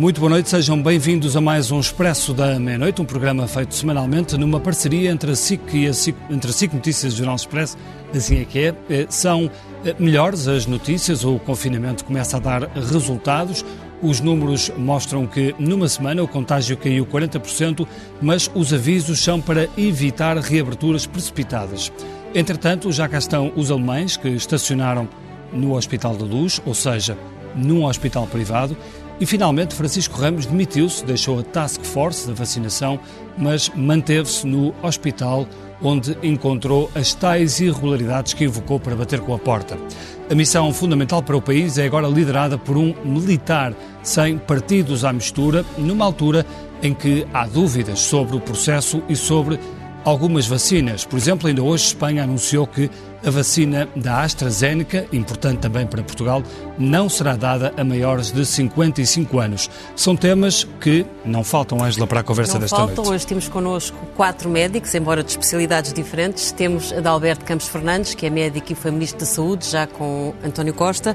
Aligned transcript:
Muito 0.00 0.18
boa 0.18 0.30
noite, 0.30 0.48
sejam 0.48 0.82
bem-vindos 0.82 1.36
a 1.36 1.42
mais 1.42 1.70
um 1.70 1.78
Expresso 1.78 2.32
da 2.32 2.58
Meia-Noite, 2.58 3.02
um 3.02 3.04
programa 3.04 3.46
feito 3.46 3.74
semanalmente 3.74 4.34
numa 4.38 4.58
parceria 4.58 5.10
entre 5.10 5.32
a 5.32 5.36
SIC 5.36 5.74
e 5.74 5.86
a 5.86 5.92
SIC, 5.92 6.16
entre 6.30 6.50
a 6.50 6.54
SIC 6.54 6.72
Notícias 6.72 7.12
e 7.12 7.16
o 7.16 7.18
Jornal 7.18 7.36
Expresso, 7.36 7.76
assim 8.16 8.40
é 8.40 8.44
que 8.46 8.58
é. 8.60 8.74
Eh, 8.88 9.06
são 9.10 9.50
eh, 9.84 9.94
melhores 9.98 10.48
as 10.48 10.64
notícias, 10.64 11.22
o 11.22 11.38
confinamento 11.40 12.06
começa 12.06 12.38
a 12.38 12.40
dar 12.40 12.62
resultados. 12.70 13.62
Os 14.00 14.20
números 14.20 14.72
mostram 14.74 15.26
que 15.26 15.54
numa 15.58 15.86
semana 15.86 16.22
o 16.22 16.28
contágio 16.28 16.78
caiu 16.78 17.04
40%, 17.04 17.86
mas 18.22 18.50
os 18.54 18.72
avisos 18.72 19.22
são 19.22 19.38
para 19.38 19.68
evitar 19.76 20.34
reaberturas 20.38 21.04
precipitadas. 21.04 21.92
Entretanto, 22.34 22.90
já 22.90 23.06
cá 23.06 23.18
estão 23.18 23.52
os 23.54 23.70
alemães 23.70 24.16
que 24.16 24.28
estacionaram 24.28 25.06
no 25.52 25.76
Hospital 25.76 26.16
da 26.16 26.24
Luz, 26.24 26.58
ou 26.64 26.72
seja, 26.72 27.18
num 27.54 27.84
hospital 27.84 28.26
privado, 28.26 28.76
e 29.20 29.26
finalmente, 29.26 29.74
Francisco 29.74 30.18
Ramos 30.18 30.46
demitiu-se, 30.46 31.04
deixou 31.04 31.38
a 31.38 31.42
task 31.42 31.84
force 31.84 32.26
da 32.26 32.32
vacinação, 32.32 32.98
mas 33.36 33.70
manteve-se 33.76 34.46
no 34.46 34.74
hospital 34.82 35.46
onde 35.82 36.16
encontrou 36.22 36.90
as 36.94 37.12
tais 37.14 37.60
irregularidades 37.60 38.32
que 38.32 38.44
invocou 38.44 38.80
para 38.80 38.96
bater 38.96 39.20
com 39.20 39.34
a 39.34 39.38
porta. 39.38 39.78
A 40.30 40.34
missão 40.34 40.72
fundamental 40.72 41.22
para 41.22 41.36
o 41.36 41.42
país 41.42 41.76
é 41.76 41.84
agora 41.84 42.08
liderada 42.08 42.56
por 42.56 42.78
um 42.78 42.94
militar, 43.04 43.74
sem 44.02 44.38
partidos 44.38 45.04
à 45.04 45.12
mistura, 45.12 45.64
numa 45.76 46.04
altura 46.06 46.46
em 46.82 46.94
que 46.94 47.26
há 47.32 47.46
dúvidas 47.46 48.00
sobre 48.00 48.36
o 48.36 48.40
processo 48.40 49.02
e 49.06 49.14
sobre 49.14 49.58
algumas 50.04 50.46
vacinas. 50.46 51.04
Por 51.04 51.18
exemplo, 51.18 51.46
ainda 51.46 51.62
hoje 51.62 51.84
Espanha 51.84 52.24
anunciou 52.24 52.66
que 52.66 52.90
a 53.24 53.30
vacina 53.30 53.88
da 53.94 54.22
AstraZeneca, 54.22 55.06
importante 55.12 55.58
também 55.58 55.86
para 55.86 56.02
Portugal, 56.02 56.42
não 56.78 57.08
será 57.08 57.36
dada 57.36 57.72
a 57.76 57.84
maiores 57.84 58.30
de 58.30 58.44
55 58.46 59.38
anos. 59.38 59.70
São 59.94 60.16
temas 60.16 60.64
que 60.80 61.04
não 61.24 61.44
faltam, 61.44 61.82
Ângela, 61.84 62.06
para 62.06 62.20
a 62.20 62.22
conversa 62.22 62.54
não 62.54 62.60
desta 62.60 62.76
faltam. 62.76 62.96
noite. 62.96 63.10
Hoje 63.10 63.26
temos 63.26 63.48
connosco 63.48 63.96
quatro 64.16 64.48
médicos, 64.48 64.94
embora 64.94 65.22
de 65.22 65.30
especialidades 65.30 65.92
diferentes. 65.92 66.50
Temos 66.52 66.92
Adalberto 66.92 67.44
Campos 67.44 67.68
Fernandes, 67.68 68.14
que 68.14 68.24
é 68.24 68.30
médico 68.30 68.72
e 68.72 68.74
foi 68.74 68.90
Ministro 68.90 69.20
da 69.20 69.26
Saúde, 69.26 69.68
já 69.68 69.86
com 69.86 70.34
António 70.42 70.72
Costa. 70.72 71.14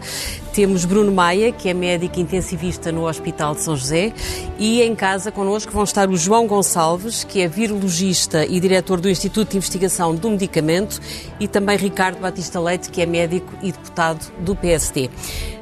Temos 0.53 0.85
Bruno 0.85 1.11
Maia, 1.11 1.51
que 1.51 1.67
é 1.67 1.73
médico 1.73 2.19
intensivista 2.19 2.91
no 2.91 3.07
Hospital 3.07 3.55
de 3.55 3.61
São 3.61 3.75
José. 3.75 4.13
E 4.59 4.81
em 4.81 4.95
casa 4.95 5.31
connosco 5.31 5.71
vão 5.71 5.83
estar 5.83 6.09
o 6.09 6.15
João 6.15 6.45
Gonçalves, 6.45 7.23
que 7.23 7.41
é 7.41 7.47
virologista 7.47 8.45
e 8.45 8.59
diretor 8.59 9.01
do 9.01 9.09
Instituto 9.09 9.51
de 9.51 9.57
Investigação 9.57 10.13
do 10.13 10.29
Medicamento, 10.29 11.01
e 11.39 11.47
também 11.47 11.77
Ricardo 11.77 11.94
Batista 12.19 12.59
Leite, 12.59 12.89
que 12.89 13.01
é 13.01 13.05
médico 13.05 13.51
e 13.61 13.71
deputado 13.71 14.31
do 14.39 14.55
PSD. 14.55 15.09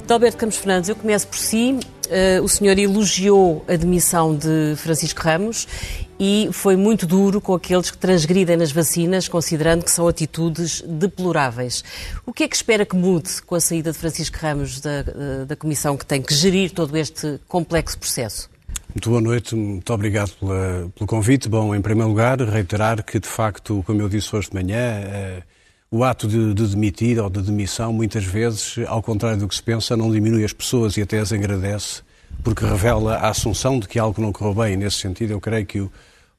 Adalberto 0.03 0.37
Campos 0.37 0.57
Fernandes, 0.57 0.89
eu 0.89 0.95
começo 0.95 1.27
por 1.27 1.37
si. 1.37 1.79
Uh, 2.07 2.43
o 2.43 2.49
senhor 2.49 2.77
elogiou 2.77 3.63
a 3.67 3.75
demissão 3.75 4.35
de 4.35 4.75
Francisco 4.75 5.21
Ramos 5.21 5.67
e 6.19 6.49
foi 6.51 6.75
muito 6.75 7.07
duro 7.07 7.39
com 7.39 7.53
aqueles 7.53 7.89
que 7.89 7.97
transgridem 7.97 8.57
nas 8.57 8.71
vacinas, 8.71 9.27
considerando 9.27 9.85
que 9.85 9.91
são 9.91 10.07
atitudes 10.07 10.81
deploráveis. 10.81 11.83
O 12.25 12.33
que 12.33 12.43
é 12.43 12.47
que 12.47 12.55
espera 12.55 12.85
que 12.85 12.95
mude 12.95 13.41
com 13.43 13.55
a 13.55 13.59
saída 13.59 13.91
de 13.91 13.97
Francisco 13.97 14.37
Ramos 14.39 14.81
da, 14.81 15.03
da 15.47 15.55
comissão 15.55 15.95
que 15.95 16.05
tem 16.05 16.21
que 16.21 16.33
gerir 16.33 16.71
todo 16.71 16.95
este 16.97 17.39
complexo 17.47 17.97
processo? 17.97 18.49
Muito 18.93 19.09
boa 19.09 19.21
noite, 19.21 19.55
muito 19.55 19.91
obrigado 19.91 20.31
pela, 20.39 20.91
pelo 20.95 21.07
convite. 21.07 21.49
Bom, 21.49 21.73
em 21.73 21.81
primeiro 21.81 22.09
lugar, 22.09 22.39
reiterar 22.41 23.03
que, 23.03 23.19
de 23.19 23.27
facto, 23.27 23.81
como 23.87 24.01
eu 24.01 24.09
disse 24.09 24.35
hoje 24.35 24.49
de 24.49 24.55
manhã, 24.55 25.01
uh, 25.39 25.43
o 25.93 26.03
ato 26.03 26.27
de, 26.27 26.55
de, 26.55 26.67
demitir 26.69 27.19
ou 27.19 27.29
de 27.29 27.39
demissão, 27.39 27.93
muitas 27.93 28.25
vezes, 28.25 28.79
ao 28.87 28.99
contrário 28.99 29.37
do 29.37 29.47
que 29.47 29.53
se 29.53 29.61
pensa, 29.61 29.95
não 29.95 30.11
diminui 30.11 30.43
as 30.43 30.51
pessoas 30.51 30.97
e 30.97 31.03
até 31.03 31.19
as 31.19 31.31
agradece, 31.31 32.01
porque 32.43 32.65
revela 32.65 33.17
a 33.17 33.29
assunção 33.29 33.79
de 33.79 33.87
que 33.87 33.99
algo 33.99 34.19
não 34.19 34.31
correu 34.31 34.55
bem. 34.55 34.75
Nesse 34.75 34.97
sentido, 34.97 35.33
eu 35.33 35.39
creio 35.39 35.63
que 35.67 35.81
o, 35.81 35.91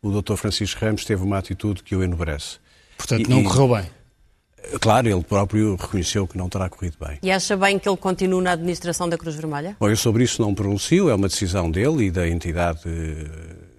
o 0.03 0.21
Dr. 0.21 0.35
Francisco 0.35 0.85
Ramos 0.85 1.05
teve 1.05 1.23
uma 1.23 1.39
atitude 1.39 1.85
que 1.85 1.95
o 1.95 2.03
enobrece. 2.03 2.59
Portanto, 2.99 3.21
e, 3.21 3.31
não 3.31 3.45
correu 3.45 3.77
bem. 3.77 3.91
Claro, 4.81 5.09
ele 5.09 5.23
próprio 5.23 5.77
reconheceu 5.77 6.27
que 6.27 6.37
não 6.37 6.49
terá 6.49 6.69
corrido 6.69 6.97
bem. 6.99 7.21
E 7.23 7.31
acha 7.31 7.57
bem 7.57 7.79
que 7.79 7.89
ele 7.89 7.97
continue 7.97 8.43
na 8.43 8.51
administração 8.55 9.09
da 9.09 9.17
Cruz 9.17 9.37
Vermelha? 9.37 9.77
Bom, 9.79 9.89
eu 9.89 9.97
sobre 9.97 10.25
isso 10.25 10.43
não 10.43 10.53
pronuncio, 10.53 11.09
é 11.09 11.15
uma 11.15 11.29
decisão 11.29 11.71
dele 11.71 12.07
e 12.07 12.11
da 12.11 12.29
entidade, 12.29 12.81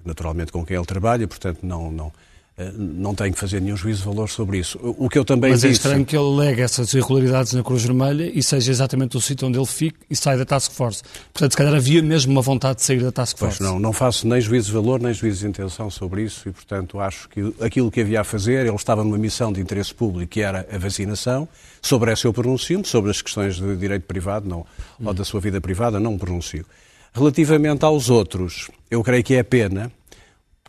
naturalmente, 0.05 0.53
com 0.53 0.66
quem 0.66 0.78
ele 0.78 0.85
trabalha, 0.85 1.28
portanto, 1.28 1.59
não, 1.63 1.91
não, 1.91 2.13
não 2.57 3.13
tenho 3.13 3.33
que 3.33 3.39
fazer 3.39 3.59
nenhum 3.59 3.75
juízo 3.75 3.99
de 3.99 4.05
valor 4.05 4.29
sobre 4.29 4.57
isso. 4.57 4.79
O 4.81 5.09
que 5.09 5.19
eu 5.19 5.25
também 5.25 5.51
Mas 5.51 5.61
disse... 5.61 5.67
é 5.67 5.71
estranho 5.71 6.05
que 6.05 6.16
ele 6.16 6.38
legue 6.38 6.61
essas 6.61 6.93
irregularidades 6.93 7.51
na 7.51 7.61
Cruz 7.61 7.83
Vermelha 7.83 8.31
e 8.33 8.41
seja 8.41 8.71
exatamente 8.71 9.17
o 9.17 9.21
sítio 9.21 9.47
onde 9.47 9.57
ele 9.59 9.66
fique 9.66 9.97
e 10.09 10.16
sai 10.16 10.38
da 10.38 10.45
Task 10.45 10.71
Force. 10.71 11.03
Portanto, 11.33 11.51
se 11.51 11.57
calhar 11.57 11.73
havia 11.73 12.01
mesmo 12.01 12.31
uma 12.31 12.41
vontade 12.41 12.77
de 12.77 12.83
sair 12.83 13.03
da 13.03 13.11
Task 13.11 13.38
Force. 13.38 13.57
Pois 13.57 13.69
não, 13.69 13.77
não 13.77 13.91
faço 13.91 14.25
nem 14.25 14.39
juízo 14.39 14.67
de 14.67 14.73
valor 14.73 15.01
nem 15.01 15.13
juízo 15.13 15.41
de 15.41 15.47
intenção 15.47 15.89
sobre 15.89 16.23
isso 16.23 16.47
e, 16.47 16.51
portanto, 16.53 16.97
acho 16.99 17.27
que 17.27 17.53
aquilo 17.59 17.91
que 17.91 17.99
havia 17.99 18.21
a 18.21 18.23
fazer, 18.23 18.66
ele 18.66 18.75
estava 18.75 19.03
numa 19.03 19.17
missão 19.17 19.51
de 19.51 19.59
interesse 19.59 19.93
público 19.93 20.31
que 20.31 20.39
era 20.39 20.66
a 20.72 20.77
vacinação. 20.77 21.49
Sobre 21.81 22.11
essa 22.11 22.25
eu 22.25 22.33
pronuncio 22.33 22.85
sobre 22.85 23.11
as 23.11 23.22
questões 23.22 23.55
de 23.55 23.75
direito 23.75 24.03
privado 24.03 24.47
não, 24.47 24.59
hum. 24.99 25.07
ou 25.07 25.13
da 25.13 25.25
sua 25.25 25.41
vida 25.41 25.59
privada 25.59 25.99
não 25.99 26.17
pronuncio. 26.17 26.66
Relativamente 27.13 27.83
aos 27.83 28.09
outros, 28.09 28.69
eu 28.89 29.03
creio 29.03 29.23
que 29.23 29.35
é 29.35 29.43
pena 29.43 29.91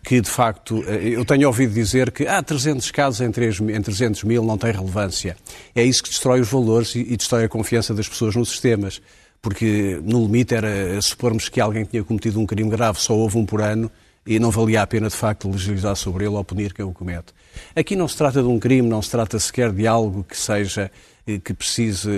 que 0.06 0.20
de 0.20 0.30
facto, 0.30 0.84
eh, 0.86 1.08
eu 1.16 1.24
tenho 1.24 1.48
ouvido 1.48 1.74
dizer 1.74 2.12
que 2.12 2.28
há 2.28 2.38
ah, 2.38 2.42
300 2.42 2.92
casos 2.92 3.20
em, 3.20 3.32
3, 3.32 3.58
em 3.58 3.82
300 3.82 4.22
mil 4.22 4.44
não 4.44 4.56
tem 4.56 4.70
relevância. 4.70 5.36
É 5.74 5.82
isso 5.82 6.00
que 6.00 6.10
destrói 6.10 6.40
os 6.40 6.48
valores 6.48 6.94
e, 6.94 7.00
e 7.00 7.16
destrói 7.16 7.46
a 7.46 7.48
confiança 7.48 7.92
das 7.92 8.08
pessoas 8.08 8.36
nos 8.36 8.50
sistemas. 8.50 9.02
Porque 9.42 10.00
no 10.04 10.22
limite 10.22 10.54
era 10.54 11.02
supormos 11.02 11.48
que 11.48 11.60
alguém 11.60 11.84
tinha 11.84 12.04
cometido 12.04 12.38
um 12.38 12.46
crime 12.46 12.70
grave, 12.70 13.00
só 13.00 13.16
houve 13.16 13.36
um 13.36 13.44
por 13.44 13.60
ano 13.60 13.90
e 14.24 14.38
não 14.38 14.52
valia 14.52 14.82
a 14.82 14.86
pena 14.86 15.08
de 15.08 15.16
facto 15.16 15.50
legislar 15.50 15.96
sobre 15.96 16.24
ele 16.24 16.36
ou 16.36 16.44
punir 16.44 16.72
quem 16.72 16.84
o 16.84 16.92
comete. 16.92 17.34
Aqui 17.74 17.96
não 17.96 18.06
se 18.06 18.16
trata 18.16 18.40
de 18.40 18.48
um 18.48 18.60
crime, 18.60 18.88
não 18.88 19.02
se 19.02 19.10
trata 19.10 19.40
sequer 19.40 19.72
de 19.72 19.88
algo 19.88 20.22
que 20.22 20.36
seja 20.36 20.88
que 21.42 21.52
precise 21.52 22.08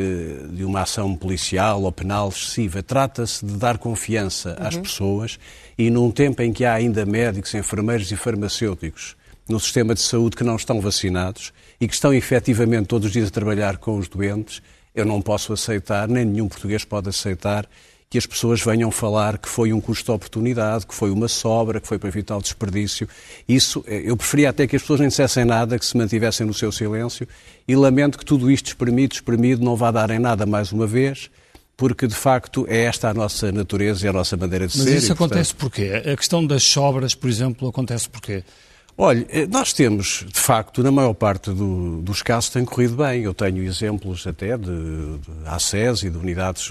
de 0.53 0.65
uma 0.65 0.83
ação 0.83 1.17
policial 1.17 1.83
ou 1.83 1.91
penal 1.91 2.29
excessiva. 2.29 2.83
Trata-se 2.83 3.45
de 3.45 3.55
dar 3.55 3.79
confiança 3.79 4.55
às 4.61 4.75
uhum. 4.75 4.83
pessoas 4.83 5.39
e 5.79 5.91
num 5.91 6.11
tempo 6.11 6.43
em 6.43 6.53
que 6.53 6.65
há 6.65 6.75
ainda 6.75 7.07
médicos, 7.07 7.55
enfermeiros 7.55 8.11
e 8.13 8.17
farmacêuticos 8.17 9.17
no 9.49 9.59
sistema 9.59 9.95
de 9.95 10.01
saúde 10.03 10.37
que 10.37 10.45
não 10.45 10.57
estão 10.57 10.79
vacinados 10.79 11.55
e 11.81 11.89
que 11.89 11.95
estão 11.95 12.13
efetivamente 12.13 12.87
todos 12.87 13.07
os 13.07 13.13
dias 13.13 13.29
a 13.29 13.31
trabalhar 13.31 13.79
com 13.79 13.97
os 13.97 14.09
doentes, 14.09 14.61
eu 14.95 15.07
não 15.07 15.23
posso 15.23 15.55
aceitar, 15.55 16.07
nem 16.07 16.25
nenhum 16.25 16.49
português 16.49 16.85
pode 16.85 17.09
aceitar 17.09 17.67
que 18.11 18.17
as 18.17 18.25
pessoas 18.25 18.63
venham 18.63 18.91
falar 18.91 19.37
que 19.37 19.49
foi 19.49 19.73
um 19.73 19.81
custo 19.81 20.07
de 20.07 20.11
oportunidade, 20.13 20.87
que 20.87 20.95
foi 20.95 21.11
uma 21.11 21.29
sobra, 21.29 21.79
que 21.79 21.87
foi 21.87 21.99
para 21.99 22.09
evitar 22.09 22.39
o 22.39 22.43
desperdício. 22.43 23.07
Isso, 23.47 23.85
eh, 23.87 24.03
eu 24.05 24.17
preferia 24.17 24.49
até 24.49 24.67
que 24.67 24.77
as 24.77 24.83
pessoas 24.83 25.01
nem 25.01 25.09
dissessem 25.11 25.45
nada, 25.45 25.79
que 25.79 25.85
se 25.85 25.97
mantivessem 25.97 26.47
no 26.47 26.55
seu 26.55 26.73
silêncio 26.73 27.29
e 27.67 27.77
lamento 27.77 28.17
que 28.17 28.25
tudo 28.25 28.51
isto 28.51 28.69
espremido, 28.69 29.15
espremido, 29.15 29.63
não 29.63 29.77
vá 29.77 29.91
dar 29.91 30.11
em 30.11 30.19
nada 30.19 30.47
mais 30.47 30.73
uma 30.73 30.87
vez, 30.87 31.31
porque 31.77 32.07
de 32.07 32.15
facto 32.15 32.67
é 32.69 32.85
esta 32.85 33.11
a 33.11 33.15
nossa 33.15 33.53
natureza 33.53 34.07
e 34.07 34.09
a 34.09 34.13
nossa 34.13 34.39
maneira 34.39 34.67
de 34.67 34.79
Mas 34.79 34.87
ser. 34.87 34.95
Mas 34.95 35.03
isso 35.03 35.13
e, 35.13 35.15
acontece 35.15 35.55
porquê? 35.55 36.03
A 36.11 36.17
questão 36.17 36.47
das 36.47 36.65
sobras, 36.65 37.15
por 37.15 37.29
exemplo, 37.29 37.69
acontece 37.69 38.09
porquê? 38.09 38.43
Olha, 38.97 39.25
eh, 39.29 39.47
nós 39.47 39.75
temos, 39.75 40.25
de 40.27 40.41
facto, 40.41 40.83
na 40.83 40.91
maior 40.91 41.13
parte 41.13 41.51
do, 41.53 42.01
dos 42.01 42.23
casos 42.23 42.49
tem 42.49 42.65
corrido 42.65 42.97
bem. 42.97 43.23
Eu 43.23 43.35
tenho 43.35 43.63
exemplos 43.63 44.27
até 44.27 44.57
de, 44.57 44.65
de 44.67 45.47
ACES 45.47 46.05
e 46.05 46.11
de 46.11 46.17
unidades 46.17 46.69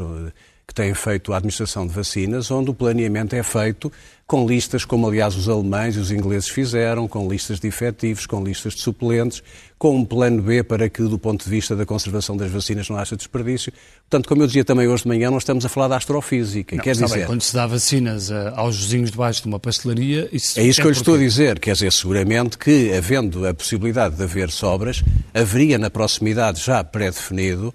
eh, 0.78 0.88
têm 0.88 0.94
feito 0.94 1.34
a 1.34 1.38
administração 1.38 1.88
de 1.88 1.94
vacinas, 1.94 2.52
onde 2.52 2.70
o 2.70 2.74
planeamento 2.74 3.36
é 3.36 3.44
feito 3.44 3.92
com 4.28 4.46
listas, 4.46 4.84
como 4.84 5.08
aliás 5.08 5.36
os 5.36 5.48
alemães 5.48 5.96
e 5.96 6.00
os 6.00 6.12
ingleses 6.12 6.50
fizeram, 6.50 7.08
com 7.08 7.30
listas 7.30 7.62
de 7.62 7.68
efetivos, 7.68 8.26
com 8.26 8.44
listas 8.44 8.74
de 8.74 8.82
suplentes, 8.82 9.42
com 9.78 9.96
um 9.96 10.04
plano 10.04 10.42
B 10.42 10.64
para 10.64 10.90
que, 10.90 11.02
do 11.02 11.18
ponto 11.18 11.46
de 11.46 11.50
vista 11.50 11.78
da 11.78 11.86
conservação 11.86 12.36
das 12.36 12.52
vacinas, 12.52 12.90
não 12.90 12.98
haja 12.98 13.16
desperdício. 13.16 13.72
Portanto, 14.02 14.28
como 14.28 14.44
eu 14.44 14.48
dizia 14.48 14.66
também 14.66 14.86
hoje 14.86 15.04
de 15.04 15.10
manhã, 15.10 15.32
nós 15.32 15.44
estamos 15.44 15.66
a 15.66 15.70
falar 15.70 15.88
da 15.88 15.96
astrofísica. 15.96 16.76
Não, 16.76 16.84
quer 16.84 16.92
dizer... 16.92 17.08
Bem, 17.08 17.26
quando 17.26 17.42
se 17.42 17.54
dá 17.54 17.66
vacinas 17.66 18.30
uh, 18.30 18.52
aos 18.56 18.78
vizinhos 18.78 19.12
debaixo 19.12 19.42
de 19.42 19.48
uma 19.48 19.60
pastelaria... 19.60 20.28
Isso 20.32 20.60
é 20.60 20.64
isso 20.64 20.82
é 20.82 20.84
que 20.84 20.88
eu 20.88 20.92
lhe 20.92 20.98
estou 20.98 21.16
a 21.16 21.20
dizer. 21.20 21.58
Quer 21.58 21.74
dizer, 21.74 21.94
seguramente 21.94 22.58
que, 22.58 22.92
havendo 22.94 23.48
a 23.48 23.54
possibilidade 23.54 24.18
de 24.18 24.24
haver 24.24 24.52
sobras, 24.52 25.04
haveria 25.34 25.78
na 25.78 25.90
proximidade 25.90 26.62
já 26.62 26.84
pré-definido 26.84 27.74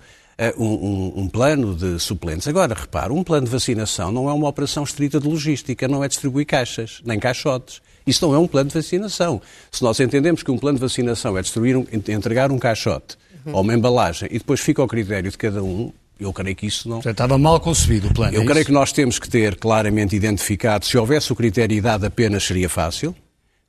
um, 0.58 0.64
um, 0.64 1.12
um, 1.22 1.28
plano 1.28 1.74
de 1.74 1.98
suplentes. 2.00 2.48
Agora, 2.48 2.74
repare, 2.74 3.12
um 3.12 3.22
plano 3.22 3.46
de 3.46 3.52
vacinação 3.52 4.10
não 4.10 4.28
é 4.28 4.32
uma 4.32 4.48
operação 4.48 4.82
estrita 4.82 5.20
de 5.20 5.28
logística, 5.28 5.86
não 5.86 6.02
é 6.02 6.08
distribuir 6.08 6.46
caixas, 6.46 7.00
nem 7.04 7.18
caixotes. 7.18 7.80
Isso 8.06 8.26
não 8.26 8.34
é 8.34 8.38
um 8.38 8.48
plano 8.48 8.68
de 8.68 8.74
vacinação. 8.74 9.40
Se 9.70 9.82
nós 9.82 10.00
entendemos 10.00 10.42
que 10.42 10.50
um 10.50 10.58
plano 10.58 10.78
de 10.78 10.82
vacinação 10.82 11.38
é 11.38 11.42
distribuir 11.42 11.76
um, 11.76 11.86
entregar 11.92 12.50
um 12.50 12.58
caixote 12.58 13.16
uhum. 13.46 13.54
ou 13.54 13.60
uma 13.60 13.74
embalagem 13.74 14.28
e 14.32 14.38
depois 14.38 14.60
fica 14.60 14.82
ao 14.82 14.88
critério 14.88 15.30
de 15.30 15.38
cada 15.38 15.62
um, 15.62 15.92
eu 16.18 16.32
creio 16.32 16.56
que 16.56 16.66
isso 16.66 16.88
não. 16.88 17.02
Já 17.02 17.10
estava 17.10 17.36
mal 17.38 17.60
concebido 17.60 18.08
o 18.08 18.14
plano. 18.14 18.34
Eu 18.34 18.42
é 18.42 18.44
creio 18.44 18.58
isso? 18.58 18.66
que 18.66 18.72
nós 18.72 18.92
temos 18.92 19.18
que 19.18 19.28
ter 19.28 19.56
claramente 19.56 20.14
identificado, 20.16 20.84
se 20.84 20.96
houvesse 20.96 21.32
o 21.32 21.36
critério 21.36 21.68
de 21.68 21.78
idade 21.78 22.06
apenas 22.06 22.44
seria 22.44 22.68
fácil. 22.68 23.14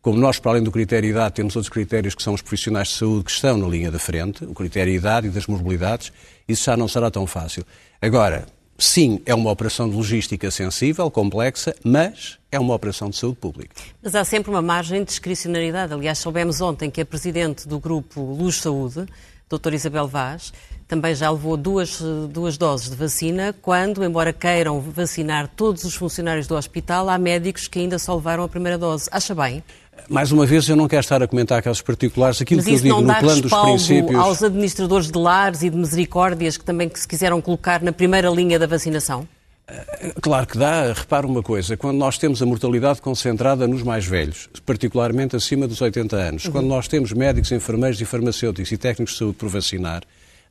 Como 0.04 0.20
nós, 0.20 0.38
para 0.38 0.52
além 0.52 0.64
do 0.64 0.70
critério 0.70 1.08
de 1.08 1.16
idade, 1.16 1.36
temos 1.36 1.56
outros 1.56 1.70
critérios 1.70 2.14
que 2.14 2.22
são 2.22 2.34
os 2.34 2.42
profissionais 2.42 2.90
de 2.90 2.96
saúde 2.96 3.24
que 3.24 3.32
estão 3.32 3.56
na 3.56 3.66
linha 3.66 3.90
da 3.90 3.98
frente, 3.98 4.44
o 4.44 4.54
critério 4.54 4.92
de 4.92 5.00
idade 5.00 5.28
e 5.28 5.30
das 5.30 5.48
mobilidades, 5.48 6.12
isso 6.46 6.66
já 6.66 6.76
não 6.76 6.90
será 6.90 7.10
tão 7.10 7.26
fácil. 7.26 7.64
Agora, 8.02 8.46
sim, 8.78 9.22
é 9.26 9.34
uma 9.34 9.50
operação 9.50 9.90
de 9.90 9.96
logística 9.96 10.52
sensível, 10.52 11.10
complexa, 11.10 11.74
mas 11.86 12.38
é 12.52 12.60
uma 12.60 12.74
operação 12.74 13.10
de 13.10 13.16
saúde 13.16 13.38
pública. 13.38 13.74
Mas 14.04 14.14
há 14.14 14.26
sempre 14.26 14.52
uma 14.52 14.62
margem 14.62 15.00
de 15.00 15.06
discricionariedade. 15.06 15.94
Aliás, 15.94 16.18
soubemos 16.18 16.60
ontem 16.60 16.92
que 16.92 17.00
a 17.00 17.06
Presidente 17.06 17.66
do 17.66 17.80
Grupo 17.80 18.20
Luz 18.20 18.58
Saúde, 18.58 19.06
doutora 19.48 19.74
Isabel 19.74 20.06
Vaz, 20.06 20.52
também 20.86 21.16
já 21.16 21.32
levou 21.32 21.56
duas, 21.56 22.02
duas 22.30 22.58
doses 22.58 22.90
de 22.90 22.96
vacina, 22.98 23.56
quando, 23.62 24.04
embora 24.04 24.34
queiram 24.34 24.82
vacinar 24.82 25.48
todos 25.48 25.86
os 25.86 25.96
funcionários 25.96 26.46
do 26.46 26.56
hospital, 26.56 27.10
há 27.10 27.18
médicos 27.18 27.70
que 27.70 27.80
ainda 27.80 27.98
só 27.98 28.14
levaram 28.16 28.44
a 28.44 28.50
primeira 28.50 28.78
dose. 28.78 29.08
Acha 29.10 29.34
bem? 29.34 29.64
Mais 30.10 30.32
uma 30.32 30.46
vez, 30.46 30.68
eu 30.68 30.76
não 30.76 30.88
quero 30.88 31.00
estar 31.00 31.24
a 31.24 31.28
comentar 31.28 31.62
casos 31.62 31.82
particulares. 31.82 32.42
Aquilo 32.42 32.60
Mas 32.60 32.66
que 32.66 32.74
eu 32.74 32.80
digo 32.80 33.02
no 33.02 33.16
plano 33.16 33.42
dos 33.42 33.52
princípios. 33.52 34.16
aos 34.16 34.44
administradores 34.44 35.10
de 35.10 35.18
lares 35.18 35.64
e 35.64 35.70
de 35.70 35.78
misericórdias 35.78 36.58
que 36.58 36.66
também 36.66 36.90
que 36.90 37.00
se 37.00 37.08
quiseram 37.08 37.42
colocar 37.42 37.82
na 37.82 37.92
primeira 37.92 38.30
linha 38.30 38.60
da 38.60 38.68
vacinação? 38.68 39.28
Eh, 39.68 40.14
claro 40.22 40.46
que 40.46 40.58
dá. 40.58 40.92
Repara 40.94 41.26
uma 41.26 41.42
coisa: 41.42 41.78
quando 41.78 41.98
nós 41.98 42.18
temos 42.18 42.42
a 42.42 42.46
mortalidade 42.46 43.02
concentrada 43.02 43.68
nos 43.68 43.82
mais 43.82 44.06
velhos, 44.06 44.50
particularmente 44.66 45.36
acima 45.36 45.68
dos 45.68 45.82
80 45.82 46.16
anos, 46.16 46.46
uhum. 46.46 46.52
quando 46.52 46.68
nós 46.68 46.88
temos 46.88 47.14
médicos, 47.14 47.52
enfermeiros 47.52 48.00
e 48.02 48.06
farmacêuticos 48.06 48.72
e 48.72 48.78
técnicos 48.78 49.14
de 49.14 49.20
saúde 49.20 49.38
por 49.38 49.50
vacinar, 49.50 50.04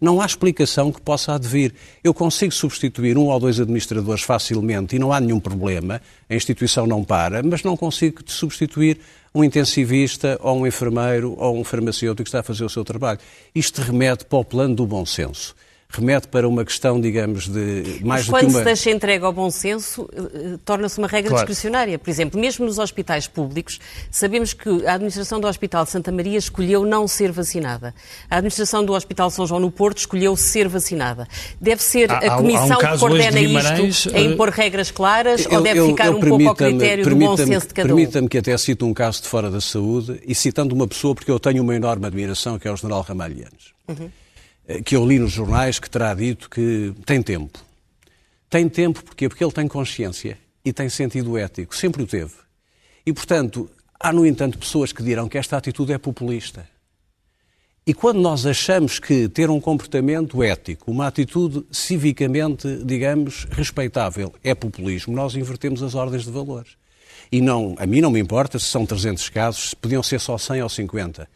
não 0.03 0.21
há 0.21 0.27
explicação 0.27 0.91
que 0.91 1.01
possa 1.01 1.33
advir. 1.33 1.73
Eu 2.03 2.13
consigo 2.13 2.53
substituir 2.53 3.17
um 3.17 3.29
ou 3.29 3.39
dois 3.39 3.61
administradores 3.61 4.25
facilmente 4.25 4.97
e 4.97 4.99
não 4.99 5.13
há 5.13 5.21
nenhum 5.21 5.39
problema, 5.39 6.03
a 6.29 6.35
instituição 6.35 6.89
não 6.89 7.05
para, 7.05 7.41
mas 7.41 7.63
não 7.63 7.77
consigo 7.77 8.21
substituir 8.27 8.99
um 9.33 9.45
intensivista 9.45 10.37
ou 10.43 10.59
um 10.59 10.67
enfermeiro 10.67 11.37
ou 11.39 11.57
um 11.57 11.63
farmacêutico 11.63 12.25
que 12.25 12.29
está 12.29 12.41
a 12.41 12.43
fazer 12.43 12.65
o 12.65 12.69
seu 12.69 12.85
trabalho. 12.85 13.21
Isto 13.55 13.81
remete 13.81 14.25
para 14.25 14.41
o 14.41 14.45
plano 14.45 14.75
do 14.75 14.85
bom 14.85 15.07
senso 15.07 15.55
remete 15.93 16.27
para 16.29 16.49
uma 16.49 16.65
questão, 16.65 17.01
digamos, 17.01 17.49
de 17.49 18.01
mais 18.03 18.27
Mas 18.27 18.27
do 18.27 18.35
que 18.35 18.53
uma... 18.53 18.59
se 18.59 18.65
deixa 18.65 18.91
entregue 18.91 19.25
ao 19.25 19.33
bom 19.33 19.51
senso, 19.51 20.09
eh, 20.15 20.59
torna-se 20.65 20.99
uma 20.99 21.07
regra 21.07 21.31
claro. 21.31 21.47
discricionária. 21.47 21.99
Por 21.99 22.09
exemplo, 22.09 22.41
mesmo 22.41 22.65
nos 22.65 22.79
hospitais 22.79 23.29
públicos, 23.29 23.79
sabemos 24.11 24.55
que 24.55 24.87
a 24.87 24.95
administração 24.95 25.39
do 25.39 25.47
Hospital 25.47 25.85
de 25.85 25.91
Santa 25.91 26.11
Maria 26.11 26.39
escolheu 26.39 26.87
não 26.87 27.07
ser 27.07 27.31
vacinada. 27.31 27.95
A 28.31 28.37
administração 28.37 28.85
do 28.85 28.95
Hospital 28.95 29.31
São 29.31 29.47
João 29.47 29.61
no 29.61 29.71
Porto 29.71 29.99
escolheu 29.99 30.35
ser 30.35 30.67
vacinada. 30.67 31.29
Deve 31.61 31.83
ser 31.83 32.11
há, 32.11 32.19
a 32.19 32.37
comissão 32.37 32.79
um 32.79 32.81
que 32.81 32.99
coordena 32.99 33.41
isto 33.41 34.17
a 34.17 34.21
impor 34.21 34.49
regras 34.49 34.91
claras 34.91 35.45
eu, 35.45 35.59
ou 35.59 35.63
deve 35.63 35.81
eu, 35.81 35.89
ficar 35.89 36.07
eu, 36.07 36.17
um 36.17 36.21
pouco 36.21 36.49
ao 36.49 36.55
critério 36.55 37.05
do 37.05 37.17
bom 37.17 37.37
senso 37.37 37.69
de 37.69 37.75
cada 37.75 37.93
um? 37.93 37.97
Permita-me 37.97 38.29
que 38.29 38.39
até 38.39 38.57
cito 38.57 38.87
um 38.87 38.95
caso 38.95 39.23
de 39.23 39.29
fora 39.29 39.51
da 39.51 39.61
saúde 39.61 40.21
e 40.27 40.35
citando 40.35 40.75
uma 40.75 40.89
pessoa 40.89 41.15
porque 41.15 41.31
eu 41.31 41.39
tenho 41.39 41.63
uma 41.63 41.75
enorme 41.75 42.07
admiração, 42.07 42.59
que 42.59 42.67
é 42.67 42.73
o 42.73 42.77
general 42.77 43.03
Ramalhianes. 43.03 43.73
Uhum 43.89 44.09
eh, 44.09 44.22
que 44.85 44.97
eu 44.97 45.07
li 45.07 45.19
nos 45.19 45.33
jornais 45.33 45.79
que 45.79 45.91
terá 45.91 46.15
dito 46.15 46.49
que 46.49 46.95
tem 47.05 47.23
tempo. 47.23 47.59
Tem 48.49 48.69
tempo 48.69 49.03
porquê? 49.03 49.29
Porque 49.29 49.43
ele 49.43 49.53
tem 49.53 49.67
consciência 49.67 50.39
e 50.65 50.73
tem 50.73 50.89
sentido 50.89 51.37
ético, 51.37 51.75
sempre 51.75 52.03
o 52.03 52.07
teve. 52.07 52.35
E, 53.05 53.13
portanto, 53.13 53.69
há, 53.99 54.13
no 54.13 54.27
entanto, 54.27 54.59
pessoas 54.59 54.93
que 54.93 55.03
dirão 55.03 55.29
que 55.29 55.39
esta 55.39 55.57
atitude 55.57 55.93
é 55.93 55.99
populista. 55.99 56.69
E 57.85 57.93
quando 57.93 58.21
nós 58.21 58.47
achamos 58.47 59.01
que 59.01 59.29
ter 59.29 59.51
um 59.51 59.61
comportamento 59.61 60.41
ético, 60.41 60.91
uma 60.93 61.09
atitude 61.09 61.67
civicamente, 61.73 62.69
digamos, 62.85 63.45
respeitável, 63.51 64.33
é 64.45 64.55
populismo, 64.55 65.17
nós 65.17 65.35
invertemos 65.35 65.83
as 65.83 65.97
ordens 65.97 66.25
de 66.25 66.31
valores. 66.31 66.77
E 67.33 67.41
não, 67.41 67.75
a 67.79 67.87
mim 67.87 68.01
não 68.01 68.13
me 68.13 68.21
importa 68.21 68.57
se 68.59 68.67
são 68.67 68.87
300 68.87 69.29
casos, 69.31 69.75
podiam 69.75 70.03
ser 70.03 70.21
só 70.21 70.39
100 70.39 70.63
ou 70.63 70.69
50 70.69 71.29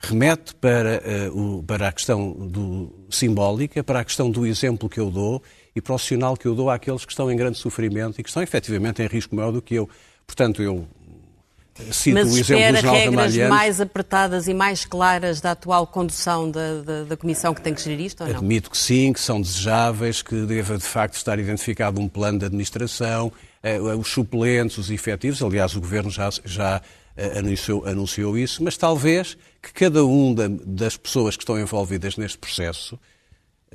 remete 0.00 0.54
para, 0.54 1.02
uh, 1.30 1.58
o, 1.58 1.62
para 1.62 1.88
a 1.88 1.92
questão 1.92 2.32
do, 2.32 2.90
simbólica, 3.10 3.84
para 3.84 4.00
a 4.00 4.04
questão 4.04 4.30
do 4.30 4.46
exemplo 4.46 4.88
que 4.88 4.98
eu 4.98 5.10
dou 5.10 5.42
e 5.76 5.80
para 5.80 5.94
o 5.94 5.98
sinal 5.98 6.36
que 6.36 6.46
eu 6.46 6.54
dou 6.54 6.70
àqueles 6.70 7.04
que 7.04 7.12
estão 7.12 7.30
em 7.30 7.36
grande 7.36 7.58
sofrimento 7.58 8.18
e 8.18 8.22
que 8.22 8.28
estão 8.28 8.42
efetivamente 8.42 9.02
em 9.02 9.06
risco 9.06 9.36
maior 9.36 9.52
do 9.52 9.60
que 9.60 9.74
eu. 9.74 9.88
Portanto, 10.26 10.62
eu 10.62 10.88
cito 11.92 12.14
Mas 12.14 12.32
o 12.32 12.38
exemplo 12.38 12.80
do 12.80 12.90
regras 12.90 13.36
mais 13.48 13.80
apertadas 13.80 14.48
e 14.48 14.54
mais 14.54 14.84
claras 14.84 15.40
da 15.40 15.52
atual 15.52 15.86
condução 15.86 16.50
da, 16.50 16.80
da, 16.82 17.04
da, 17.04 17.16
Comissão 17.16 17.54
que 17.54 17.60
tem 17.60 17.74
que 17.74 17.82
gerir 17.82 18.06
isto 18.06 18.22
ou 18.22 18.28
não? 18.28 18.36
Admito 18.36 18.70
que 18.70 18.78
sim, 18.78 19.12
que 19.12 19.20
são 19.20 19.40
desejáveis, 19.40 20.22
que 20.22 20.34
deva 20.46 20.78
de 20.78 20.84
facto 20.84 21.14
estar 21.14 21.38
identificado 21.38 22.00
um 22.00 22.08
plano 22.08 22.38
de 22.38 22.46
administração, 22.46 23.32
uh, 23.62 23.98
os 23.98 24.08
suplentes, 24.08 24.78
os 24.78 24.90
efetivos. 24.90 25.42
Aliás, 25.42 25.74
o 25.76 25.80
Governo 25.80 26.10
já, 26.10 26.30
já 26.44 26.80
anunciou, 27.38 27.86
anunciou 27.86 28.38
isso, 28.38 28.62
mas 28.62 28.76
talvez 28.76 29.36
que 29.62 29.72
cada 29.72 30.04
um 30.04 30.34
das 30.66 30.96
pessoas 30.96 31.36
que 31.36 31.42
estão 31.42 31.58
envolvidas 31.58 32.16
neste 32.16 32.38
processo 32.38 32.98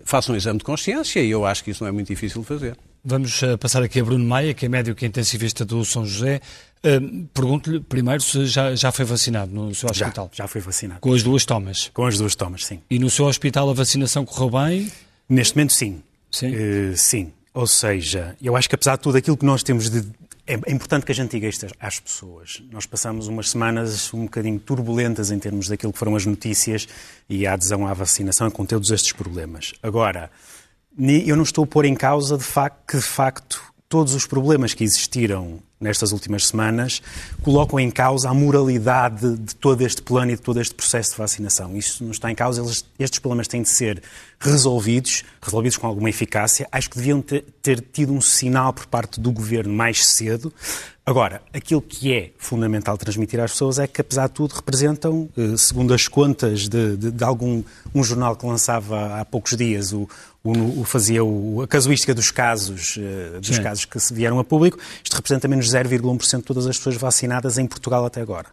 faça 0.03 0.31
um 0.31 0.35
exame 0.35 0.59
de 0.59 0.65
consciência 0.65 1.21
e 1.21 1.29
eu 1.29 1.45
acho 1.45 1.63
que 1.63 1.71
isso 1.71 1.83
não 1.83 1.87
é 1.87 1.91
muito 1.91 2.07
difícil 2.07 2.41
de 2.41 2.47
fazer. 2.47 2.77
Vamos 3.03 3.41
uh, 3.43 3.57
passar 3.57 3.83
aqui 3.83 3.99
a 3.99 4.03
Bruno 4.03 4.25
Maia, 4.25 4.53
que 4.53 4.65
é 4.65 4.69
médico 4.69 5.05
intensivista 5.05 5.63
do 5.63 5.85
São 5.85 6.05
José. 6.05 6.41
Uh, 6.83 7.27
Pergunto-lhe 7.33 7.79
primeiro 7.79 8.21
se 8.21 8.47
já, 8.47 8.73
já 8.75 8.91
foi 8.91 9.05
vacinado 9.05 9.53
no 9.53 9.73
seu 9.75 9.87
hospital. 9.89 10.29
Já, 10.33 10.43
já 10.43 10.47
foi 10.47 10.59
vacinado. 10.59 11.01
Com 11.01 11.13
as 11.13 11.21
duas 11.21 11.45
tomas? 11.45 11.91
Com 11.93 12.05
as 12.05 12.17
duas 12.17 12.35
tomas, 12.35 12.65
sim. 12.65 12.81
E 12.89 12.97
no 12.97 13.09
seu 13.09 13.25
hospital 13.25 13.69
a 13.69 13.73
vacinação 13.73 14.25
correu 14.25 14.49
bem? 14.49 14.91
Neste 15.29 15.55
momento, 15.55 15.73
sim. 15.73 16.01
Sim? 16.31 16.51
Uh, 16.55 16.97
sim. 16.97 17.31
Ou 17.53 17.67
seja, 17.67 18.35
eu 18.41 18.55
acho 18.57 18.67
que 18.67 18.75
apesar 18.75 18.97
de 18.97 19.03
tudo 19.03 19.17
aquilo 19.17 19.37
que 19.37 19.45
nós 19.45 19.63
temos 19.63 19.89
de 19.89 20.03
é, 20.47 20.53
é, 20.53 20.71
importante 20.71 21.05
que 21.05 21.11
a 21.11 21.15
gente 21.15 21.31
diga 21.31 21.47
isto 21.47 21.67
às 21.79 21.99
pessoas. 21.99 22.61
Nós 22.71 22.85
passamos 22.85 23.27
umas 23.27 23.49
semanas 23.49 24.13
um 24.13 24.23
bocadinho 24.23 24.59
turbulentas 24.59 25.31
em 25.31 25.39
termos 25.39 25.67
daquilo 25.67 25.91
que 25.91 25.99
foram 25.99 26.15
as 26.15 26.25
notícias 26.25 26.87
e 27.27 27.47
a 27.47 27.53
adesão 27.53 27.87
à 27.87 27.93
vacinação 27.93 28.49
com 28.51 28.65
todos 28.65 28.91
estes 28.91 29.11
problemas. 29.11 29.73
Agora, 29.81 30.29
eu 30.97 31.35
não 31.35 31.43
estou 31.43 31.63
a 31.63 31.67
pôr 31.67 31.85
em 31.85 31.95
causa 31.95 32.37
de 32.37 32.43
facto, 32.43 32.85
que, 32.87 32.97
de 32.97 33.03
facto, 33.03 33.61
todos 33.89 34.13
os 34.13 34.25
problemas 34.25 34.73
que 34.73 34.83
existiram 34.83 35.59
nestas 35.85 36.11
últimas 36.11 36.47
semanas 36.47 37.01
colocam 37.41 37.79
em 37.79 37.89
causa 37.89 38.29
a 38.29 38.33
moralidade 38.33 39.37
de 39.37 39.55
todo 39.55 39.81
este 39.81 40.01
plano 40.01 40.31
e 40.31 40.35
de 40.35 40.41
todo 40.41 40.59
este 40.59 40.75
processo 40.75 41.11
de 41.11 41.17
vacinação. 41.17 41.77
Isso 41.77 42.03
não 42.03 42.11
está 42.11 42.29
em 42.29 42.35
causa, 42.35 42.61
estes 42.99 43.19
problemas 43.19 43.47
têm 43.47 43.61
de 43.61 43.69
ser 43.69 44.01
resolvidos, 44.39 45.23
resolvidos 45.41 45.77
com 45.77 45.87
alguma 45.87 46.09
eficácia. 46.09 46.67
Acho 46.71 46.89
que 46.89 46.97
deviam 46.97 47.21
ter, 47.21 47.45
ter 47.61 47.79
tido 47.81 48.13
um 48.13 48.21
sinal 48.21 48.73
por 48.73 48.85
parte 48.87 49.19
do 49.19 49.31
governo 49.31 49.73
mais 49.73 50.05
cedo. 50.05 50.51
Agora, 51.05 51.41
aquilo 51.53 51.83
que 51.83 52.11
é 52.11 52.31
fundamental 52.37 52.97
transmitir 52.97 53.39
às 53.39 53.51
pessoas 53.51 53.77
é 53.77 53.85
que, 53.85 54.01
apesar 54.01 54.27
de 54.27 54.33
tudo, 54.33 54.53
representam, 54.53 55.29
eh, 55.37 55.55
segundo 55.55 55.93
as 55.93 56.07
contas 56.07 56.67
de, 56.67 56.97
de, 56.97 57.11
de 57.11 57.23
algum 57.23 57.63
um 57.93 58.03
jornal 58.03 58.35
que 58.35 58.43
lançava 58.43 59.19
há 59.19 59.23
poucos 59.23 59.55
dias, 59.55 59.93
o, 59.93 60.09
o, 60.45 60.81
o 60.81 60.83
fazia 60.83 61.23
o, 61.23 61.63
a 61.63 61.67
casuística 61.67 62.13
dos 62.13 62.29
casos, 62.29 62.99
eh, 62.99 63.39
dos 63.39 63.57
casos 63.57 63.85
que 63.85 63.99
se 63.99 64.13
vieram 64.13 64.37
a 64.37 64.43
público, 64.43 64.77
isto 65.03 65.15
representa 65.15 65.47
menos 65.47 65.67
0,1% 65.67 66.37
de 66.37 66.43
todas 66.43 66.67
as 66.67 66.77
pessoas 66.77 66.95
vacinadas 66.95 67.57
em 67.57 67.65
Portugal 67.65 68.05
até 68.05 68.21
agora. 68.21 68.45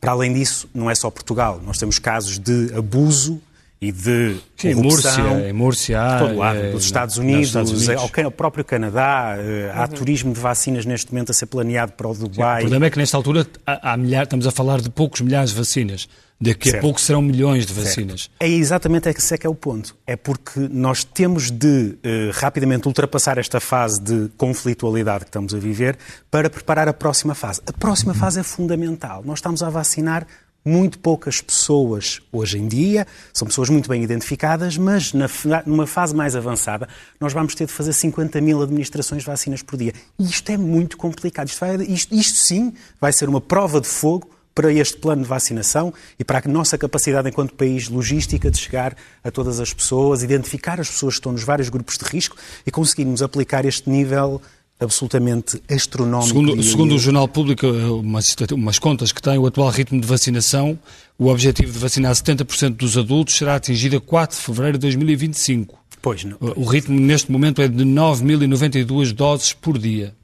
Para 0.00 0.10
além 0.10 0.34
disso, 0.34 0.68
não 0.74 0.90
é 0.90 0.94
só 0.94 1.08
Portugal, 1.08 1.62
nós 1.64 1.78
temos 1.78 2.00
casos 2.00 2.36
de 2.36 2.74
abuso 2.76 3.40
e 3.80 3.92
de 3.92 4.38
Sim, 4.56 4.74
corrupção. 4.74 5.38
Em 5.38 5.52
Múrcia, 5.52 5.98
em 5.98 6.18
todo 6.18 6.36
lado, 6.36 6.58
é, 6.58 6.70
dos 6.72 6.84
Estados 6.84 7.16
Unidos, 7.16 7.48
Estados 7.48 7.70
Unidos. 7.70 8.10
Ao, 8.24 8.30
próprio 8.30 8.64
Canadá, 8.64 9.36
eh, 9.38 9.70
há 9.72 9.82
uhum. 9.82 9.88
turismo 9.88 10.32
de 10.32 10.40
vacinas 10.40 10.84
neste 10.84 11.12
momento 11.12 11.30
a 11.30 11.34
ser 11.34 11.46
planeado 11.46 11.92
para 11.92 12.08
o 12.08 12.14
Dubai. 12.14 12.62
Sim, 12.62 12.66
o 12.66 12.70
problema 12.70 12.86
é 12.86 12.90
que 12.90 12.98
nesta 12.98 13.16
altura 13.16 13.46
há, 13.64 13.92
há 13.92 13.96
milhares, 13.96 14.26
estamos 14.26 14.46
a 14.46 14.50
falar 14.50 14.80
de 14.80 14.90
poucos 14.90 15.20
milhares 15.20 15.50
de 15.50 15.56
vacinas. 15.56 16.08
Daqui 16.38 16.70
certo. 16.70 16.78
a 16.78 16.82
pouco 16.82 17.00
serão 17.00 17.22
milhões 17.22 17.64
de 17.64 17.72
vacinas. 17.72 18.22
Certo. 18.22 18.34
É 18.40 18.48
exatamente 18.48 19.08
esse 19.08 19.34
é 19.34 19.38
que 19.38 19.46
é 19.46 19.50
o 19.50 19.54
ponto. 19.54 19.96
É 20.06 20.16
porque 20.16 20.60
nós 20.70 21.02
temos 21.02 21.50
de 21.50 21.96
uh, 21.96 22.30
rapidamente 22.34 22.86
ultrapassar 22.86 23.38
esta 23.38 23.58
fase 23.58 24.00
de 24.00 24.28
conflitualidade 24.36 25.24
que 25.24 25.30
estamos 25.30 25.54
a 25.54 25.58
viver 25.58 25.96
para 26.30 26.50
preparar 26.50 26.88
a 26.88 26.92
próxima 26.92 27.34
fase. 27.34 27.62
A 27.66 27.72
próxima 27.72 28.12
uhum. 28.12 28.18
fase 28.18 28.40
é 28.40 28.42
fundamental. 28.42 29.22
Nós 29.24 29.38
estamos 29.38 29.62
a 29.62 29.70
vacinar 29.70 30.26
muito 30.62 30.98
poucas 30.98 31.40
pessoas 31.40 32.20
hoje 32.32 32.58
em 32.58 32.66
dia, 32.66 33.06
são 33.32 33.46
pessoas 33.46 33.70
muito 33.70 33.88
bem 33.88 34.02
identificadas, 34.02 34.76
mas 34.76 35.12
na, 35.12 35.28
numa 35.64 35.86
fase 35.86 36.12
mais 36.12 36.34
avançada 36.34 36.88
nós 37.20 37.32
vamos 37.32 37.54
ter 37.54 37.66
de 37.66 37.72
fazer 37.72 37.92
50 37.92 38.40
mil 38.40 38.60
administrações 38.60 39.22
de 39.22 39.26
vacinas 39.26 39.62
por 39.62 39.76
dia. 39.76 39.92
E 40.18 40.24
isto 40.24 40.50
é 40.50 40.56
muito 40.56 40.96
complicado. 40.96 41.46
Isto, 41.46 41.60
vai, 41.60 41.76
isto, 41.76 42.12
isto 42.12 42.38
sim 42.38 42.74
vai 43.00 43.12
ser 43.12 43.28
uma 43.28 43.40
prova 43.40 43.80
de 43.80 43.86
fogo 43.86 44.35
para 44.56 44.72
este 44.72 44.96
plano 44.96 45.22
de 45.22 45.28
vacinação 45.28 45.92
e 46.18 46.24
para 46.24 46.40
a 46.42 46.48
nossa 46.50 46.78
capacidade 46.78 47.28
enquanto 47.28 47.52
país 47.52 47.90
logística 47.90 48.50
de 48.50 48.56
chegar 48.56 48.96
a 49.22 49.30
todas 49.30 49.60
as 49.60 49.74
pessoas, 49.74 50.22
identificar 50.22 50.80
as 50.80 50.88
pessoas 50.88 51.14
que 51.14 51.18
estão 51.18 51.30
nos 51.30 51.44
vários 51.44 51.68
grupos 51.68 51.98
de 51.98 52.04
risco 52.06 52.34
e 52.66 52.70
conseguirmos 52.70 53.20
aplicar 53.20 53.66
este 53.66 53.90
nível 53.90 54.40
absolutamente 54.80 55.62
astronómico. 55.70 56.28
Segundo, 56.28 56.62
segundo 56.62 56.94
o 56.94 56.98
Jornal 56.98 57.28
Público, 57.28 57.66
umas, 57.66 58.34
umas, 58.50 58.78
contas 58.78 59.12
que 59.12 59.20
tem, 59.20 59.36
o 59.36 59.46
atual 59.46 59.68
ritmo 59.68 60.00
de 60.00 60.06
vacinação, 60.06 60.78
o 61.18 61.28
objetivo 61.28 61.70
de 61.70 61.78
vacinar 61.78 62.12
70% 62.14 62.76
dos 62.76 62.96
adultos 62.96 63.36
será 63.36 63.56
atingido 63.56 63.98
a 63.98 64.00
4 64.00 64.38
de 64.38 64.42
fevereiro 64.42 64.78
de 64.78 64.82
2025. 64.82 65.78
Pois 66.00 66.24
não. 66.24 66.38
Pois. 66.38 66.56
O 66.56 66.64
ritmo 66.64 66.98
neste 66.98 67.30
momento 67.30 67.60
é 67.60 67.68
de 67.68 67.84
9.092 67.84 69.12
doses 69.12 69.52
por 69.52 69.76
dia. 69.76 70.14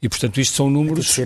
E, 0.00 0.08
portanto, 0.08 0.40
isto 0.40 0.54
são 0.54 0.70
números... 0.70 1.18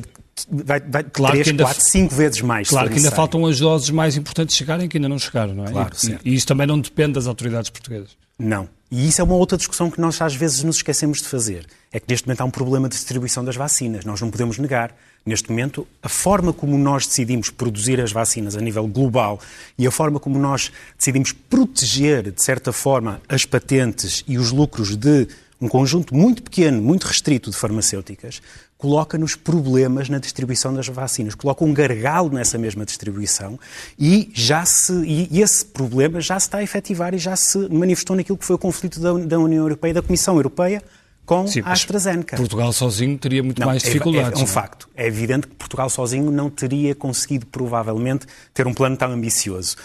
Vai, 0.50 0.80
vai 0.80 1.02
claro 1.04 1.32
3, 1.32 1.44
que 1.44 1.50
ainda, 1.50 1.64
4, 1.64 1.82
5 1.82 2.14
vezes 2.14 2.40
mais. 2.42 2.68
Claro 2.68 2.90
que 2.90 2.96
ainda 2.96 3.10
faltam 3.10 3.46
as 3.46 3.58
doses 3.58 3.90
mais 3.90 4.16
importantes 4.16 4.54
chegarem 4.54 4.88
que 4.88 4.98
ainda 4.98 5.08
não 5.08 5.18
chegaram, 5.18 5.54
não 5.54 5.64
é? 5.64 5.70
Claro, 5.70 5.96
e, 6.24 6.30
e 6.30 6.34
isso 6.34 6.46
também 6.46 6.66
não 6.66 6.78
depende 6.78 7.12
das 7.12 7.26
autoridades 7.26 7.70
portuguesas. 7.70 8.10
Não. 8.38 8.68
E 8.90 9.08
isso 9.08 9.20
é 9.20 9.24
uma 9.24 9.34
outra 9.34 9.56
discussão 9.58 9.90
que 9.90 10.00
nós 10.00 10.20
às 10.20 10.34
vezes 10.34 10.62
nos 10.62 10.76
esquecemos 10.76 11.18
de 11.18 11.28
fazer. 11.28 11.66
É 11.90 11.98
que 11.98 12.06
neste 12.08 12.26
momento 12.26 12.42
há 12.42 12.44
um 12.44 12.50
problema 12.50 12.88
de 12.88 12.94
distribuição 12.94 13.44
das 13.44 13.56
vacinas. 13.56 14.04
Nós 14.04 14.20
não 14.20 14.30
podemos 14.30 14.58
negar. 14.58 14.94
Neste 15.24 15.50
momento, 15.50 15.88
a 16.00 16.08
forma 16.08 16.52
como 16.52 16.78
nós 16.78 17.04
decidimos 17.04 17.50
produzir 17.50 18.00
as 18.00 18.12
vacinas 18.12 18.54
a 18.54 18.60
nível 18.60 18.86
global 18.86 19.40
e 19.76 19.84
a 19.84 19.90
forma 19.90 20.20
como 20.20 20.38
nós 20.38 20.70
decidimos 20.96 21.32
proteger, 21.32 22.30
de 22.30 22.42
certa 22.42 22.72
forma, 22.72 23.20
as 23.28 23.44
patentes 23.44 24.22
e 24.28 24.38
os 24.38 24.52
lucros 24.52 24.94
de 24.94 25.26
um 25.60 25.68
conjunto 25.68 26.14
muito 26.14 26.42
pequeno, 26.42 26.80
muito 26.80 27.04
restrito 27.04 27.50
de 27.50 27.56
farmacêuticas, 27.56 28.40
coloca-nos 28.78 29.34
problemas 29.34 30.08
na 30.08 30.18
distribuição 30.18 30.72
das 30.74 30.86
vacinas, 30.88 31.34
coloca 31.34 31.64
um 31.64 31.72
gargalo 31.72 32.30
nessa 32.30 32.58
mesma 32.58 32.84
distribuição 32.84 33.58
e 33.98 34.30
já 34.34 34.64
se 34.64 34.92
e 35.04 35.40
esse 35.40 35.64
problema 35.64 36.20
já 36.20 36.38
se 36.38 36.46
está 36.46 36.58
a 36.58 36.62
efetivar 36.62 37.14
e 37.14 37.18
já 37.18 37.34
se 37.36 37.58
manifestou 37.68 38.16
naquilo 38.16 38.36
que 38.36 38.44
foi 38.44 38.56
o 38.56 38.58
conflito 38.58 39.00
da, 39.00 39.12
da 39.12 39.38
União 39.38 39.62
Europeia 39.62 39.90
e 39.90 39.94
da 39.94 40.02
Comissão 40.02 40.36
Europeia 40.36 40.82
com 41.26 41.46
Sim, 41.48 41.60
a 41.64 41.72
AstraZeneca. 41.72 42.36
Portugal 42.36 42.72
sozinho 42.72 43.18
teria 43.18 43.42
muito 43.42 43.58
não, 43.58 43.66
mais 43.66 43.82
dificuldades. 43.82 44.38
É, 44.38 44.42
é, 44.42 44.44
um 44.44 44.46
facto. 44.46 44.88
É 44.94 45.06
evidente 45.08 45.48
que 45.48 45.54
Portugal 45.56 45.90
sozinho 45.90 46.30
não 46.30 46.48
teria 46.48 46.94
conseguido, 46.94 47.44
provavelmente, 47.46 48.26
ter 48.54 48.64
um 48.66 48.72
plano 48.72 48.96
tão 48.96 49.10
ambicioso. 49.10 49.76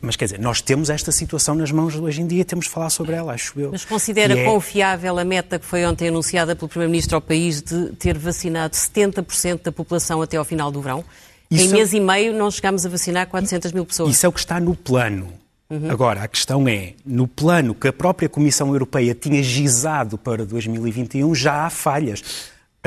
Mas 0.00 0.16
quer 0.16 0.24
dizer, 0.24 0.40
nós 0.40 0.60
temos 0.60 0.90
esta 0.90 1.12
situação 1.12 1.54
nas 1.54 1.70
mãos 1.70 1.94
hoje 1.94 2.20
em 2.20 2.26
dia, 2.26 2.44
temos 2.44 2.64
de 2.64 2.70
falar 2.70 2.90
sobre 2.90 3.14
ela, 3.14 3.32
acho 3.32 3.58
eu. 3.60 3.70
Mas 3.70 3.84
considera 3.84 4.36
é... 4.36 4.44
confiável 4.44 5.18
a 5.18 5.24
meta 5.24 5.58
que 5.58 5.64
foi 5.64 5.84
ontem 5.86 6.08
anunciada 6.08 6.56
pelo 6.56 6.68
Primeiro-Ministro 6.68 7.14
ao 7.14 7.20
país 7.20 7.62
de 7.62 7.92
ter 7.92 8.18
vacinado 8.18 8.74
70% 8.74 9.62
da 9.62 9.72
população 9.72 10.20
até 10.20 10.36
ao 10.36 10.44
final 10.44 10.72
do 10.72 10.82
verão? 10.82 11.04
Isso 11.48 11.66
em 11.66 11.68
é... 11.68 11.72
mês 11.72 11.92
e 11.92 12.00
meio 12.00 12.34
não 12.34 12.50
chegámos 12.50 12.84
a 12.84 12.88
vacinar 12.88 13.28
400 13.28 13.70
mil 13.70 13.86
pessoas. 13.86 14.10
Isso 14.10 14.26
é 14.26 14.28
o 14.28 14.32
que 14.32 14.40
está 14.40 14.58
no 14.58 14.74
plano. 14.74 15.32
Uhum. 15.70 15.90
Agora, 15.90 16.22
a 16.22 16.28
questão 16.28 16.66
é, 16.66 16.94
no 17.04 17.28
plano 17.28 17.74
que 17.74 17.86
a 17.86 17.92
própria 17.92 18.28
Comissão 18.28 18.72
Europeia 18.72 19.14
tinha 19.14 19.42
gizado 19.42 20.18
para 20.18 20.44
2021, 20.44 21.34
já 21.34 21.66
há 21.66 21.70
falhas 21.70 22.22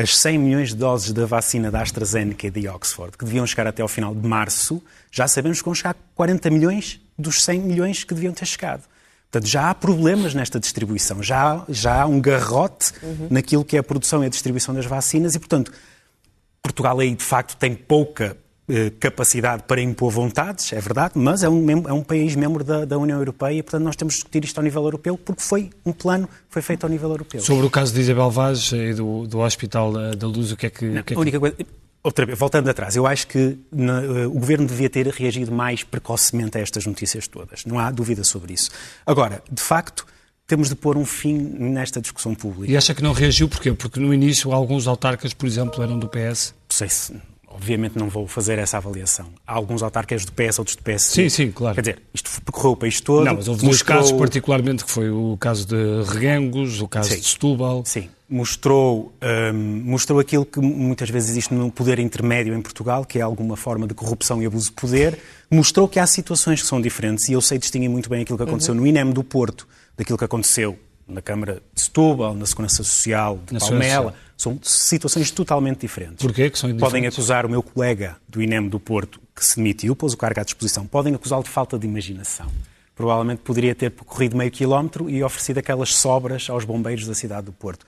as 0.01 0.17
100 0.17 0.37
milhões 0.37 0.69
de 0.69 0.75
doses 0.75 1.11
da 1.11 1.25
vacina 1.25 1.69
da 1.69 1.81
AstraZeneca 1.81 2.47
e 2.47 2.49
de 2.49 2.67
Oxford, 2.67 3.17
que 3.17 3.23
deviam 3.23 3.45
chegar 3.45 3.67
até 3.67 3.81
ao 3.81 3.87
final 3.87 4.15
de 4.15 4.27
março, 4.27 4.81
já 5.11 5.27
sabemos 5.27 5.59
que 5.59 5.65
vão 5.65 5.75
chegar 5.75 5.95
40 6.15 6.49
milhões 6.49 6.99
dos 7.17 7.43
100 7.43 7.59
milhões 7.59 8.03
que 8.03 8.13
deviam 8.13 8.33
ter 8.33 8.45
chegado. 8.45 8.83
Portanto, 9.29 9.49
já 9.49 9.69
há 9.69 9.75
problemas 9.75 10.33
nesta 10.33 10.59
distribuição, 10.59 11.21
já 11.23 11.53
há, 11.53 11.65
já 11.69 12.01
há 12.01 12.05
um 12.05 12.19
garrote 12.19 12.91
uhum. 13.01 13.27
naquilo 13.29 13.63
que 13.63 13.77
é 13.77 13.79
a 13.79 13.83
produção 13.83 14.23
e 14.23 14.27
a 14.27 14.29
distribuição 14.29 14.73
das 14.73 14.85
vacinas 14.85 15.35
e, 15.35 15.39
portanto, 15.39 15.71
Portugal 16.61 16.99
aí 16.99 17.15
de 17.15 17.23
facto 17.23 17.55
tem 17.57 17.73
pouca 17.73 18.37
capacidade 18.99 19.63
para 19.63 19.81
impor 19.81 20.11
vontades, 20.11 20.71
é 20.71 20.79
verdade, 20.79 21.13
mas 21.15 21.43
é 21.43 21.49
um, 21.49 21.69
é 21.89 21.93
um 21.93 22.03
país 22.03 22.35
membro 22.35 22.63
da, 22.63 22.85
da, 22.85 22.97
União 22.97 23.17
Europeia 23.17 23.57
e, 23.57 23.63
portanto, 23.63 23.83
nós 23.83 23.95
temos 23.95 24.13
de 24.13 24.19
discutir 24.19 24.45
isto 24.45 24.57
ao 24.57 24.63
nível 24.63 24.83
europeu, 24.83 25.17
porque 25.17 25.41
foi 25.41 25.69
um 25.85 25.91
plano 25.91 26.29
foi 26.49 26.61
feito 26.61 26.85
ao 26.85 26.89
nível 26.89 27.09
europeu. 27.09 27.41
Sobre 27.41 27.65
o 27.65 27.69
caso 27.69 27.93
de 27.93 27.99
Isabel 27.99 28.29
Vaz 28.29 28.71
e 28.71 28.93
do, 28.93 29.27
do 29.27 29.39
Hospital 29.39 29.91
da 30.15 30.27
Luz, 30.27 30.51
o 30.51 30.57
que 30.57 30.67
é 30.67 30.69
que... 30.69 30.85
Não, 30.85 30.93
que, 30.93 30.99
é 30.99 31.03
que... 31.03 31.13
A 31.15 31.19
única 31.19 31.39
coisa... 31.39 31.55
Outra 32.03 32.25
vez, 32.25 32.37
voltando 32.37 32.67
atrás, 32.67 32.95
eu 32.95 33.05
acho 33.05 33.27
que 33.27 33.59
na, 33.71 34.01
uh, 34.01 34.27
o 34.27 34.39
Governo 34.39 34.65
devia 34.65 34.89
ter 34.89 35.05
reagido 35.07 35.51
mais 35.51 35.83
precocemente 35.83 36.57
a 36.57 36.61
estas 36.61 36.87
notícias 36.87 37.27
todas. 37.27 37.63
Não 37.63 37.77
há 37.77 37.91
dúvida 37.91 38.23
sobre 38.23 38.53
isso. 38.53 38.71
Agora, 39.05 39.43
de 39.51 39.61
facto, 39.61 40.07
temos 40.47 40.67
de 40.67 40.75
pôr 40.75 40.97
um 40.97 41.05
fim 41.05 41.37
nesta 41.37 42.01
discussão 42.01 42.33
pública. 42.33 42.71
E 42.71 42.75
acha 42.75 42.95
que 42.95 43.03
não 43.03 43.13
reagiu 43.13 43.47
porquê? 43.47 43.71
Porque 43.71 43.99
no 43.99 44.11
início 44.11 44.51
alguns 44.51 44.87
autarcas, 44.87 45.31
por 45.31 45.45
exemplo, 45.45 45.83
eram 45.83 45.99
do 45.99 46.09
PS? 46.09 46.55
Não 46.69 46.75
sei 46.75 46.89
se 46.89 47.13
obviamente 47.61 47.95
não 47.95 48.09
vou 48.09 48.27
fazer 48.27 48.57
essa 48.57 48.77
avaliação. 48.77 49.27
Há 49.45 49.53
alguns 49.53 49.83
autarcas 49.83 50.25
do 50.25 50.31
PS, 50.31 50.57
outros 50.57 50.75
do 50.75 50.81
PS. 50.81 51.03
Sim, 51.03 51.29
sim, 51.29 51.51
claro. 51.51 51.75
Quer 51.75 51.81
dizer, 51.81 52.01
isto 52.11 52.41
percorreu 52.41 52.71
o 52.71 52.75
país 52.75 52.99
todo. 52.99 53.23
Não, 53.23 53.35
mas 53.35 53.47
houve 53.47 53.63
dois 53.63 53.83
casos 53.83 54.11
particularmente, 54.11 54.83
que 54.83 54.89
foi 54.89 55.11
o 55.11 55.37
caso 55.39 55.67
de 55.67 56.03
Reguengos, 56.11 56.81
o 56.81 56.87
caso 56.87 57.09
sim, 57.11 57.19
de 57.19 57.25
Setúbal. 57.27 57.83
Sim, 57.85 58.09
mostrou, 58.27 59.13
hum, 59.53 59.81
mostrou 59.85 60.19
aquilo 60.19 60.43
que 60.43 60.59
muitas 60.59 61.07
vezes 61.11 61.29
existe 61.29 61.53
no 61.53 61.71
poder 61.71 61.99
intermédio 61.99 62.55
em 62.55 62.61
Portugal, 62.61 63.05
que 63.05 63.19
é 63.19 63.21
alguma 63.21 63.55
forma 63.55 63.85
de 63.85 63.93
corrupção 63.93 64.41
e 64.41 64.45
abuso 64.47 64.69
de 64.69 64.73
poder. 64.73 65.19
Mostrou 65.49 65.87
que 65.87 65.99
há 65.99 66.07
situações 66.07 66.61
que 66.61 66.67
são 66.67 66.81
diferentes 66.81 67.29
e 67.29 67.33
eu 67.33 67.41
sei 67.41 67.59
distinguir 67.59 67.89
muito 67.89 68.09
bem 68.09 68.23
aquilo 68.23 68.37
que 68.37 68.43
aconteceu 68.43 68.73
uhum. 68.73 68.81
no 68.81 68.87
INEM 68.87 69.11
do 69.11 69.23
Porto 69.23 69.67
daquilo 69.95 70.17
que 70.17 70.25
aconteceu 70.25 70.79
na 71.11 71.21
Câmara 71.21 71.61
de 71.73 71.81
Setúbal, 71.81 72.33
na 72.33 72.45
Segurança 72.45 72.77
Social 72.77 73.39
de 73.45 73.53
na 73.53 73.59
Palmela. 73.59 74.15
São 74.37 74.59
situações 74.63 75.29
totalmente 75.29 75.81
diferentes. 75.81 76.25
Porquê 76.25 76.49
que 76.49 76.57
são 76.57 76.67
diferentes? 76.69 76.91
Podem 76.91 77.07
acusar 77.07 77.45
o 77.45 77.49
meu 77.49 77.61
colega 77.61 78.17
do 78.27 78.41
INEM 78.41 78.67
do 78.67 78.79
Porto, 78.79 79.19
que 79.35 79.45
se 79.45 79.57
demitiu, 79.57 79.95
pôs 79.95 80.13
o 80.13 80.17
cargo 80.17 80.39
à 80.39 80.43
disposição, 80.43 80.87
podem 80.87 81.13
acusá-lo 81.13 81.43
de 81.43 81.49
falta 81.49 81.77
de 81.77 81.85
imaginação. 81.85 82.47
Provavelmente 82.95 83.39
poderia 83.39 83.75
ter 83.75 83.91
percorrido 83.91 84.35
meio 84.35 84.49
quilómetro 84.49 85.09
e 85.09 85.23
oferecido 85.23 85.59
aquelas 85.59 85.93
sobras 85.95 86.49
aos 86.49 86.65
bombeiros 86.65 87.05
da 87.05 87.13
cidade 87.13 87.45
do 87.45 87.51
Porto 87.51 87.85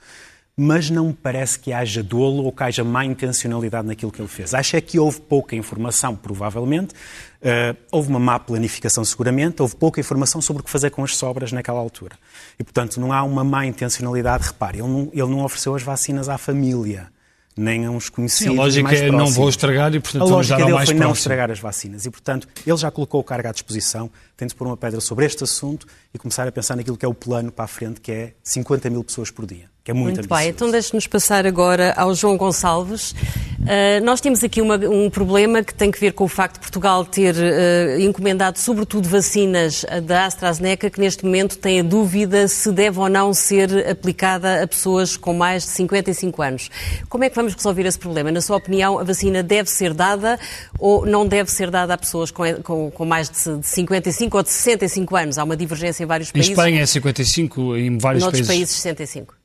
mas 0.56 0.88
não 0.88 1.08
me 1.08 1.12
parece 1.12 1.58
que 1.58 1.72
haja 1.72 2.02
dolo 2.02 2.44
ou 2.44 2.52
que 2.52 2.62
haja 2.62 2.84
má 2.84 3.04
intencionalidade 3.04 3.88
naquilo 3.88 4.12
que 4.12 4.20
ele 4.20 4.28
fez. 4.28 4.54
Acho 4.54 4.76
é 4.76 4.80
que 4.80 4.98
houve 4.98 5.20
pouca 5.20 5.56
informação, 5.56 6.14
provavelmente, 6.14 6.94
uh, 6.94 7.76
houve 7.90 8.08
uma 8.08 8.20
má 8.20 8.38
planificação, 8.38 9.04
seguramente, 9.04 9.60
houve 9.60 9.74
pouca 9.74 9.98
informação 10.00 10.40
sobre 10.40 10.62
o 10.62 10.64
que 10.64 10.70
fazer 10.70 10.90
com 10.90 11.02
as 11.02 11.16
sobras 11.16 11.50
naquela 11.50 11.80
altura. 11.80 12.16
E, 12.58 12.62
portanto, 12.62 13.00
não 13.00 13.12
há 13.12 13.24
uma 13.24 13.42
má 13.42 13.66
intencionalidade. 13.66 14.46
Repare, 14.46 14.78
ele 14.78 14.88
não, 14.88 15.10
ele 15.12 15.28
não 15.28 15.44
ofereceu 15.44 15.74
as 15.74 15.82
vacinas 15.82 16.28
à 16.28 16.38
família 16.38 17.12
nem 17.56 17.86
a 17.86 17.90
uns 17.90 18.08
conhecidos. 18.08 18.52
Sim, 18.52 18.58
a 18.58 18.62
lógica 18.62 18.82
mais 18.82 19.00
é 19.00 19.06
próximos. 19.06 19.30
não 19.30 19.34
vou 19.36 19.48
estragar 19.48 19.94
e, 19.94 20.00
portanto, 20.00 20.22
a 20.22 20.24
lógica 20.24 20.56
dele 20.56 20.72
mais 20.72 20.88
foi 20.88 20.94
próximo. 20.94 21.08
não 21.08 21.12
estragar 21.12 21.50
as 21.52 21.60
vacinas. 21.60 22.04
E, 22.04 22.10
portanto, 22.10 22.48
ele 22.66 22.76
já 22.76 22.90
colocou 22.90 23.20
o 23.20 23.24
cargo 23.24 23.48
à 23.48 23.52
disposição, 23.52 24.10
tem 24.36 24.48
de 24.48 24.54
pôr 24.56 24.66
uma 24.66 24.76
pedra 24.76 25.00
sobre 25.00 25.24
este 25.24 25.44
assunto 25.44 25.86
e 26.12 26.18
começar 26.18 26.48
a 26.48 26.52
pensar 26.52 26.76
naquilo 26.76 26.96
que 26.96 27.04
é 27.04 27.08
o 27.08 27.14
plano 27.14 27.52
para 27.52 27.64
a 27.64 27.68
frente, 27.68 28.00
que 28.00 28.10
é 28.10 28.34
50 28.42 28.90
mil 28.90 29.04
pessoas 29.04 29.30
por 29.30 29.46
dia 29.46 29.73
que 29.84 29.90
é 29.90 29.94
muito, 29.94 30.14
muito 30.16 30.34
bem, 30.34 30.48
então 30.48 30.70
deixe-nos 30.70 31.06
passar 31.06 31.46
agora 31.46 31.92
ao 31.94 32.14
João 32.14 32.38
Gonçalves. 32.38 33.10
Uh, 33.10 34.02
nós 34.02 34.18
temos 34.18 34.42
aqui 34.42 34.62
uma, 34.62 34.76
um 34.76 35.10
problema 35.10 35.62
que 35.62 35.74
tem 35.74 35.90
que 35.90 36.00
ver 36.00 36.12
com 36.14 36.24
o 36.24 36.28
facto 36.28 36.54
de 36.54 36.60
Portugal 36.60 37.04
ter 37.04 37.34
uh, 37.34 38.00
encomendado 38.00 38.58
sobretudo 38.58 39.06
vacinas 39.06 39.84
da 40.04 40.24
AstraZeneca, 40.24 40.88
que 40.88 40.98
neste 40.98 41.26
momento 41.26 41.58
tem 41.58 41.80
a 41.80 41.82
dúvida 41.82 42.48
se 42.48 42.72
deve 42.72 42.98
ou 42.98 43.10
não 43.10 43.34
ser 43.34 43.86
aplicada 43.86 44.62
a 44.62 44.66
pessoas 44.66 45.18
com 45.18 45.34
mais 45.34 45.64
de 45.64 45.68
55 45.72 46.40
anos. 46.40 46.70
Como 47.06 47.22
é 47.22 47.28
que 47.28 47.36
vamos 47.36 47.54
resolver 47.54 47.84
esse 47.84 47.98
problema? 47.98 48.32
Na 48.32 48.40
sua 48.40 48.56
opinião, 48.56 48.98
a 48.98 49.04
vacina 49.04 49.42
deve 49.42 49.68
ser 49.68 49.92
dada 49.92 50.40
ou 50.78 51.04
não 51.04 51.28
deve 51.28 51.50
ser 51.50 51.70
dada 51.70 51.92
a 51.92 51.98
pessoas 51.98 52.30
com, 52.30 52.42
com, 52.62 52.90
com 52.90 53.04
mais 53.04 53.28
de 53.28 53.36
55 53.62 54.34
ou 54.34 54.42
de 54.42 54.48
65 54.48 55.14
anos? 55.14 55.36
Há 55.36 55.44
uma 55.44 55.58
divergência 55.58 56.04
em 56.04 56.06
vários 56.06 56.32
países. 56.32 56.48
Em 56.48 56.52
Espanha 56.52 56.80
é 56.80 56.86
55, 56.86 57.76
em 57.76 57.98
vários 57.98 58.22
Noutros 58.22 58.46
países. 58.46 58.72
países 58.72 58.76
65. 58.76 59.43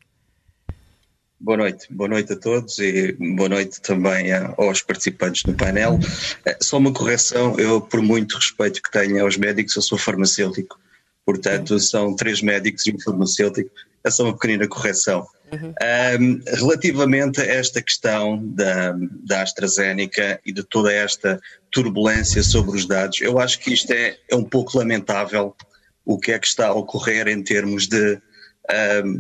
Boa 1.42 1.56
noite, 1.56 1.88
boa 1.90 2.10
noite 2.10 2.34
a 2.34 2.36
todos 2.36 2.80
e 2.80 3.14
boa 3.14 3.48
noite 3.48 3.80
também 3.80 4.30
aos 4.58 4.82
participantes 4.82 5.46
no 5.46 5.54
painel. 5.54 5.98
Eh, 6.46 6.58
só 6.62 6.78
uma 6.78 6.92
correção, 6.92 7.58
eu 7.58 7.80
por 7.80 8.02
muito 8.02 8.36
respeito 8.36 8.82
que 8.82 8.92
tenho 8.92 9.24
aos 9.24 9.38
médicos, 9.38 9.74
eu 9.78 9.82
sou 9.82 9.98
farmacêutico, 9.98 10.78
portanto 11.26 11.80
são 11.80 12.14
três 12.14 12.42
médicos 12.42 12.86
e 12.86 12.92
um 12.92 13.00
farmacêutico, 13.00 13.72
é 14.04 14.12
só 14.12 14.26
uma 14.26 14.34
pequenina 14.34 14.68
correção. 14.68 15.26
Uhum. 15.50 15.74
Um, 16.20 16.42
relativamente 16.46 17.40
a 17.40 17.46
esta 17.46 17.82
questão 17.82 18.46
da, 18.46 18.94
da 19.26 19.42
AstraZeneca 19.42 20.42
e 20.46 20.52
de 20.52 20.64
toda 20.64 20.92
esta 20.92 21.40
turbulência 21.72 22.44
sobre 22.44 22.76
os 22.76 22.86
dados, 22.86 23.22
eu 23.22 23.40
acho 23.40 23.60
que 23.60 23.74
isto 23.74 23.92
é, 23.92 24.18
é 24.30 24.36
um 24.36 24.44
pouco 24.44 24.78
lamentável 24.78 25.56
o 26.04 26.20
que 26.20 26.34
é 26.34 26.40
que 26.40 26.48
está 26.48 26.68
a 26.68 26.74
ocorrer 26.74 27.30
em 27.30 27.42
termos 27.42 27.88
de 27.88 28.20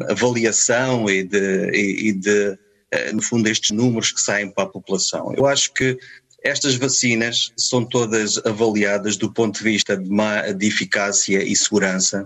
avaliação 0.09 1.09
e 1.09 1.23
de, 1.23 1.71
e, 1.71 2.09
e 2.09 2.13
de 2.13 2.57
uh, 2.93 3.15
no 3.15 3.21
fundo, 3.21 3.47
estes 3.47 3.71
números 3.71 4.11
que 4.11 4.21
saem 4.21 4.51
para 4.51 4.63
a 4.63 4.67
população. 4.67 5.33
Eu 5.35 5.45
acho 5.45 5.73
que 5.73 5.97
estas 6.43 6.75
vacinas 6.75 7.51
são 7.57 7.83
todas 7.83 8.37
avaliadas 8.45 9.17
do 9.17 9.31
ponto 9.31 9.57
de 9.57 9.63
vista 9.63 9.97
de, 9.97 10.09
uma, 10.09 10.51
de 10.53 10.67
eficácia 10.67 11.43
e 11.43 11.55
segurança, 11.55 12.25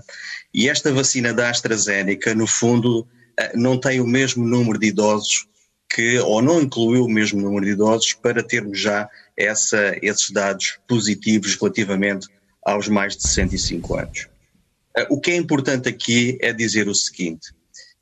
e 0.54 0.70
esta 0.70 0.92
vacina 0.94 1.34
da 1.34 1.50
AstraZeneca, 1.50 2.36
no 2.36 2.46
fundo, 2.46 3.02
uh, 3.02 3.08
não 3.56 3.80
tem 3.80 4.00
o 4.00 4.08
mesmo 4.08 4.46
número 4.46 4.80
de 4.80 4.88
idosos 4.88 5.48
que, 5.94 6.18
ou 6.20 6.42
não 6.42 6.62
incluiu 6.62 7.06
o 7.06 7.10
mesmo 7.10 7.40
número 7.42 7.66
de 7.66 7.72
idosos 7.72 8.14
para 8.14 8.44
termos 8.44 8.80
já 8.80 9.08
essa, 9.38 9.96
esses 10.02 10.32
dados 10.32 10.80
positivos 10.88 11.56
relativamente 11.56 12.28
aos 12.66 12.88
mais 12.88 13.16
de 13.16 13.24
65 13.24 13.96
anos. 13.96 14.33
Uh, 14.98 15.16
o 15.16 15.20
que 15.20 15.32
é 15.32 15.36
importante 15.36 15.90
aqui 15.90 16.38
é 16.42 16.54
dizer 16.54 16.88
o 16.88 16.96
seguinte: 16.96 17.52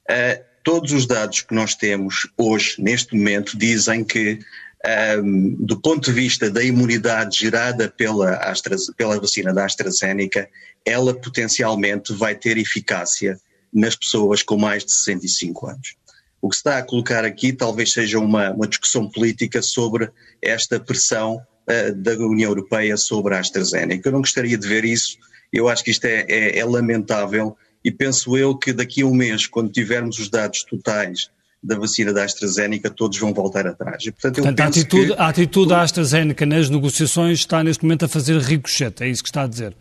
uh, 0.10 0.44
todos 0.64 0.92
os 0.92 1.06
dados 1.06 1.42
que 1.42 1.54
nós 1.54 1.76
temos 1.76 2.28
hoje, 2.38 2.76
neste 2.80 3.16
momento, 3.16 3.58
dizem 3.58 4.04
que, 4.04 4.40
um, 4.84 4.90
ehm, 4.90 5.56
do 5.60 5.80
ponto 5.80 6.06
de 6.06 6.12
vista 6.12 6.50
da 6.50 6.64
imunidade 6.64 7.40
gerada 7.40 7.90
pela, 7.90 8.36
Astra, 8.38 8.76
pela 8.98 9.20
vacina 9.20 9.54
da 9.54 9.66
AstraZeneca, 9.66 10.50
ela 10.86 11.14
potencialmente 11.14 12.14
vai 12.14 12.36
ter 12.36 12.58
eficácia 12.58 13.40
nas 13.74 13.96
pessoas 13.96 14.44
com 14.44 14.58
mais 14.58 14.84
de 14.84 14.92
65 14.92 15.68
anos. 15.68 15.96
O 16.42 16.50
que 16.50 16.56
se 16.56 16.62
está 16.62 16.78
a 16.80 16.84
colocar 16.84 17.24
aqui 17.24 17.54
talvez 17.54 17.94
seja 17.94 18.20
uma, 18.20 18.52
uma 18.52 18.68
discussão 18.68 19.10
política 19.10 19.62
sobre 19.62 20.10
esta 20.42 20.80
pressão 20.80 21.36
uh, 21.36 21.96
da 21.96 22.14
União 22.14 22.50
Europeia 22.50 22.98
sobre 22.98 23.36
a 23.36 23.40
AstraZeneca. 23.40 24.10
Eu 24.10 24.14
não 24.14 24.22
gostaria 24.22 24.58
de 24.58 24.68
ver 24.68 24.84
isso 24.84 25.18
eu 25.52 25.68
acho 25.68 25.84
que 25.84 25.92
isto 25.92 26.06
é, 26.06 26.26
é, 26.28 26.60
é 26.60 26.66
lamentável 26.66 27.56
e 27.84 27.92
penso 27.92 28.38
eu 28.38 28.56
que 28.56 28.72
daqui 28.72 29.02
a 29.02 29.06
um 29.06 29.14
mês, 29.14 29.48
quando 29.48 29.72
tivermos 29.72 30.20
os 30.20 30.30
dados 30.30 30.64
totais 30.64 31.30
da 31.64 31.78
vacina 31.78 32.12
da 32.12 32.24
AstraZeneca, 32.24 32.90
todos 32.90 33.18
vão 33.20 33.34
voltar 33.34 33.68
atrás. 33.68 34.04
E, 34.04 34.12
portanto, 34.12 34.36
portanto 34.36 34.60
a, 34.60 34.66
atitude, 34.66 35.14
que... 35.14 35.22
a 35.22 35.28
atitude 35.28 35.70
da 35.70 35.82
AstraZeneca 35.82 36.46
nas 36.46 36.70
negociações 36.70 37.40
está 37.40 37.64
neste 37.64 37.84
momento 37.84 38.06
a 38.06 38.08
fazer 38.08 38.40
ricochete, 38.40 39.04
é 39.04 39.10
isso 39.10 39.22
que 39.22 39.30
está 39.30 39.44
a 39.44 39.48
dizer? 39.48 39.76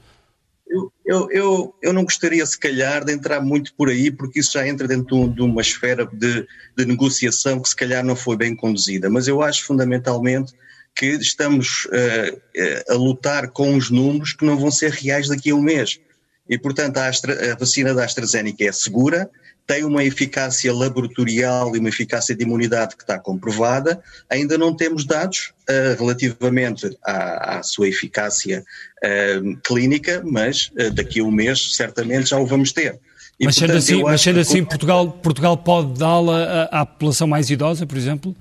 Eu, 0.69 0.93
eu, 1.05 1.31
eu, 1.33 1.75
eu, 1.83 1.93
não 1.93 2.05
gostaria, 2.05 2.45
se 2.47 2.59
calhar, 2.59 3.05
de 3.05 3.13
entrar 3.13 3.41
muito 3.41 3.75
por 3.75 3.89
aí, 3.89 4.11
porque 4.11 4.39
isso 4.39 4.53
já 4.53 4.69
entra 4.69 4.87
dentro 4.87 5.29
de 5.29 5.43
uma 5.43 5.61
esfera 5.61 6.07
de, 6.07 6.47
de 6.77 6.85
negociação 6.85 7.61
que, 7.61 7.69
se 7.69 7.75
calhar, 7.75 8.05
não 8.05 8.15
foi 8.15 8.37
bem 8.37 8.55
conduzida. 8.55 9.11
Mas 9.11 9.27
eu 9.27 9.43
acho, 9.43 9.65
fundamentalmente, 9.65 10.53
que 11.01 11.07
estamos 11.07 11.87
uh, 11.87 12.93
a 12.93 12.95
lutar 12.95 13.49
com 13.49 13.75
os 13.75 13.91
números 13.91 14.35
que 14.35 14.45
não 14.45 14.59
vão 14.59 14.71
ser 14.71 14.91
reais 14.91 15.29
daqui 15.29 15.49
a 15.49 15.55
um 15.55 15.63
mês. 15.63 15.99
E, 16.47 16.59
portanto, 16.59 16.99
a, 16.99 17.09
Astra, 17.09 17.53
a 17.53 17.57
vacina 17.57 17.95
da 17.95 18.05
AstraZeneca 18.05 18.63
é 18.65 18.71
segura, 18.71 19.31
tem 19.67 19.83
uma 19.83 20.05
eficácia 20.05 20.71
laboratorial 20.75 21.75
e 21.75 21.79
uma 21.79 21.89
eficácia 21.89 22.37
de 22.37 22.45
imunidade 22.45 22.97
que 22.97 23.03
está 23.03 23.19
comprovada. 23.19 24.03
Ainda 24.29 24.59
não 24.59 24.77
temos 24.77 25.07
dados 25.07 25.55
uh, 25.71 25.99
relativamente 25.99 26.95
à, 27.03 27.61
à, 27.61 27.63
sua 27.63 27.89
eficácia 27.89 28.63
uh, 29.03 29.57
clínica, 29.65 30.23
mas 30.23 30.71
daqui 30.93 31.21
a 31.21 31.25
um 31.25 31.31
mês 31.31 31.77
certamente 31.77 32.29
já 32.29 32.39
o 32.39 32.45
vamos 32.45 32.73
ter. 32.73 33.01
E, 33.39 33.47
mas 33.47 33.55
sendo 33.55 33.73
assim, 33.73 34.03
mas 34.03 34.21
sendo 34.21 34.41
assim 34.41 34.63
Portugal, 34.63 35.11
Portugal 35.13 35.57
pode 35.57 35.99
dá-la 35.99 36.69
à, 36.71 36.83
à 36.83 36.87
população 36.87 37.27
mais 37.27 37.49
idosa, 37.49 37.87
por 37.87 37.97
exemplo? 37.97 38.37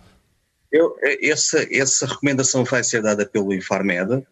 Eu, 0.71 0.95
essa, 1.01 1.67
essa 1.71 2.05
recomendação 2.05 2.63
vai 2.63 2.83
ser 2.83 3.01
dada 3.01 3.25
pelo 3.25 3.53
Infarmed. 3.53 4.23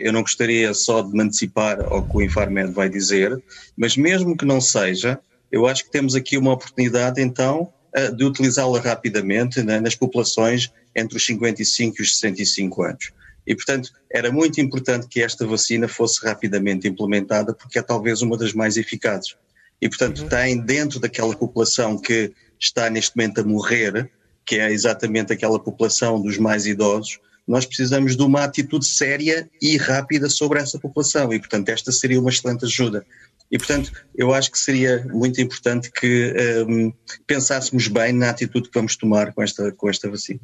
Eu 0.00 0.12
não 0.12 0.22
gostaria 0.22 0.72
só 0.72 1.02
de 1.02 1.12
me 1.12 1.24
antecipar 1.24 1.80
ao 1.80 2.06
que 2.06 2.16
o 2.16 2.22
Infarmed 2.22 2.72
vai 2.72 2.88
dizer, 2.88 3.42
mas 3.76 3.96
mesmo 3.96 4.36
que 4.36 4.44
não 4.44 4.60
seja, 4.60 5.18
eu 5.50 5.66
acho 5.66 5.84
que 5.84 5.90
temos 5.90 6.14
aqui 6.14 6.38
uma 6.38 6.52
oportunidade, 6.52 7.20
então, 7.20 7.72
eh, 7.94 8.10
de 8.10 8.24
utilizá-la 8.24 8.80
rapidamente 8.80 9.62
né, 9.62 9.78
nas 9.78 9.94
populações 9.94 10.72
entre 10.96 11.16
os 11.16 11.24
55 11.24 11.96
e 11.98 12.02
os 12.02 12.18
65 12.18 12.82
anos. 12.82 13.12
E, 13.46 13.54
portanto, 13.54 13.92
era 14.10 14.32
muito 14.32 14.60
importante 14.60 15.06
que 15.06 15.22
esta 15.22 15.46
vacina 15.46 15.86
fosse 15.86 16.24
rapidamente 16.26 16.88
implementada, 16.88 17.54
porque 17.54 17.78
é 17.78 17.82
talvez 17.82 18.20
uma 18.20 18.36
das 18.36 18.52
mais 18.52 18.76
eficazes. 18.76 19.36
E, 19.80 19.88
portanto, 19.88 20.22
uhum. 20.22 20.28
tem 20.28 20.58
dentro 20.58 20.98
daquela 20.98 21.36
população 21.36 21.96
que 21.96 22.32
está 22.58 22.90
neste 22.90 23.16
momento 23.16 23.42
a 23.42 23.44
morrer, 23.44 24.10
que 24.46 24.56
é 24.56 24.70
exatamente 24.70 25.32
aquela 25.32 25.58
população 25.58 26.20
dos 26.20 26.38
mais 26.38 26.66
idosos, 26.66 27.18
nós 27.46 27.66
precisamos 27.66 28.16
de 28.16 28.22
uma 28.22 28.44
atitude 28.44 28.86
séria 28.86 29.48
e 29.60 29.76
rápida 29.76 30.28
sobre 30.30 30.60
essa 30.60 30.78
população. 30.78 31.32
E, 31.32 31.38
portanto, 31.38 31.68
esta 31.68 31.92
seria 31.92 32.20
uma 32.20 32.30
excelente 32.30 32.64
ajuda. 32.64 33.04
E, 33.50 33.58
portanto, 33.58 33.92
eu 34.16 34.32
acho 34.32 34.50
que 34.50 34.58
seria 34.58 35.06
muito 35.12 35.40
importante 35.40 35.90
que 35.90 36.34
um, 36.66 36.92
pensássemos 37.26 37.86
bem 37.88 38.12
na 38.12 38.30
atitude 38.30 38.68
que 38.68 38.74
vamos 38.74 38.96
tomar 38.96 39.32
com 39.32 39.42
esta, 39.42 39.70
com 39.72 39.88
esta 39.88 40.10
vacina. 40.10 40.40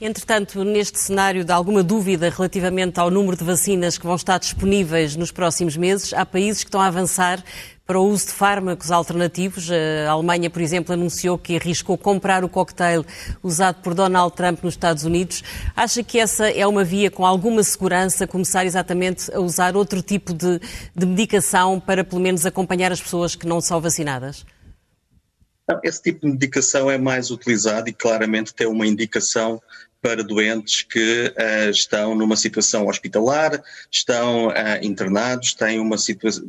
Entretanto, 0.00 0.62
neste 0.62 0.98
cenário 0.98 1.44
de 1.44 1.52
alguma 1.52 1.82
dúvida 1.82 2.30
relativamente 2.30 3.00
ao 3.00 3.10
número 3.10 3.36
de 3.36 3.44
vacinas 3.44 3.98
que 3.98 4.06
vão 4.06 4.14
estar 4.14 4.38
disponíveis 4.38 5.16
nos 5.16 5.32
próximos 5.32 5.76
meses, 5.76 6.12
há 6.12 6.24
países 6.24 6.62
que 6.62 6.68
estão 6.68 6.80
a 6.80 6.86
avançar 6.86 7.42
para 7.86 8.00
o 8.00 8.08
uso 8.08 8.26
de 8.26 8.32
fármacos 8.32 8.90
alternativos. 8.90 9.68
A 9.70 10.10
Alemanha, 10.10 10.50
por 10.50 10.60
exemplo, 10.60 10.92
anunciou 10.92 11.38
que 11.38 11.56
arriscou 11.56 11.96
comprar 11.96 12.44
o 12.44 12.48
cocktail 12.48 13.04
usado 13.42 13.76
por 13.82 13.94
Donald 13.94 14.34
Trump 14.34 14.62
nos 14.64 14.74
Estados 14.74 15.04
Unidos. 15.04 15.44
Acha 15.74 16.02
que 16.02 16.18
essa 16.18 16.50
é 16.50 16.66
uma 16.66 16.82
via 16.82 17.10
com 17.10 17.24
alguma 17.24 17.62
segurança 17.62 18.26
começar 18.26 18.66
exatamente 18.66 19.32
a 19.32 19.38
usar 19.38 19.76
outro 19.76 20.02
tipo 20.02 20.34
de, 20.34 20.60
de 20.94 21.06
medicação 21.06 21.78
para, 21.78 22.02
pelo 22.02 22.20
menos, 22.20 22.44
acompanhar 22.44 22.90
as 22.90 23.00
pessoas 23.00 23.36
que 23.36 23.46
não 23.46 23.60
são 23.60 23.80
vacinadas? 23.80 24.44
Esse 25.82 26.02
tipo 26.02 26.20
de 26.20 26.32
medicação 26.32 26.90
é 26.90 26.96
mais 26.96 27.30
utilizado 27.30 27.88
e 27.88 27.92
claramente 27.92 28.54
tem 28.54 28.66
uma 28.66 28.86
indicação 28.86 29.60
para 30.00 30.22
doentes 30.22 30.82
que 30.82 31.32
uh, 31.36 31.70
estão 31.70 32.14
numa 32.14 32.36
situação 32.36 32.86
hospitalar, 32.86 33.60
estão 33.90 34.48
uh, 34.48 34.52
internados, 34.80 35.54
têm, 35.54 35.80
uma, 35.80 35.96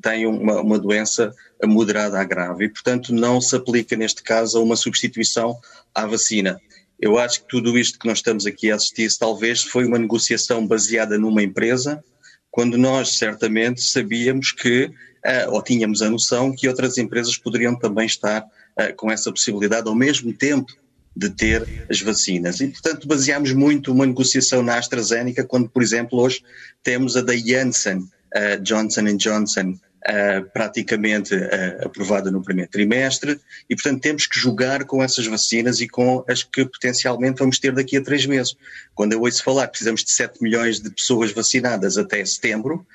têm 0.02 0.28
uma, 0.28 0.62
uma, 0.62 0.78
doença 0.78 1.34
moderada 1.66 2.20
a 2.20 2.24
grave 2.24 2.66
e, 2.66 2.70
portanto, 2.70 3.12
não 3.12 3.42
se 3.42 3.56
aplica 3.56 3.96
neste 3.96 4.22
caso 4.22 4.60
a 4.60 4.62
uma 4.62 4.76
substituição 4.76 5.58
à 5.96 6.06
vacina. 6.06 6.62
Eu 7.00 7.18
acho 7.18 7.42
que 7.42 7.48
tudo 7.48 7.80
isto 7.80 7.98
que 7.98 8.08
nós 8.08 8.20
estamos 8.20 8.46
aqui 8.46 8.72
a 8.72 8.76
assistir 8.76 9.10
talvez 9.18 9.64
foi 9.64 9.86
uma 9.86 9.98
negociação 9.98 10.68
baseada 10.68 11.18
numa 11.18 11.42
empresa, 11.42 12.04
quando 12.52 12.78
nós 12.78 13.18
certamente 13.18 13.82
sabíamos 13.82 14.52
que, 14.52 14.86
uh, 14.86 15.52
ou 15.52 15.64
tínhamos 15.64 16.04
a 16.04 16.10
noção 16.12 16.56
que 16.56 16.68
outras 16.68 17.00
empresas 17.00 17.36
poderiam 17.38 17.76
também 17.76 18.06
estar 18.06 18.46
com 18.96 19.12
essa 19.12 19.32
possibilidade 19.32 19.88
ao 19.88 19.96
mesmo 19.96 20.32
tempo 20.34 20.72
de 21.18 21.32
ter 21.32 21.88
as 21.90 22.00
vacinas. 22.00 22.60
E, 22.60 22.68
portanto, 22.68 23.08
baseámos 23.08 23.52
muito 23.52 23.92
uma 23.92 24.06
negociação 24.06 24.62
na 24.62 24.78
AstraZeneca, 24.78 25.44
quando, 25.44 25.68
por 25.68 25.82
exemplo, 25.82 26.20
hoje 26.20 26.44
temos 26.84 27.18
a 27.18 27.22
da 27.22 27.36
Janssen, 27.36 27.98
uh, 27.98 28.62
Johnson 28.62 29.18
Johnson, 29.18 29.72
uh, 29.72 30.50
praticamente 30.54 31.34
uh, 31.34 31.86
aprovada 31.86 32.30
no 32.30 32.44
primeiro 32.44 32.70
trimestre, 32.70 33.40
e, 33.68 33.74
portanto, 33.74 34.00
temos 34.00 34.28
que 34.28 34.40
jogar 34.40 34.86
com 34.86 35.04
essas 35.04 35.26
vacinas 35.26 35.82
e 35.82 35.88
com 35.88 36.24
as 36.30 36.44
que 36.44 36.64
potencialmente 36.64 37.40
vamos 37.40 37.58
ter 37.58 37.74
daqui 37.74 37.98
a 37.98 38.04
três 38.04 38.28
meses. 38.28 38.56
Quando 38.94 39.14
eu 39.14 39.22
ouço 39.22 39.44
falar 39.44 39.66
que 39.66 39.72
precisamos 39.72 40.04
de 40.04 40.12
7 40.12 40.40
milhões 40.40 40.80
de 40.80 40.92
pessoas 40.92 41.32
vacinadas 41.32 41.98
até 41.98 42.24
setembro, 42.24 42.86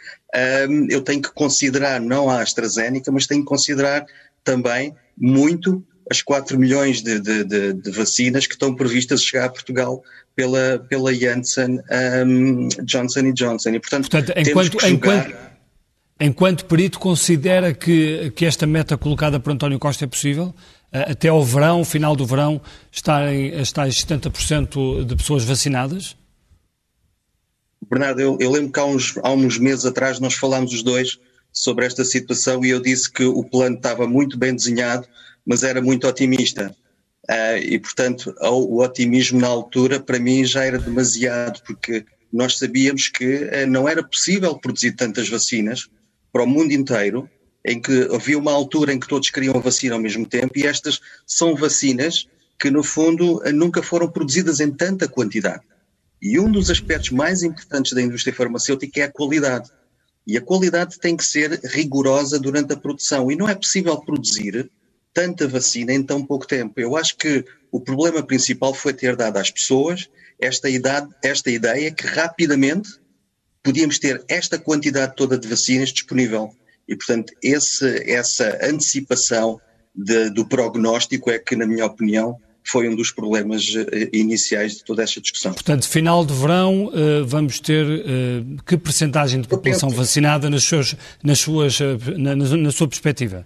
eu 0.88 1.02
tenho 1.02 1.20
que 1.20 1.30
considerar 1.32 2.00
não 2.00 2.30
a 2.30 2.40
AstraZeneca, 2.40 3.12
mas 3.12 3.26
tenho 3.26 3.42
que 3.42 3.46
considerar 3.46 4.06
também 4.42 4.94
muito 5.16 5.84
as 6.10 6.20
4 6.20 6.58
milhões 6.58 7.02
de, 7.02 7.18
de, 7.20 7.44
de, 7.44 7.72
de, 7.72 7.90
vacinas 7.90 8.46
que 8.46 8.54
estão 8.54 8.74
previstas 8.74 9.22
chegar 9.22 9.46
a 9.46 9.48
Portugal 9.48 10.02
pela, 10.34 10.78
pela 10.88 11.14
Janssen 11.14 11.80
um, 12.26 12.68
Johnson 12.84 13.32
Johnson. 13.32 13.70
E, 13.70 13.80
portanto, 13.80 14.10
portanto 14.10 14.32
enquanto, 14.36 14.72
jogar... 14.72 14.90
enquanto, 14.90 15.36
enquanto 16.20 16.64
perito, 16.66 16.98
considera 16.98 17.72
que, 17.72 18.30
que 18.34 18.44
esta 18.44 18.66
meta 18.66 18.96
colocada 18.96 19.40
por 19.40 19.52
António 19.52 19.78
Costa 19.78 20.04
é 20.04 20.08
possível? 20.08 20.54
Até 20.90 21.28
ao 21.28 21.42
verão, 21.42 21.84
final 21.84 22.14
do 22.14 22.26
verão, 22.26 22.60
estarem 22.90 23.50
tais 23.72 24.04
70% 24.04 25.06
de 25.06 25.16
pessoas 25.16 25.42
vacinadas? 25.42 26.14
Bernardo, 27.90 28.20
eu, 28.20 28.36
eu 28.38 28.50
lembro 28.50 28.70
que 28.70 28.78
há 28.78 28.84
uns, 28.84 29.18
há 29.22 29.32
uns 29.32 29.58
meses 29.58 29.86
atrás 29.86 30.20
nós 30.20 30.34
falámos 30.34 30.72
os 30.72 30.82
dois 30.82 31.18
sobre 31.52 31.84
esta 31.84 32.04
situação 32.04 32.64
e 32.64 32.70
eu 32.70 32.80
disse 32.80 33.10
que 33.10 33.24
o 33.24 33.44
plano 33.44 33.76
estava 33.76 34.06
muito 34.06 34.38
bem 34.38 34.54
desenhado, 34.54 35.06
mas 35.44 35.62
era 35.62 35.82
muito 35.82 36.06
otimista. 36.06 36.74
Uh, 37.28 37.58
e, 37.62 37.78
portanto, 37.78 38.34
o 38.40 38.82
otimismo 38.82 39.40
na 39.40 39.46
altura, 39.46 40.00
para 40.00 40.18
mim, 40.18 40.44
já 40.44 40.64
era 40.64 40.78
demasiado, 40.78 41.62
porque 41.64 42.04
nós 42.32 42.58
sabíamos 42.58 43.08
que 43.08 43.44
uh, 43.44 43.66
não 43.68 43.88
era 43.88 44.02
possível 44.02 44.58
produzir 44.58 44.92
tantas 44.92 45.28
vacinas 45.28 45.88
para 46.32 46.42
o 46.42 46.46
mundo 46.46 46.72
inteiro, 46.72 47.28
em 47.64 47.80
que 47.80 48.08
havia 48.12 48.38
uma 48.38 48.50
altura 48.50 48.92
em 48.92 48.98
que 48.98 49.06
todos 49.06 49.30
queriam 49.30 49.54
a 49.54 49.60
vacina 49.60 49.94
ao 49.94 50.00
mesmo 50.00 50.26
tempo, 50.26 50.52
e 50.56 50.66
estas 50.66 51.00
são 51.24 51.54
vacinas 51.54 52.26
que, 52.58 52.70
no 52.70 52.82
fundo, 52.82 53.36
uh, 53.38 53.52
nunca 53.52 53.82
foram 53.82 54.10
produzidas 54.10 54.58
em 54.58 54.72
tanta 54.72 55.06
quantidade. 55.06 55.62
E 56.20 56.40
um 56.40 56.50
dos 56.50 56.70
aspectos 56.70 57.10
mais 57.10 57.42
importantes 57.42 57.92
da 57.92 58.02
indústria 58.02 58.34
farmacêutica 58.34 59.00
é 59.00 59.04
a 59.04 59.12
qualidade. 59.12 59.70
E 60.26 60.36
a 60.36 60.40
qualidade 60.40 60.98
tem 60.98 61.16
que 61.16 61.24
ser 61.24 61.60
rigorosa 61.64 62.38
durante 62.38 62.72
a 62.72 62.76
produção. 62.76 63.30
E 63.30 63.36
não 63.36 63.48
é 63.48 63.54
possível 63.54 63.98
produzir 64.00 64.70
tanta 65.12 65.46
vacina 65.46 65.92
em 65.92 66.02
tão 66.02 66.24
pouco 66.24 66.46
tempo. 66.46 66.80
Eu 66.80 66.96
acho 66.96 67.16
que 67.16 67.44
o 67.70 67.80
problema 67.80 68.22
principal 68.22 68.72
foi 68.72 68.92
ter 68.92 69.16
dado 69.16 69.36
às 69.36 69.50
pessoas 69.50 70.08
esta, 70.38 70.68
idade, 70.68 71.08
esta 71.22 71.50
ideia 71.50 71.90
que 71.90 72.06
rapidamente 72.06 73.00
podíamos 73.62 73.98
ter 73.98 74.24
esta 74.28 74.58
quantidade 74.58 75.14
toda 75.16 75.38
de 75.38 75.48
vacinas 75.48 75.92
disponível. 75.92 76.54
E, 76.88 76.96
portanto, 76.96 77.32
esse, 77.42 78.10
essa 78.10 78.58
antecipação 78.62 79.60
de, 79.94 80.30
do 80.30 80.46
prognóstico 80.46 81.30
é 81.30 81.38
que, 81.38 81.54
na 81.54 81.66
minha 81.66 81.86
opinião, 81.86 82.38
foi 82.64 82.88
um 82.88 82.94
dos 82.94 83.10
problemas 83.10 83.74
eh, 83.74 84.08
iniciais 84.12 84.76
de 84.76 84.84
toda 84.84 85.02
esta 85.02 85.20
discussão. 85.20 85.52
Portanto, 85.52 85.88
final 85.88 86.24
de 86.24 86.32
verão, 86.32 86.90
eh, 86.94 87.22
vamos 87.24 87.58
ter 87.58 87.84
eh, 87.84 88.42
que 88.64 88.76
percentagem 88.76 89.40
de 89.40 89.48
população 89.48 89.90
vacinada 89.90 90.48
nas 90.48 90.64
suas, 90.64 90.96
nas 91.22 91.40
suas, 91.40 91.78
na, 92.16 92.36
na 92.36 92.70
sua 92.70 92.86
perspectiva? 92.86 93.44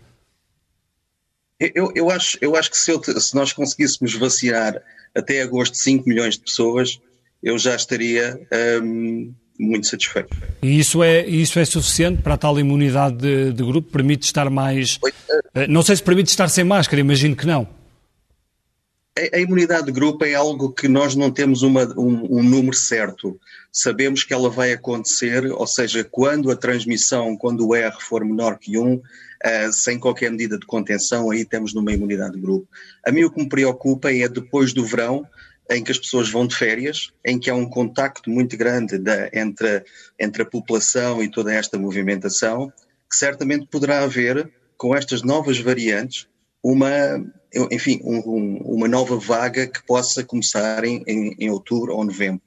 Eu, 1.58 1.90
eu, 1.94 2.10
acho, 2.10 2.36
eu 2.42 2.54
acho 2.54 2.70
que 2.70 2.76
se, 2.76 2.90
eu, 2.90 3.02
se, 3.02 3.34
nós 3.34 3.52
conseguíssemos 3.52 4.14
vacinar 4.14 4.82
até 5.14 5.40
agosto 5.40 5.76
5 5.76 6.06
milhões 6.06 6.34
de 6.34 6.42
pessoas, 6.42 7.00
eu 7.42 7.58
já 7.58 7.74
estaria 7.74 8.38
hum, 8.82 9.32
muito 9.58 9.86
satisfeito. 9.86 10.36
E 10.60 10.78
isso 10.78 11.02
é, 11.02 11.26
isso 11.26 11.58
é 11.58 11.64
suficiente 11.64 12.20
para 12.20 12.34
a 12.34 12.36
tal 12.36 12.60
imunidade 12.60 13.16
de, 13.16 13.52
de 13.54 13.62
grupo? 13.64 13.90
Permite 13.90 14.24
estar 14.24 14.50
mais. 14.50 15.00
Não 15.70 15.80
sei 15.80 15.96
se 15.96 16.02
permite 16.02 16.28
estar 16.28 16.48
sem 16.48 16.62
máscara, 16.64 17.00
imagino 17.00 17.34
que 17.34 17.46
não. 17.46 17.66
A, 19.32 19.38
imunidade 19.38 19.86
de 19.86 19.92
grupo 19.92 20.24
é 20.24 20.34
algo 20.34 20.72
que 20.72 20.88
nós 20.88 21.16
não 21.16 21.30
temos 21.30 21.62
uma, 21.62 21.84
um, 21.98 22.38
um, 22.38 22.42
número 22.42 22.76
certo. 22.76 23.40
Sabemos 23.72 24.22
que 24.22 24.34
ela 24.34 24.50
vai 24.50 24.72
acontecer, 24.72 25.46
ou 25.46 25.66
seja, 25.66 26.04
quando 26.04 26.50
a 26.50 26.56
transmissão, 26.56 27.36
quando 27.36 27.66
o 27.66 27.74
R 27.74 27.96
for 28.00 28.24
menor 28.24 28.58
que 28.58 28.78
1, 28.78 28.94
uh, 28.94 29.02
sem 29.72 29.98
qualquer 29.98 30.30
medida 30.30 30.58
de 30.58 30.66
contenção, 30.66 31.30
aí 31.30 31.44
temos 31.46 31.72
numa 31.72 31.92
imunidade 31.92 32.34
de 32.34 32.40
grupo. 32.40 32.68
A 33.06 33.10
mim 33.10 33.24
o 33.24 33.30
que 33.30 33.40
me 33.40 33.48
preocupa 33.48 34.12
é 34.12 34.28
depois 34.28 34.74
do 34.74 34.84
verão, 34.84 35.26
em 35.70 35.82
que 35.82 35.90
as 35.90 35.98
pessoas 35.98 36.28
vão 36.28 36.46
de 36.46 36.54
férias, 36.54 37.10
em 37.24 37.38
que 37.38 37.50
há 37.50 37.54
um 37.54 37.68
contacto 37.68 38.30
muito 38.30 38.56
grande 38.56 38.98
da, 38.98 39.30
entre, 39.32 39.82
entre 40.20 40.42
a 40.42 40.46
população 40.46 41.22
e 41.22 41.30
toda 41.30 41.52
esta 41.52 41.78
movimentação, 41.78 42.70
que 43.08 43.16
certamente 43.16 43.66
poderá 43.66 44.04
haver, 44.04 44.50
com 44.76 44.94
estas 44.94 45.22
novas 45.22 45.58
variantes, 45.58 46.28
uma, 46.62 47.24
enfim, 47.70 48.00
um, 48.04 48.56
uma 48.64 48.88
nova 48.88 49.16
vaga 49.16 49.66
que 49.66 49.84
possa 49.84 50.24
começar 50.24 50.84
em, 50.84 51.02
em, 51.06 51.36
em, 51.38 51.50
outubro 51.50 51.94
ou 51.94 52.04
novembro. 52.04 52.42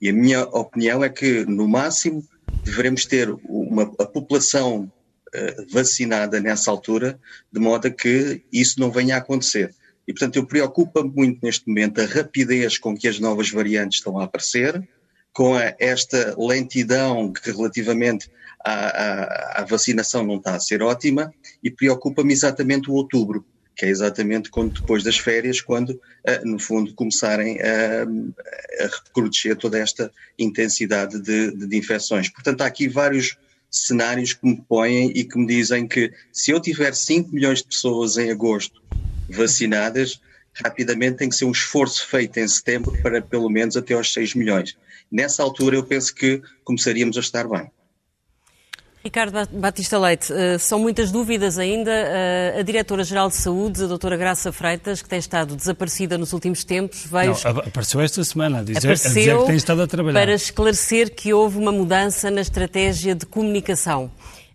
E 0.00 0.08
a 0.08 0.12
minha 0.12 0.44
opinião 0.44 1.02
é 1.02 1.08
que, 1.08 1.44
no 1.44 1.68
máximo, 1.68 2.26
devemos 2.62 3.04
ter 3.06 3.30
uma, 3.44 3.84
a 3.98 4.04
população 4.04 4.90
uh, 5.34 5.72
vacinada 5.72 6.40
nessa 6.40 6.70
altura, 6.70 7.18
de 7.52 7.60
modo 7.60 7.88
a 7.88 7.90
que 7.90 8.42
isso 8.52 8.80
não 8.80 8.90
venha 8.90 9.14
a 9.14 9.18
acontecer. 9.18 9.74
E, 10.06 10.12
portanto, 10.12 10.36
eu 10.36 10.46
preocupa-me 10.46 11.10
muito 11.10 11.40
neste 11.42 11.66
momento 11.66 12.00
a 12.00 12.06
rapidez 12.06 12.76
com 12.76 12.94
que 12.94 13.08
as 13.08 13.18
novas 13.18 13.50
variantes 13.50 13.98
estão 13.98 14.18
a 14.18 14.24
aparecer, 14.24 14.86
com 15.34 15.58
esta 15.80 16.34
lentidão 16.38 17.32
que 17.32 17.50
relativamente 17.50 18.30
à, 18.64 18.72
à, 18.72 19.60
à, 19.60 19.64
vacinação 19.64 20.24
não 20.24 20.36
está 20.36 20.54
a 20.54 20.60
ser 20.60 20.80
ótima, 20.80 21.34
e 21.62 21.70
preocupa-me 21.70 22.32
exatamente 22.32 22.88
o 22.88 22.94
outubro, 22.94 23.44
que 23.76 23.84
é 23.84 23.88
exatamente 23.88 24.48
quando 24.48 24.80
depois 24.80 25.02
das 25.02 25.18
férias, 25.18 25.60
quando, 25.60 26.00
eh, 26.24 26.40
no 26.44 26.58
fundo, 26.60 26.94
começarem 26.94 27.58
a, 27.60 28.04
a 28.84 28.86
recrudescer 28.86 29.56
toda 29.56 29.76
esta 29.76 30.10
intensidade 30.38 31.20
de, 31.20 31.50
de 31.50 31.76
infecções. 31.76 32.28
Portanto, 32.28 32.62
há 32.62 32.66
aqui 32.66 32.86
vários 32.88 33.36
cenários 33.68 34.32
que 34.32 34.46
me 34.46 34.62
põem 34.68 35.10
e 35.10 35.24
que 35.24 35.36
me 35.36 35.46
dizem 35.46 35.88
que 35.88 36.12
se 36.32 36.52
eu 36.52 36.60
tiver 36.60 36.94
5 36.94 37.34
milhões 37.34 37.58
de 37.58 37.66
pessoas 37.66 38.16
em 38.16 38.30
agosto 38.30 38.80
vacinadas, 39.28 40.20
rapidamente 40.54 41.16
tem 41.16 41.28
que 41.28 41.34
ser 41.34 41.44
um 41.44 41.50
esforço 41.50 42.06
feito 42.06 42.38
em 42.38 42.46
setembro 42.46 42.96
para 43.02 43.20
pelo 43.20 43.50
menos 43.50 43.76
até 43.76 43.94
aos 43.94 44.12
6 44.12 44.34
milhões. 44.34 44.76
Nessa 45.14 45.44
altura 45.44 45.76
eu 45.76 45.84
penso 45.84 46.12
que 46.12 46.42
começaríamos 46.64 47.16
a 47.16 47.20
estar 47.20 47.46
bem. 47.46 47.70
Ricardo 49.04 49.46
Batista 49.52 49.96
Leite, 49.96 50.32
eh, 50.32 50.58
são 50.58 50.80
muitas 50.80 51.12
dúvidas 51.12 51.56
ainda. 51.56 51.92
Eh, 51.92 52.56
a 52.58 52.62
Diretora-Geral 52.62 53.28
de 53.28 53.36
Saúde, 53.36 53.84
a 53.84 53.86
doutora 53.86 54.16
Graça 54.16 54.50
Freitas, 54.50 55.02
que 55.02 55.08
tem 55.08 55.20
estado 55.20 55.54
desaparecida 55.54 56.18
nos 56.18 56.32
últimos 56.32 56.64
tempos, 56.64 57.06
veio... 57.06 57.36
Não, 57.44 57.50
apareceu 57.60 58.00
esta 58.00 58.24
semana 58.24 58.58
a 58.58 58.62
dizer, 58.64 58.90
a 58.90 58.94
dizer 58.94 59.38
que 59.38 59.46
tem 59.46 59.56
estado 59.56 59.82
a 59.82 59.86
trabalhar. 59.86 60.18
para 60.18 60.34
esclarecer 60.34 61.14
que 61.14 61.32
houve 61.32 61.58
uma 61.58 61.70
mudança 61.70 62.28
na 62.28 62.40
estratégia 62.40 63.14
de 63.14 63.24
comunicação. 63.24 64.10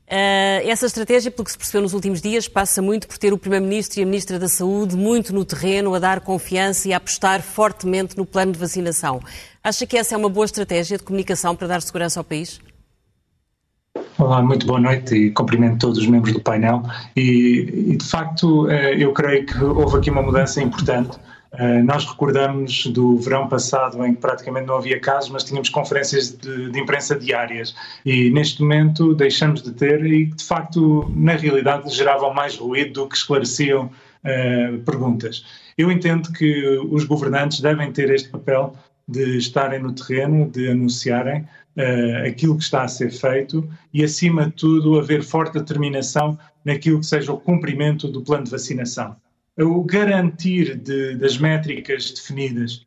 Uh, 0.09 0.65
essa 0.67 0.87
estratégia, 0.87 1.29
pelo 1.29 1.45
que 1.45 1.51
se 1.51 1.57
percebeu 1.57 1.83
nos 1.83 1.93
últimos 1.93 2.19
dias, 2.19 2.47
passa 2.47 2.81
muito 2.81 3.07
por 3.07 3.19
ter 3.19 3.31
o 3.31 3.37
Primeiro-Ministro 3.37 3.99
e 3.99 4.03
a 4.03 4.05
Ministra 4.07 4.39
da 4.39 4.47
Saúde 4.47 4.97
muito 4.97 5.31
no 5.31 5.45
terreno, 5.45 5.93
a 5.93 5.99
dar 5.99 6.19
confiança 6.21 6.89
e 6.89 6.93
a 6.93 6.97
apostar 6.97 7.43
fortemente 7.43 8.17
no 8.17 8.25
plano 8.25 8.51
de 8.51 8.57
vacinação. 8.57 9.21
Acha 9.63 9.85
que 9.85 9.95
essa 9.95 10.15
é 10.15 10.17
uma 10.17 10.27
boa 10.27 10.45
estratégia 10.45 10.97
de 10.97 11.03
comunicação 11.03 11.55
para 11.55 11.67
dar 11.67 11.81
segurança 11.83 12.19
ao 12.19 12.23
país? 12.23 12.59
Olá, 14.17 14.41
muito 14.41 14.65
boa 14.65 14.79
noite 14.79 15.15
e 15.15 15.29
cumprimento 15.29 15.77
todos 15.77 15.99
os 15.99 16.07
membros 16.07 16.33
do 16.33 16.41
painel. 16.41 16.81
E, 17.15 17.91
e 17.91 17.95
de 17.95 18.05
facto, 18.05 18.65
uh, 18.65 18.71
eu 18.71 19.13
creio 19.13 19.45
que 19.45 19.63
houve 19.63 19.95
aqui 19.97 20.09
uma 20.09 20.23
mudança 20.23 20.59
importante 20.59 21.19
nós 21.83 22.05
recordamos 22.05 22.85
do 22.87 23.17
verão 23.17 23.47
passado 23.47 24.05
em 24.05 24.13
que 24.13 24.21
praticamente 24.21 24.67
não 24.67 24.75
havia 24.75 24.99
casos, 24.99 25.31
mas 25.31 25.43
tínhamos 25.43 25.69
conferências 25.69 26.31
de, 26.31 26.69
de, 26.69 26.79
imprensa 26.79 27.17
diárias 27.17 27.75
e 28.05 28.29
neste 28.29 28.61
momento 28.61 29.15
deixamos 29.15 29.63
de 29.63 29.71
ter 29.71 30.05
e 30.05 30.25
de 30.25 30.43
facto 30.43 31.11
na 31.15 31.33
realidade 31.33 31.89
geravam 31.89 32.33
mais 32.33 32.55
ruído 32.55 33.01
do 33.01 33.09
que 33.09 33.17
esclareciam 33.17 33.85
uh, 33.85 34.79
perguntas. 34.83 35.43
Eu 35.75 35.91
entendo 35.91 36.31
que 36.31 36.77
os 36.91 37.03
governantes 37.03 37.61
devem 37.61 37.91
ter 37.91 38.11
este 38.11 38.29
papel 38.29 38.75
de 39.07 39.37
estarem 39.37 39.79
no 39.79 39.91
terreno, 39.91 40.47
de 40.47 40.69
anunciarem 40.69 41.41
uh, 41.41 42.27
aquilo 42.27 42.57
que 42.57 42.63
está 42.63 42.83
a 42.83 42.87
ser 42.87 43.11
feito 43.11 43.67
e 43.91 44.03
acima 44.03 44.45
de 44.45 44.51
tudo 44.51 44.99
haver 44.99 45.23
forte 45.23 45.57
determinação 45.57 46.37
naquilo 46.63 46.99
que 46.99 47.07
seja 47.07 47.33
o 47.33 47.39
cumprimento 47.39 48.07
do 48.07 48.21
plano 48.21 48.43
de 48.43 48.51
vacinação 48.51 49.15
o 49.65 49.83
garantir 49.83 50.75
de, 50.75 51.15
das 51.15 51.37
métricas 51.37 52.11
definidas, 52.11 52.85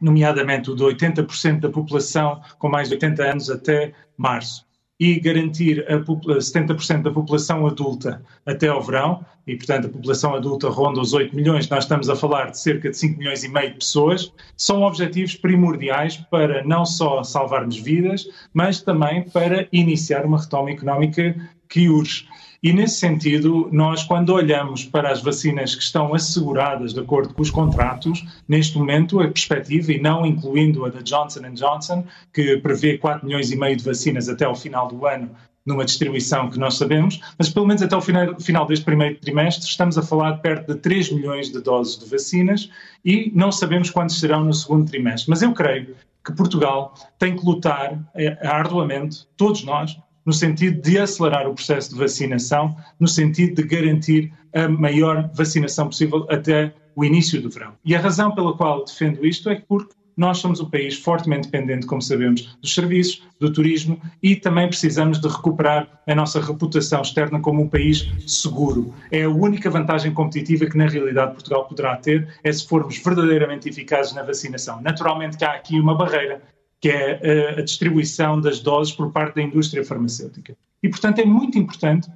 nomeadamente 0.00 0.70
o 0.70 0.74
de 0.74 0.82
80% 0.82 1.60
da 1.60 1.68
população 1.68 2.40
com 2.58 2.68
mais 2.68 2.88
de 2.88 2.94
80 2.94 3.22
anos 3.22 3.50
até 3.50 3.92
março, 4.16 4.66
e 4.98 5.18
garantir 5.18 5.84
a 5.90 5.98
70% 5.98 7.02
da 7.02 7.10
população 7.10 7.66
adulta 7.66 8.22
até 8.46 8.68
ao 8.68 8.80
verão, 8.80 9.24
e 9.46 9.56
portanto 9.56 9.86
a 9.86 9.90
população 9.90 10.34
adulta 10.34 10.68
ronda 10.68 11.00
os 11.00 11.12
8 11.12 11.34
milhões, 11.34 11.68
nós 11.68 11.84
estamos 11.84 12.08
a 12.08 12.16
falar 12.16 12.50
de 12.50 12.58
cerca 12.58 12.90
de 12.90 12.96
5 12.96 13.18
milhões 13.18 13.42
e 13.44 13.48
meio 13.48 13.70
de 13.72 13.78
pessoas, 13.78 14.32
são 14.56 14.82
objetivos 14.82 15.34
primordiais 15.34 16.16
para 16.30 16.64
não 16.64 16.86
só 16.86 17.22
salvarmos 17.22 17.76
vidas, 17.76 18.26
mas 18.52 18.80
também 18.80 19.28
para 19.28 19.68
iniciar 19.72 20.24
uma 20.24 20.40
retoma 20.40 20.70
económica 20.70 21.34
que 21.68 21.88
urge. 21.88 22.26
E 22.64 22.72
nesse 22.72 22.98
sentido, 22.98 23.68
nós, 23.70 24.04
quando 24.04 24.30
olhamos 24.30 24.86
para 24.86 25.12
as 25.12 25.20
vacinas 25.20 25.74
que 25.74 25.82
estão 25.82 26.14
asseguradas 26.14 26.94
de 26.94 27.00
acordo 27.00 27.34
com 27.34 27.42
os 27.42 27.50
contratos, 27.50 28.24
neste 28.48 28.78
momento 28.78 29.20
a 29.20 29.28
perspectiva, 29.28 29.92
e 29.92 30.00
não 30.00 30.24
incluindo 30.24 30.86
a 30.86 30.88
da 30.88 31.02
Johnson 31.02 31.42
Johnson, 31.52 32.06
que 32.32 32.56
prevê 32.56 32.96
4 32.96 33.26
milhões 33.26 33.50
e 33.50 33.56
meio 33.56 33.76
de 33.76 33.84
vacinas 33.84 34.30
até 34.30 34.46
ao 34.46 34.56
final 34.56 34.88
do 34.88 35.06
ano, 35.06 35.30
numa 35.66 35.84
distribuição 35.84 36.48
que 36.48 36.58
nós 36.58 36.78
sabemos, 36.78 37.20
mas 37.38 37.50
pelo 37.50 37.66
menos 37.66 37.82
até 37.82 37.94
o 37.94 38.00
final, 38.00 38.40
final 38.40 38.66
deste 38.66 38.84
primeiro 38.86 39.20
trimestre 39.20 39.66
estamos 39.66 39.98
a 39.98 40.02
falar 40.02 40.32
de 40.32 40.40
perto 40.40 40.72
de 40.72 40.80
3 40.80 41.12
milhões 41.12 41.52
de 41.52 41.60
doses 41.60 41.98
de 41.98 42.08
vacinas 42.08 42.70
e 43.04 43.30
não 43.34 43.52
sabemos 43.52 43.90
quantos 43.90 44.18
serão 44.18 44.42
no 44.42 44.54
segundo 44.54 44.88
trimestre. 44.90 45.28
Mas 45.28 45.42
eu 45.42 45.52
creio 45.52 45.94
que 46.24 46.32
Portugal 46.32 46.94
tem 47.18 47.36
que 47.36 47.44
lutar 47.44 47.98
é, 48.14 48.38
arduamente, 48.46 49.26
todos 49.36 49.62
nós, 49.64 49.98
no 50.24 50.32
sentido 50.32 50.80
de 50.80 50.98
acelerar 50.98 51.48
o 51.48 51.54
processo 51.54 51.90
de 51.90 51.98
vacinação, 51.98 52.76
no 52.98 53.08
sentido 53.08 53.62
de 53.62 53.68
garantir 53.68 54.32
a 54.54 54.68
maior 54.68 55.30
vacinação 55.34 55.86
possível 55.86 56.26
até 56.30 56.72
o 56.96 57.04
início 57.04 57.42
do 57.42 57.50
verão. 57.50 57.72
E 57.84 57.94
a 57.94 58.00
razão 58.00 58.32
pela 58.34 58.56
qual 58.56 58.84
defendo 58.84 59.26
isto 59.26 59.50
é 59.50 59.60
porque 59.68 59.94
nós 60.16 60.38
somos 60.38 60.60
um 60.60 60.70
país 60.70 60.96
fortemente 60.96 61.48
dependente, 61.48 61.86
como 61.86 62.00
sabemos, 62.00 62.56
dos 62.62 62.72
serviços, 62.72 63.22
do 63.40 63.52
turismo 63.52 64.00
e 64.22 64.36
também 64.36 64.68
precisamos 64.68 65.20
de 65.20 65.28
recuperar 65.28 65.88
a 66.06 66.14
nossa 66.14 66.40
reputação 66.40 67.02
externa 67.02 67.40
como 67.40 67.62
um 67.62 67.68
país 67.68 68.08
seguro. 68.26 68.94
É 69.10 69.24
a 69.24 69.28
única 69.28 69.68
vantagem 69.68 70.12
competitiva 70.14 70.66
que, 70.66 70.78
na 70.78 70.86
realidade, 70.86 71.32
Portugal 71.32 71.66
poderá 71.66 71.96
ter 71.96 72.28
é 72.44 72.52
se 72.52 72.66
formos 72.66 72.96
verdadeiramente 72.98 73.68
eficazes 73.68 74.14
na 74.14 74.22
vacinação. 74.22 74.80
Naturalmente 74.80 75.36
que 75.36 75.44
há 75.44 75.52
aqui 75.52 75.80
uma 75.80 75.96
barreira 75.96 76.40
que 76.84 76.90
é 76.90 77.18
eh, 77.22 77.60
a 77.60 77.62
distribuição 77.62 78.38
das 78.38 78.60
doses 78.60 78.92
por 78.92 79.10
parte 79.10 79.36
da 79.36 79.42
indústria 79.42 79.82
farmacêutica. 79.82 80.54
E, 80.82 80.88
portanto, 80.90 81.18
é 81.18 81.24
muito 81.24 81.58
importante 81.58 82.10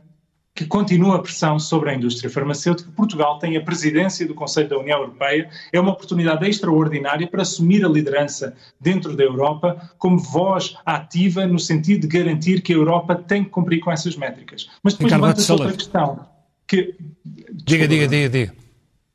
que 0.55 0.67
continue 0.67 1.13
a 1.13 1.21
pressão 1.21 1.59
sobre 1.59 1.89
a 1.89 1.95
indústria 1.95 2.29
farmacêutica. 2.29 2.91
Portugal 2.95 3.39
tem 3.39 3.57
a 3.57 3.63
presidência 3.63 4.29
do 4.29 4.35
Conselho 4.35 4.69
da 4.69 4.79
União 4.79 4.99
Europeia, 4.99 5.49
é 5.73 5.81
uma 5.81 5.93
oportunidade 5.93 6.47
extraordinária 6.47 7.27
para 7.27 7.41
assumir 7.41 7.83
a 7.83 7.89
liderança 7.89 8.55
dentro 8.79 9.17
da 9.17 9.25
Europa 9.25 9.91
como 9.97 10.19
voz 10.19 10.77
ativa 10.85 11.47
no 11.47 11.59
sentido 11.59 12.03
de 12.03 12.09
garantir 12.09 12.61
que 12.61 12.75
a 12.75 12.77
Europa 12.77 13.17
tem 13.17 13.45
que 13.45 13.49
cumprir 13.49 13.81
com 13.81 13.91
essas 13.91 14.17
métricas. 14.17 14.69
Mas 14.83 14.93
depois 14.93 15.11
levanta-se 15.11 15.51
outra 15.51 15.73
questão. 15.73 16.27
Que, 16.67 16.95
diga, 17.25 17.89
diga, 17.89 18.07
diga, 18.07 18.29
diga. 18.29 18.55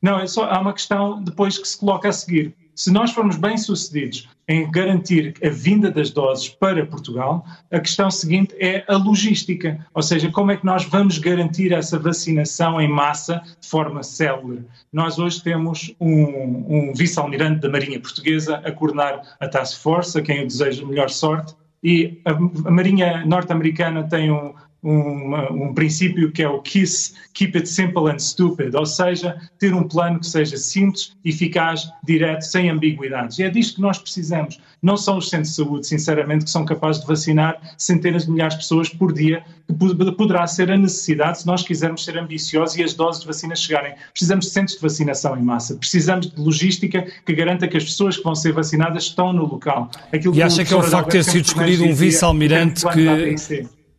Não, 0.02 0.18
é 0.18 0.26
só, 0.26 0.46
há 0.46 0.58
uma 0.58 0.72
questão 0.72 1.22
depois 1.22 1.56
que 1.56 1.68
se 1.68 1.78
coloca 1.78 2.08
a 2.08 2.12
seguir. 2.12 2.56
Se 2.74 2.90
nós 2.90 3.12
formos 3.12 3.36
bem-sucedidos 3.36 4.28
em 4.48 4.70
garantir 4.70 5.34
a 5.42 5.48
vinda 5.48 5.90
das 5.90 6.10
doses 6.10 6.48
para 6.48 6.84
Portugal, 6.84 7.44
a 7.70 7.80
questão 7.80 8.10
seguinte 8.10 8.54
é 8.58 8.84
a 8.86 8.96
logística, 8.96 9.86
ou 9.94 10.02
seja, 10.02 10.30
como 10.30 10.50
é 10.50 10.56
que 10.56 10.66
nós 10.66 10.84
vamos 10.84 11.18
garantir 11.18 11.72
essa 11.72 11.98
vacinação 11.98 12.80
em 12.80 12.88
massa 12.88 13.42
de 13.60 13.68
forma 13.68 14.02
célere. 14.02 14.64
Nós 14.92 15.18
hoje 15.18 15.42
temos 15.42 15.94
um, 16.00 16.88
um 16.88 16.92
vice-almirante 16.94 17.60
da 17.60 17.68
Marinha 17.68 18.00
Portuguesa 18.00 18.56
a 18.64 18.70
coordenar 18.70 19.22
a 19.40 19.48
Task 19.48 19.80
Force, 19.80 20.18
a 20.18 20.22
quem 20.22 20.38
eu 20.38 20.46
desejo 20.46 20.86
melhor 20.86 21.10
sorte, 21.10 21.54
e 21.82 22.18
a 22.24 22.70
Marinha 22.70 23.26
norte-americana 23.26 24.04
tem 24.04 24.30
um, 24.30 24.54
um, 24.84 25.34
um, 25.68 25.74
princípio 25.74 26.30
que 26.30 26.42
é 26.42 26.48
o 26.48 26.60
KISS, 26.60 27.14
Keep 27.32 27.56
It 27.56 27.68
Simple 27.68 28.10
and 28.10 28.18
Stupid, 28.18 28.74
ou 28.74 28.84
seja, 28.84 29.36
ter 29.58 29.74
um 29.74 29.88
plano 29.88 30.20
que 30.20 30.26
seja 30.26 30.58
simples, 30.58 31.16
eficaz, 31.24 31.88
direto, 32.04 32.42
sem 32.42 32.68
ambiguidades. 32.68 33.38
E 33.38 33.44
é 33.44 33.50
disto 33.50 33.76
que 33.76 33.80
nós 33.80 33.98
precisamos. 33.98 34.60
Não 34.82 34.98
são 34.98 35.16
os 35.16 35.30
centros 35.30 35.50
de 35.50 35.56
saúde, 35.56 35.86
sinceramente, 35.86 36.44
que 36.44 36.50
são 36.50 36.66
capazes 36.66 37.00
de 37.00 37.08
vacinar 37.08 37.58
centenas 37.78 38.26
de 38.26 38.30
milhares 38.30 38.54
de 38.54 38.60
pessoas 38.60 38.90
por 38.90 39.12
dia, 39.12 39.42
que 39.66 40.12
poderá 40.12 40.46
ser 40.46 40.70
a 40.70 40.76
necessidade 40.76 41.40
se 41.40 41.46
nós 41.46 41.62
quisermos 41.62 42.04
ser 42.04 42.18
ambiciosos 42.18 42.76
e 42.76 42.82
as 42.82 42.92
doses 42.92 43.22
de 43.22 43.26
vacina 43.26 43.56
chegarem. 43.56 43.94
Precisamos 44.12 44.44
de 44.44 44.52
centros 44.52 44.76
de 44.76 44.82
vacinação 44.82 45.38
em 45.38 45.42
massa. 45.42 45.76
Precisamos 45.76 46.30
de 46.30 46.38
logística 46.38 47.06
que 47.24 47.32
garanta 47.32 47.66
que 47.66 47.78
as 47.78 47.84
pessoas 47.84 48.18
que 48.18 48.22
vão 48.22 48.34
ser 48.34 48.52
vacinadas 48.52 49.04
estão 49.04 49.32
no 49.32 49.46
local. 49.46 49.90
Aquilo 50.12 50.34
e 50.34 50.42
acha 50.42 50.62
que 50.62 50.74
é 50.74 50.76
o 50.76 50.82
facto 50.82 51.06
de 51.06 51.12
ter 51.12 51.24
sido 51.24 51.46
escolhido 51.46 51.84
um 51.84 51.94
vice-almirante 51.94 52.86
que 52.88 53.34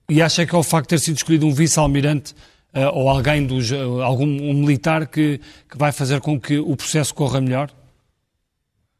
e 0.09 0.21
acha 0.21 0.45
que 0.45 0.55
é 0.55 0.57
o 0.57 0.63
facto 0.63 0.89
de 0.89 0.95
ter 0.95 0.99
sido 0.99 1.17
escolhido 1.17 1.45
um 1.45 1.53
vice-almirante 1.53 2.33
uh, 2.73 2.89
ou 2.93 3.09
alguém 3.09 3.45
dos, 3.45 3.71
uh, 3.71 4.01
algum 4.01 4.25
um 4.25 4.53
militar 4.53 5.07
que, 5.07 5.39
que 5.69 5.77
vai 5.77 5.91
fazer 5.91 6.21
com 6.21 6.39
que 6.39 6.57
o 6.57 6.75
processo 6.75 7.13
corra 7.13 7.41
melhor? 7.41 7.71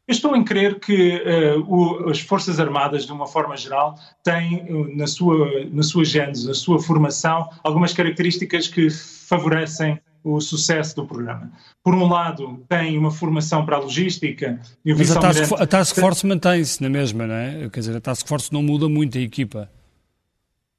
Eu 0.08 0.12
estou 0.12 0.36
em 0.36 0.44
crer 0.44 0.78
que 0.78 1.16
uh, 1.16 1.60
o, 1.68 2.08
as 2.08 2.20
Forças 2.20 2.60
Armadas, 2.60 3.06
de 3.06 3.12
uma 3.12 3.26
forma 3.26 3.56
geral, 3.56 3.98
têm 4.22 4.64
uh, 4.70 4.96
na 4.96 5.06
sua, 5.06 5.64
na 5.72 5.82
sua 5.82 6.04
gênese, 6.04 6.46
na 6.46 6.54
sua 6.54 6.80
formação, 6.80 7.48
algumas 7.64 7.92
características 7.92 8.68
que 8.68 8.88
favorecem 8.88 9.98
o 10.22 10.40
sucesso 10.40 10.94
do 10.96 11.06
programa. 11.06 11.50
Por 11.82 11.94
um 11.94 12.08
lado, 12.08 12.64
tem 12.68 12.96
uma 12.98 13.10
formação 13.10 13.64
para 13.64 13.76
a 13.76 13.80
logística 13.80 14.60
e 14.84 14.92
o 14.92 14.98
Mas 14.98 15.16
a 15.16 15.20
task, 15.20 15.52
a 15.52 15.66
task 15.66 15.96
Force 15.98 16.26
mantém-se 16.26 16.82
na 16.82 16.88
mesma, 16.88 17.26
não 17.26 17.34
é? 17.34 17.68
Quer 17.68 17.80
dizer, 17.80 17.96
a 17.96 18.00
Task 18.00 18.26
Force 18.26 18.52
não 18.52 18.62
muda 18.62 18.88
muito 18.88 19.18
a 19.18 19.20
equipa. 19.20 19.70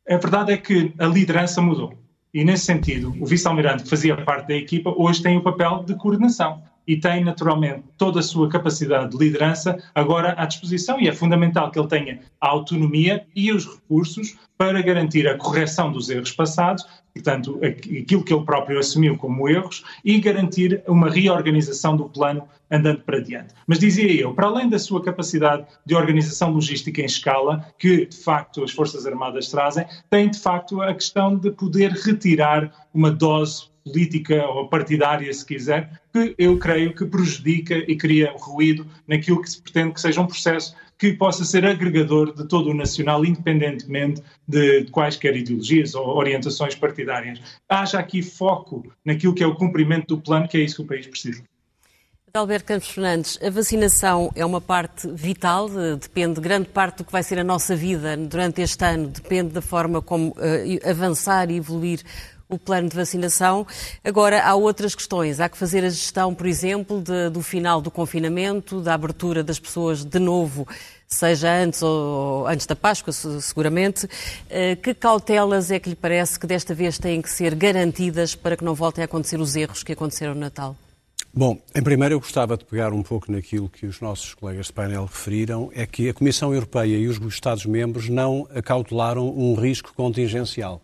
A 0.10 0.18
verdade 0.18 0.54
é 0.54 0.58
que 0.58 0.94
a 0.98 1.06
liderança 1.06 1.62
mudou. 1.62 1.94
E, 2.34 2.44
nesse 2.44 2.66
sentido, 2.66 3.14
o 3.20 3.26
vice-almirante 3.26 3.84
que 3.84 3.90
fazia 3.90 4.16
parte 4.16 4.48
da 4.48 4.56
equipa 4.56 4.94
hoje 4.96 5.22
tem 5.22 5.38
o 5.38 5.44
papel 5.44 5.84
de 5.84 5.96
coordenação 5.96 6.62
e 6.88 6.96
tem 6.96 7.24
naturalmente 7.24 7.84
toda 7.98 8.20
a 8.20 8.24
sua 8.24 8.50
capacidade 8.50 9.12
de 9.12 9.18
liderança 9.18 9.78
agora 9.94 10.34
à 10.38 10.46
disposição 10.46 11.00
e 11.00 11.08
é 11.08 11.12
fundamental 11.12 11.70
que 11.70 11.78
ele 11.78 11.88
tenha 11.88 12.20
a 12.40 12.48
autonomia 12.48 13.26
e 13.36 13.52
os 13.52 13.66
recursos 13.66 14.38
para 14.58 14.82
garantir 14.82 15.28
a 15.28 15.38
correção 15.38 15.92
dos 15.92 16.10
erros 16.10 16.32
passados, 16.32 16.84
portanto, 17.14 17.60
aquilo 17.64 18.24
que 18.24 18.34
ele 18.34 18.44
próprio 18.44 18.80
assumiu 18.80 19.16
como 19.16 19.48
erros 19.48 19.84
e 20.04 20.20
garantir 20.20 20.82
uma 20.88 21.10
reorganização 21.10 21.96
do 21.96 22.10
plano 22.10 22.48
andando 22.70 23.02
para 23.02 23.22
diante. 23.22 23.54
Mas 23.68 23.80
dizia 23.80 24.12
eu, 24.12 24.34
para 24.34 24.48
além 24.48 24.68
da 24.68 24.80
sua 24.80 25.02
capacidade 25.02 25.66
de 25.86 25.96
organização 25.96 26.52
logística 26.52 27.02
em 27.02 27.06
escala, 27.06 27.66
que 27.78 28.08
de 28.08 28.18
facto 28.18 28.64
as 28.64 28.72
Forças 28.72 29.06
Armadas 29.06 29.50
trazem, 29.50 29.86
tem 30.10 30.30
de 30.30 30.40
facto 30.40 30.82
a 30.82 30.94
questão 30.94 31.36
de 31.36 31.52
poder 31.52 31.92
retirar 31.92 32.88
uma 32.94 33.12
dose 33.12 33.70
política 33.88 34.46
ou 34.48 34.68
partidária, 34.68 35.32
se 35.34 35.46
quiser, 35.46 36.00
que 36.14 36.36
eu 36.38 36.58
creio 36.58 36.94
que 36.94 37.06
prejudica 37.06 37.76
e 37.76 37.96
cria 37.96 38.34
ruído 38.38 38.86
naquilo 39.08 39.42
que 39.42 39.50
se 39.50 39.62
pretende 39.62 39.94
que 39.94 40.02
seja 40.02 40.22
um 40.22 40.28
processo 40.28 40.76
que 40.98 41.14
possa 41.14 41.46
ser 41.46 41.66
agregador 41.66 42.34
de 42.34 42.48
todo 42.48 42.72
o 42.72 42.74
nacional, 42.74 43.24
independentemente 43.24 44.22
de, 44.48 44.86
quaisquer 44.86 45.36
ideologias 45.36 45.94
ou 45.94 46.08
orientações 46.08 46.76
partidárias. 46.76 47.40
Haja 47.70 48.00
aqui 48.00 48.24
foco 48.24 48.86
naquilo 49.06 49.34
que 49.34 49.44
é 49.44 49.48
o 49.48 49.56
cumprimento 49.56 50.16
do 50.16 50.22
plano, 50.22 50.48
que 50.48 50.58
é 50.58 50.62
isso 50.62 50.78
que 50.78 50.82
o 50.82 50.86
país 50.86 51.06
precisa. 51.06 51.44
Alberto 52.34 52.66
Campos 52.66 52.90
Fernandes, 52.90 53.40
a 53.42 53.50
vacinação 53.50 54.32
é 54.36 54.46
uma 54.46 54.62
parte 54.62 55.08
vital, 55.08 55.68
depende, 56.00 56.40
grande 56.40 56.70
parte 56.70 56.98
do 56.98 57.06
que 57.06 57.12
vai 57.12 57.24
ser 57.24 57.40
a 57.40 57.44
nossa 57.44 57.76
vida 57.76 58.16
durante 58.16 58.62
este 58.62 58.84
ano, 58.86 59.08
depende 59.08 59.54
da 59.54 59.62
forma 59.62 60.04
como 60.04 60.30
uh, 60.32 60.90
avançar 60.90 61.50
e 61.50 61.58
evoluir 61.58 62.02
o 62.50 62.58
plano 62.58 62.90
de 62.90 62.96
vacinação. 62.96 63.68
Agora, 64.04 64.42
há 64.44 64.56
outras 64.56 64.96
questões. 64.96 65.40
Há 65.40 65.50
que 65.50 65.58
fazer 65.58 65.84
a 65.84 65.90
gestão, 65.90 66.34
por 66.34 66.48
exemplo, 66.48 67.02
de, 67.02 67.30
do 67.30 67.42
final 67.42 67.82
do 67.82 67.92
confinamento, 67.92 68.82
da 68.82 68.94
abertura 68.94 69.44
das 69.44 69.60
pessoas 69.60 70.06
de 70.06 70.20
novo, 70.20 70.68
seja 71.08 71.52
antes 71.52 71.82
ou 71.82 72.48
antes 72.48 72.66
da 72.66 72.76
Páscoa, 72.76 73.12
seguramente. 73.14 74.08
Eh, 74.50 74.76
que 74.76 74.94
cautelas 74.94 75.72
é 75.72 75.80
que 75.80 75.90
lhe 75.90 75.96
parece 75.96 76.40
que 76.40 76.48
desta 76.48 76.74
vez 76.74 76.98
têm 76.98 77.22
que 77.22 77.30
ser 77.30 77.54
garantidas 77.56 78.36
para 78.36 78.56
que 78.56 78.64
não 78.64 78.74
voltem 78.74 79.02
a 79.02 79.06
acontecer 79.06 79.40
os 79.40 79.56
erros 79.56 79.84
que 79.84 79.92
aconteceram 79.92 80.34
no 80.34 80.40
Natal? 80.40 80.76
Bom, 81.34 81.60
em 81.76 81.84
primeiro 81.84 82.16
eu 82.16 82.20
gostava 82.20 82.58
de 82.58 82.66
pegar 82.66 82.92
um 82.94 83.04
pouco 83.04 83.32
naquilo 83.32 83.70
que 83.70 83.86
os 83.86 84.02
nossos 84.02 84.34
colegas 84.34 84.68
de 84.68 84.74
painel 84.74 85.06
referiram, 85.06 85.70
é 85.74 85.86
que 85.86 86.10
a 86.10 86.14
Comissão 86.14 86.54
Europeia 86.54 86.98
e 86.98 87.08
os 87.08 87.20
Estados-membros 87.22 88.10
não 88.10 88.48
acautelaram 88.56 89.30
um 89.30 89.54
risco 89.54 89.94
contingencial. 89.94 90.82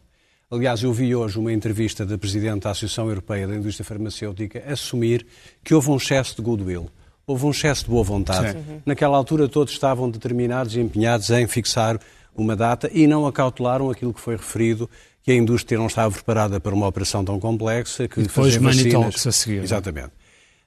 Aliás, 0.54 0.84
eu 0.84 0.94
vi 0.94 1.16
hoje 1.16 1.40
uma 1.40 1.52
entrevista 1.52 2.06
da 2.06 2.16
Presidente 2.16 2.62
da 2.62 2.70
Associação 2.70 3.10
Europeia 3.10 3.48
da 3.48 3.56
Indústria 3.56 3.84
Farmacêutica 3.84 4.64
assumir 4.68 5.26
que 5.64 5.74
houve 5.74 5.90
um 5.90 5.98
excesso 5.98 6.36
de 6.36 6.44
goodwill, 6.44 6.92
houve 7.26 7.48
um 7.48 7.50
excesso 7.50 7.86
de 7.86 7.90
boa 7.90 8.04
vontade. 8.04 8.52
Sim. 8.52 8.82
Naquela 8.86 9.18
altura 9.18 9.50
todos 9.50 9.74
estavam 9.74 10.12
determinados 10.12 10.76
e 10.76 10.80
empenhados 10.80 11.32
em 11.32 11.48
fixar 11.48 12.00
uma 12.36 12.56
data 12.56 12.88
e 12.94 13.08
não 13.08 13.26
acautelaram 13.26 13.90
aquilo 13.90 14.14
que 14.14 14.22
foi 14.22 14.36
referido, 14.36 14.88
que 15.24 15.32
a 15.32 15.36
indústria 15.36 15.76
não 15.76 15.88
estava 15.88 16.14
preparada 16.14 16.60
para 16.60 16.76
uma 16.76 16.86
operação 16.86 17.26
tão 17.26 17.40
complexa, 17.40 18.08
que 18.08 18.20
e 18.20 18.24
depois 18.24 18.56
vacinas... 18.56 19.26
a 19.26 19.32
seguir. 19.32 19.62
É? 19.62 19.64
Exatamente. 19.64 20.12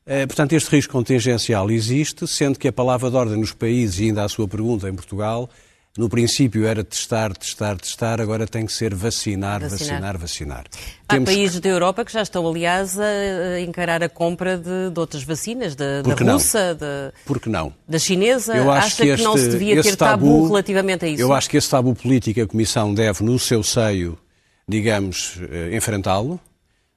Eh, 0.04 0.26
portanto, 0.26 0.52
este 0.54 0.68
risco 0.68 0.92
contingencial 0.92 1.70
existe, 1.70 2.26
sendo 2.26 2.58
que 2.58 2.66
a 2.66 2.72
palavra 2.72 3.08
de 3.08 3.16
ordem 3.16 3.38
nos 3.38 3.52
países, 3.52 4.00
e 4.00 4.06
ainda 4.06 4.24
a 4.24 4.28
sua 4.28 4.48
pergunta 4.48 4.88
em 4.88 4.94
Portugal, 4.94 5.48
no 5.96 6.08
princípio 6.08 6.66
era 6.66 6.84
testar, 6.84 7.34
testar, 7.36 7.76
testar, 7.78 8.20
agora 8.20 8.46
tem 8.46 8.66
que 8.66 8.72
ser 8.72 8.94
vacinar, 8.94 9.60
vacinar, 9.60 10.18
vacinar. 10.18 10.18
vacinar. 10.18 10.64
Há 11.08 11.14
Temos 11.14 11.30
países 11.30 11.60
da 11.60 11.68
Europa 11.68 12.04
que 12.04 12.12
já 12.12 12.22
estão, 12.22 12.46
aliás, 12.46 12.98
a 12.98 13.60
encarar 13.60 14.02
a 14.02 14.08
compra 14.08 14.58
de, 14.58 14.90
de 14.90 15.00
outras 15.00 15.22
vacinas, 15.22 15.74
da, 15.74 16.02
da 16.02 16.14
russa, 16.14 16.74
da, 16.74 17.12
Porque 17.24 17.48
não? 17.48 17.72
da 17.88 17.98
chinesa. 17.98 18.56
Eu 18.56 18.70
acho 18.70 18.86
Acha 18.86 19.02
que, 19.02 19.08
este, 19.08 19.22
que 19.22 19.28
não 19.28 19.36
se 19.36 19.48
devia 19.48 19.82
ter 19.82 19.96
tabu, 19.96 20.26
tabu, 20.26 20.46
relativamente 20.48 21.04
a 21.04 21.08
isso? 21.08 21.22
Eu 21.22 21.32
acho 21.32 21.48
que 21.48 21.56
esse 21.56 21.70
tabu 21.70 21.94
político 21.94 22.40
a 22.40 22.46
Comissão 22.46 22.92
deve, 22.92 23.24
no 23.24 23.38
seu 23.38 23.62
seio, 23.62 24.18
digamos, 24.68 25.38
eh, 25.50 25.76
enfrentá-lo, 25.76 26.38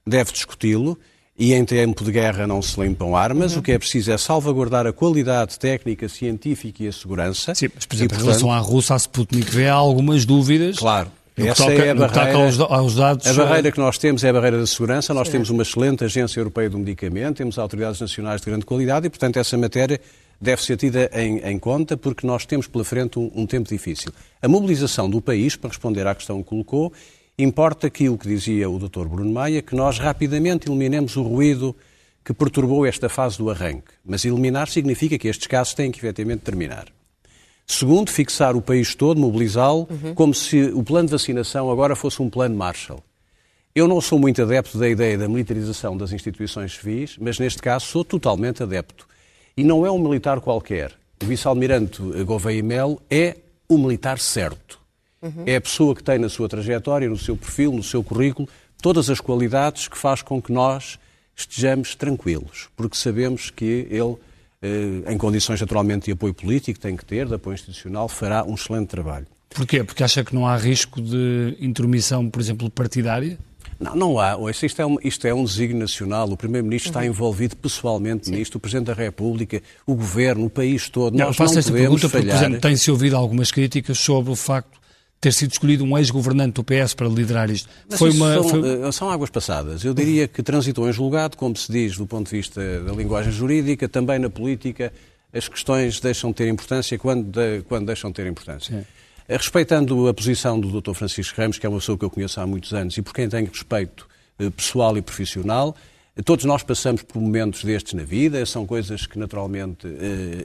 deve 0.06 0.32
discuti-lo 0.32 0.98
e 1.40 1.54
em 1.54 1.64
tempo 1.64 2.04
de 2.04 2.12
guerra 2.12 2.46
não 2.46 2.60
se 2.60 2.78
limpam 2.78 3.16
armas. 3.16 3.54
Uhum. 3.54 3.60
O 3.60 3.62
que 3.62 3.72
é 3.72 3.78
preciso 3.78 4.12
é 4.12 4.18
salvaguardar 4.18 4.86
a 4.86 4.92
qualidade 4.92 5.58
técnica, 5.58 6.06
científica 6.06 6.84
e 6.84 6.88
a 6.88 6.92
segurança. 6.92 7.54
Sim, 7.54 7.70
mas, 7.74 7.86
por 7.86 7.94
exemplo, 7.94 8.14
e, 8.14 8.18
portanto, 8.18 8.20
em 8.20 8.26
relação 8.26 8.52
à 8.52 8.58
Rússia, 8.58 8.94
à 8.94 8.98
Sputnik 8.98 9.50
V, 9.50 9.66
há 9.66 9.72
algumas 9.72 10.26
dúvidas. 10.26 10.78
Claro. 10.78 11.10
Essa 11.38 11.64
toca, 11.64 11.72
é 11.72 11.90
a 11.90 11.94
barreira, 11.94 12.34
aos, 12.34 12.60
aos 12.60 12.94
dados... 12.94 13.26
a 13.26 13.32
barreira 13.32 13.72
que 13.72 13.78
nós 13.78 13.96
temos 13.96 14.22
é 14.22 14.28
a 14.28 14.32
barreira 14.34 14.58
da 14.58 14.66
segurança. 14.66 15.14
Nós 15.14 15.28
Sim. 15.28 15.32
temos 15.32 15.48
uma 15.48 15.62
excelente 15.62 16.04
Agência 16.04 16.38
Europeia 16.38 16.68
do 16.68 16.78
Medicamento, 16.78 17.38
temos 17.38 17.58
autoridades 17.58 17.98
nacionais 17.98 18.42
de 18.42 18.46
grande 18.46 18.66
qualidade 18.66 19.06
e, 19.06 19.10
portanto, 19.10 19.38
essa 19.38 19.56
matéria 19.56 19.98
deve 20.38 20.62
ser 20.62 20.76
tida 20.76 21.10
em, 21.14 21.38
em 21.38 21.58
conta 21.58 21.96
porque 21.96 22.26
nós 22.26 22.44
temos 22.44 22.66
pela 22.66 22.84
frente 22.84 23.18
um, 23.18 23.30
um 23.34 23.46
tempo 23.46 23.66
difícil. 23.66 24.12
A 24.42 24.48
mobilização 24.48 25.08
do 25.08 25.22
país, 25.22 25.56
para 25.56 25.68
responder 25.70 26.06
à 26.06 26.14
questão 26.14 26.42
que 26.42 26.50
colocou, 26.50 26.92
Importa 27.42 27.86
aquilo 27.86 28.18
que 28.18 28.28
dizia 28.28 28.68
o 28.68 28.78
Dr. 28.78 29.06
Bruno 29.06 29.32
Maia, 29.32 29.62
que 29.62 29.74
nós 29.74 29.98
rapidamente 29.98 30.68
eliminemos 30.68 31.16
o 31.16 31.22
ruído 31.22 31.74
que 32.22 32.34
perturbou 32.34 32.84
esta 32.84 33.08
fase 33.08 33.38
do 33.38 33.48
arranque. 33.48 33.92
Mas 34.04 34.26
eliminar 34.26 34.68
significa 34.68 35.18
que 35.18 35.26
estes 35.26 35.46
casos 35.46 35.72
têm 35.72 35.90
que 35.90 35.98
efetivamente 35.98 36.42
terminar. 36.42 36.88
Segundo, 37.66 38.10
fixar 38.10 38.54
o 38.54 38.60
país 38.60 38.94
todo, 38.94 39.18
mobilizá-lo, 39.18 39.88
uhum. 39.90 40.14
como 40.14 40.34
se 40.34 40.64
o 40.64 40.82
plano 40.82 41.06
de 41.06 41.12
vacinação 41.12 41.70
agora 41.70 41.96
fosse 41.96 42.20
um 42.20 42.28
plano 42.28 42.54
Marshall. 42.54 43.02
Eu 43.74 43.88
não 43.88 44.02
sou 44.02 44.18
muito 44.18 44.42
adepto 44.42 44.76
da 44.76 44.86
ideia 44.86 45.16
da 45.16 45.26
militarização 45.26 45.96
das 45.96 46.12
instituições 46.12 46.74
civis, 46.74 47.16
mas 47.18 47.38
neste 47.38 47.62
caso 47.62 47.86
sou 47.86 48.04
totalmente 48.04 48.62
adepto. 48.62 49.08
E 49.56 49.64
não 49.64 49.86
é 49.86 49.90
um 49.90 49.98
militar 49.98 50.40
qualquer. 50.40 50.92
O 51.22 51.24
vice-almirante 51.24 52.02
Gouveia 52.22 52.62
Melo 52.62 53.00
é 53.08 53.36
o 53.66 53.78
militar 53.78 54.18
certo. 54.18 54.79
Uhum. 55.22 55.44
É 55.46 55.56
a 55.56 55.60
pessoa 55.60 55.94
que 55.94 56.02
tem 56.02 56.18
na 56.18 56.28
sua 56.28 56.48
trajetória, 56.48 57.08
no 57.08 57.18
seu 57.18 57.36
perfil, 57.36 57.72
no 57.72 57.82
seu 57.82 58.02
currículo, 58.02 58.48
todas 58.80 59.10
as 59.10 59.20
qualidades 59.20 59.86
que 59.86 59.98
faz 59.98 60.22
com 60.22 60.40
que 60.40 60.52
nós 60.52 60.98
estejamos 61.36 61.94
tranquilos, 61.94 62.68
porque 62.76 62.96
sabemos 62.96 63.50
que 63.50 63.86
ele, 63.90 64.16
eh, 64.62 65.12
em 65.12 65.18
condições 65.18 65.60
naturalmente 65.60 66.06
de 66.06 66.12
apoio 66.12 66.34
político, 66.34 66.78
tem 66.78 66.96
que 66.96 67.04
ter, 67.04 67.26
de 67.26 67.34
apoio 67.34 67.54
institucional, 67.54 68.08
fará 68.08 68.44
um 68.44 68.54
excelente 68.54 68.88
trabalho. 68.88 69.26
Porquê? 69.50 69.82
Porque 69.82 70.04
acha 70.04 70.24
que 70.24 70.34
não 70.34 70.46
há 70.46 70.56
risco 70.56 71.00
de 71.00 71.56
intromissão, 71.60 72.28
por 72.30 72.40
exemplo, 72.40 72.70
partidária? 72.70 73.38
Não, 73.78 73.96
não 73.96 74.18
há. 74.18 74.36
Isto 74.50 74.82
é 74.82 74.86
um, 74.86 74.96
isto 75.02 75.26
é 75.26 75.34
um 75.34 75.42
desígnio 75.42 75.80
nacional. 75.80 76.30
O 76.30 76.36
Primeiro-Ministro 76.36 76.92
uhum. 76.92 76.98
está 76.98 77.06
envolvido 77.06 77.56
pessoalmente 77.56 78.26
Sim. 78.26 78.36
nisto, 78.36 78.56
o 78.56 78.60
Presidente 78.60 78.86
da 78.86 78.94
República, 78.94 79.62
o 79.86 79.94
Governo, 79.94 80.44
o 80.44 80.50
país 80.50 80.88
todo. 80.88 81.16
Não, 81.16 81.26
Nós 81.26 81.36
faço 81.36 81.54
não 81.54 81.60
esta 81.60 81.72
pergunta 81.72 82.08
falhar. 82.08 82.26
porque, 82.26 82.38
por 82.38 82.44
exemplo, 82.44 82.60
tem-se 82.60 82.90
ouvido 82.90 83.16
algumas 83.16 83.50
críticas 83.50 83.98
sobre 83.98 84.30
o 84.30 84.36
facto 84.36 84.79
ter 85.20 85.32
sido 85.32 85.52
escolhido 85.52 85.84
um 85.84 85.98
ex-governante 85.98 86.54
do 86.54 86.64
PS 86.64 86.94
para 86.94 87.06
liderar 87.06 87.50
isto. 87.50 87.68
foi 87.90 88.10
uma, 88.10 88.34
são, 88.34 88.48
foi... 88.48 88.82
Eh, 88.88 88.92
são, 88.92 89.10
águas 89.10 89.28
passadas. 89.28 89.84
Eu 89.84 89.92
diria 89.92 90.26
que 90.26 90.42
transitou 90.42 90.88
em 90.88 90.92
julgado, 90.92 91.36
como 91.36 91.54
se 91.54 91.70
diz 91.70 91.96
do 91.96 92.06
ponto 92.06 92.30
de 92.30 92.36
vista 92.36 92.60
da 92.80 92.92
linguagem 92.92 93.30
jurídica, 93.30 93.86
também 93.88 94.18
na 94.18 94.30
política 94.30 94.92
as 95.32 95.46
questões 95.46 96.00
deixam 96.00 96.30
de 96.30 96.36
ter 96.36 96.48
importância 96.48 96.98
quando, 96.98 97.24
de, 97.30 97.62
quando 97.62 97.86
deixam 97.86 98.10
de 98.10 98.16
ter 98.16 98.26
importância. 98.26 98.78
Sim. 98.78 98.86
Respeitando 99.28 100.08
a 100.08 100.14
posição 100.14 100.58
do 100.58 100.80
Dr. 100.80 100.94
Francisco 100.94 101.40
Ramos, 101.40 101.58
que 101.58 101.66
é 101.66 101.68
uma 101.68 101.78
pessoa 101.78 101.96
que 101.96 102.04
eu 102.04 102.10
conheço 102.10 102.40
há 102.40 102.46
muitos 102.46 102.72
anos 102.72 102.96
e 102.96 103.02
por 103.02 103.14
quem 103.14 103.28
tenho 103.28 103.46
respeito 103.46 104.08
pessoal 104.56 104.96
e 104.96 105.02
profissional, 105.02 105.76
todos 106.24 106.44
nós 106.44 106.64
passamos 106.64 107.02
por 107.02 107.20
momentos 107.20 107.62
destes 107.62 107.92
na 107.92 108.02
vida, 108.02 108.44
são 108.44 108.66
coisas 108.66 109.06
que 109.06 109.18
naturalmente 109.18 109.86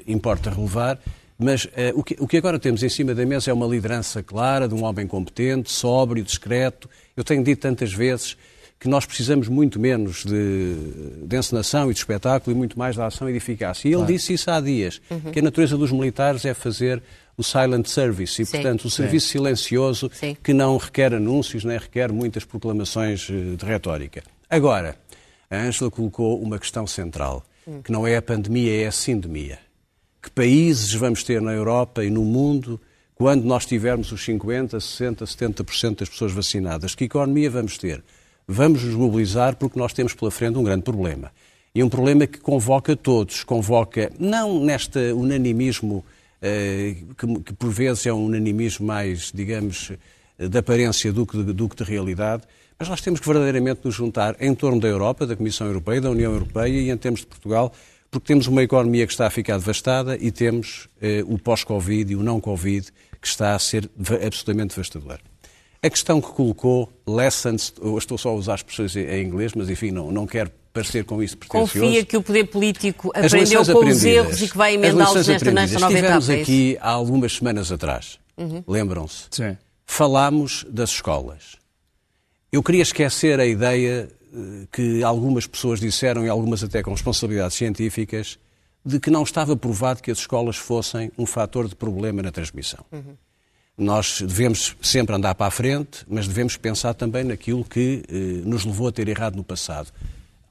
importa 0.05 0.51
relevar, 0.51 0.99
mas 1.37 1.67
o, 1.93 2.03
que, 2.03 2.15
o 2.19 2.27
que 2.27 2.37
agora 2.37 2.57
temos 2.57 2.81
em 2.81 2.89
cima 2.89 3.13
da 3.13 3.25
mesa 3.25 3.51
é 3.51 3.53
uma 3.53 3.67
liderança 3.67 4.23
clara 4.23 4.67
de 4.67 4.73
um 4.73 4.83
homem 4.83 5.05
competente, 5.05 5.71
sóbrio, 5.71 6.23
discreto. 6.23 6.89
Eu 7.15 7.23
tenho 7.23 7.43
dito 7.43 7.59
tantas 7.59 7.91
vezes 7.93 8.37
que 8.79 8.89
nós 8.89 9.05
precisamos 9.05 9.47
muito 9.47 9.79
menos 9.79 10.23
de, 10.23 10.75
de 11.25 11.35
encenação 11.35 11.89
e 11.89 11.93
de 11.93 11.99
espetáculo 11.99 12.55
e 12.55 12.57
muito 12.57 12.77
mais 12.77 12.95
da 12.95 13.07
ação 13.07 13.27
e 13.27 13.31
de 13.31 13.37
eficácia. 13.37 13.87
E 13.87 13.91
ele 13.91 13.97
claro. 13.97 14.13
disse 14.13 14.33
isso 14.33 14.51
há 14.51 14.59
dias, 14.61 15.01
uhum. 15.09 15.31
que 15.31 15.39
a 15.39 15.41
natureza 15.41 15.77
dos 15.77 15.91
militares 15.91 16.45
é 16.45 16.53
fazer 16.53 17.01
o 17.37 17.43
silent 17.43 17.87
service 17.87 18.41
e, 18.41 18.45
Sim. 18.45 18.51
portanto, 18.51 18.85
o 18.85 18.89
serviço 18.89 19.27
Sim. 19.27 19.39
silencioso 19.39 20.11
Sim. 20.13 20.37
que 20.41 20.53
não 20.53 20.77
requer 20.77 21.13
anúncios 21.13 21.63
nem 21.63 21.77
requer 21.77 22.11
muitas 22.11 22.45
proclamações 22.45 23.27
eh, 23.29 23.55
de 23.55 23.65
retórica. 23.65 24.23
Agora, 24.49 24.95
a 25.49 25.57
Ângela 25.57 25.89
colocou 25.91 26.41
uma 26.41 26.59
questão 26.59 26.85
central, 26.87 27.43
hum. 27.67 27.81
que 27.81 27.91
não 27.91 28.05
é 28.05 28.15
a 28.15 28.21
pandemia, 28.21 28.83
é 28.83 28.87
a 28.87 28.91
sindemia. 28.91 29.59
Que 30.25 30.31
países 30.31 30.91
vamos 30.91 31.23
ter 31.23 31.39
na 31.39 31.51
Europa 31.51 32.03
e 32.03 32.09
no 32.09 32.25
mundo 32.25 32.81
quando 33.13 33.43
nós 33.43 33.63
tivermos 33.63 34.11
os 34.11 34.25
50, 34.25 34.79
60, 34.79 35.23
70% 35.23 35.99
das 35.99 36.09
pessoas 36.09 36.31
vacinadas? 36.31 36.95
Que 36.95 37.03
economia 37.03 37.47
vamos 37.47 37.77
ter? 37.77 38.03
Vamos 38.47 38.83
nos 38.83 38.95
mobilizar 38.95 39.55
porque 39.55 39.77
nós 39.77 39.93
temos 39.93 40.15
pela 40.15 40.31
frente 40.31 40.57
um 40.57 40.63
grande 40.63 40.81
problema. 40.81 41.31
E 41.75 41.83
um 41.83 41.89
problema 41.89 42.25
que 42.25 42.39
convoca 42.39 42.95
todos, 42.95 43.43
convoca, 43.43 44.11
não 44.17 44.65
neste 44.65 45.11
unanimismo, 45.11 46.03
eh, 46.41 46.95
que, 47.15 47.53
por 47.53 47.69
vezes 47.69 48.07
é 48.07 48.11
um 48.11 48.25
unanimismo 48.25 48.87
mais, 48.87 49.31
digamos, 49.31 49.91
de 50.39 50.57
aparência 50.57 51.13
do 51.13 51.27
que 51.27 51.37
de, 51.37 51.53
do 51.53 51.69
que 51.69 51.75
de 51.75 51.83
realidade, 51.83 52.41
mas 52.79 52.89
nós 52.89 52.99
temos 52.99 53.19
que 53.19 53.27
verdadeiramente 53.27 53.81
nos 53.83 53.93
juntar 53.93 54.35
em 54.39 54.55
torno 54.55 54.81
da 54.81 54.87
Europa, 54.87 55.27
da 55.27 55.35
Comissão 55.35 55.67
Europeia, 55.67 56.01
da 56.01 56.09
União 56.09 56.33
Europeia 56.33 56.81
e 56.81 56.89
em 56.89 56.97
termos 56.97 57.19
de 57.19 57.27
Portugal, 57.27 57.71
porque 58.15 58.27
temos 58.27 58.47
uma 58.47 58.63
economia 58.63 59.05
que 59.05 59.11
está 59.11 59.27
a 59.27 59.29
ficar 59.29 59.57
devastada 59.57 60.17
e 60.17 60.31
temos 60.31 60.87
eh, 61.01 61.21
o 61.27 61.37
pós-Covid 61.37 62.13
e 62.13 62.15
o 62.15 62.23
não-Covid 62.23 62.87
que 63.21 63.27
está 63.27 63.53
a 63.53 63.59
ser 63.59 63.89
absolutamente 64.25 64.73
devastador. 64.73 65.19
A 65.83 65.89
questão 65.89 66.21
que 66.21 66.29
colocou, 66.29 66.89
lessons, 67.05 67.73
eu 67.81 67.97
estou 67.97 68.17
só 68.17 68.29
a 68.29 68.33
usar 68.33 68.53
as 68.53 68.59
expressões 68.61 68.95
em 68.95 69.21
inglês, 69.21 69.51
mas 69.53 69.69
enfim, 69.69 69.91
não, 69.91 70.13
não 70.13 70.25
quero 70.25 70.49
parecer 70.71 71.03
com 71.03 71.21
isso 71.21 71.37
pretencioso. 71.37 71.73
Confia 71.73 72.05
que 72.05 72.15
o 72.15 72.23
poder 72.23 72.45
político 72.45 73.11
aprendeu 73.13 73.65
com 73.65 73.85
os 73.85 74.05
erros 74.05 74.41
e 74.41 74.47
que 74.47 74.57
vai 74.57 74.75
emendá-los 74.75 75.27
nesta, 75.27 75.51
nesta 75.51 75.79
nova 75.79 75.93
etapa. 75.97 76.17
Estivemos 76.17 76.29
é 76.29 76.41
aqui 76.41 76.77
há 76.79 76.89
algumas 76.91 77.33
semanas 77.33 77.69
atrás, 77.69 78.17
uhum. 78.37 78.63
lembram-se? 78.65 79.27
Sim. 79.29 79.57
Falámos 79.85 80.65
das 80.69 80.91
escolas. 80.91 81.57
Eu 82.49 82.63
queria 82.63 82.81
esquecer 82.81 83.41
a 83.41 83.45
ideia 83.45 84.07
que 84.71 85.03
algumas 85.03 85.47
pessoas 85.47 85.79
disseram, 85.79 86.25
e 86.25 86.29
algumas 86.29 86.63
até 86.63 86.81
com 86.83 86.91
responsabilidades 86.91 87.55
científicas, 87.57 88.37
de 88.85 88.99
que 88.99 89.09
não 89.09 89.23
estava 89.23 89.55
provado 89.55 90.01
que 90.01 90.11
as 90.11 90.19
escolas 90.19 90.57
fossem 90.57 91.11
um 91.17 91.25
fator 91.25 91.67
de 91.67 91.75
problema 91.75 92.21
na 92.21 92.31
transmissão. 92.31 92.85
Uhum. 92.91 93.15
Nós 93.77 94.21
devemos 94.21 94.75
sempre 94.81 95.15
andar 95.15 95.35
para 95.35 95.47
a 95.47 95.51
frente, 95.51 96.05
mas 96.07 96.27
devemos 96.27 96.55
pensar 96.55 96.93
também 96.93 97.23
naquilo 97.23 97.63
que 97.63 98.03
eh, 98.07 98.13
nos 98.47 98.63
levou 98.63 98.87
a 98.87 98.91
ter 98.91 99.07
errado 99.07 99.35
no 99.35 99.43
passado. 99.43 99.91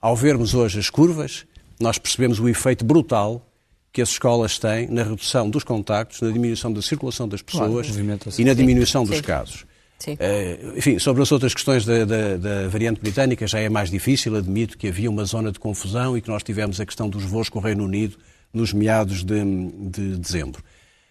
Ao 0.01 0.15
vermos 0.15 0.53
hoje 0.53 0.79
as 0.79 0.91
curvas, 0.91 1.47
nós 1.81 1.97
percebemos 1.97 2.39
o 2.39 2.49
efeito 2.49 2.85
brutal 2.85 3.47
que 3.91 4.03
as 4.03 4.11
escolas 4.11 4.59
têm 4.59 4.89
na 4.89 5.05
redução 5.05 5.49
dos 5.49 5.63
contactos, 5.63 6.21
na 6.21 6.31
diminuição 6.31 6.73
da 6.73 6.83
circulação 6.83 7.29
das 7.29 7.41
pessoas 7.41 7.89
claro, 7.89 8.35
e 8.37 8.45
na 8.45 8.53
diminuição 8.53 9.05
sim, 9.05 9.11
dos 9.11 9.19
sim. 9.19 9.23
casos. 9.23 9.65
Uh, 10.03 10.77
enfim, 10.77 10.99
sobre 10.99 11.23
as 11.23 11.33
outras 11.33 11.55
questões 11.55 11.85
da, 11.85 12.05
da, 12.05 12.37
da, 12.37 12.69
variante 12.69 13.01
britânica 13.01 13.47
já 13.47 13.59
é 13.59 13.69
mais 13.69 13.91
difícil, 13.91 14.37
admito 14.37 14.77
que 14.77 14.89
havia 14.89 15.11
uma 15.11 15.25
zona 15.25 15.51
de 15.51 15.59
confusão 15.59 16.17
e 16.17 16.21
que 16.21 16.29
nós 16.29 16.43
tivemos 16.43 16.81
a 16.81 16.85
questão 16.85 17.09
dos 17.09 17.25
voos 17.25 17.49
com 17.49 17.59
o 17.59 17.63
Reino 17.63 17.85
Unido 17.85 18.19
nos 18.53 18.73
meados 18.73 19.25
de, 19.25 19.43
de 19.91 20.17
dezembro. 20.17 20.63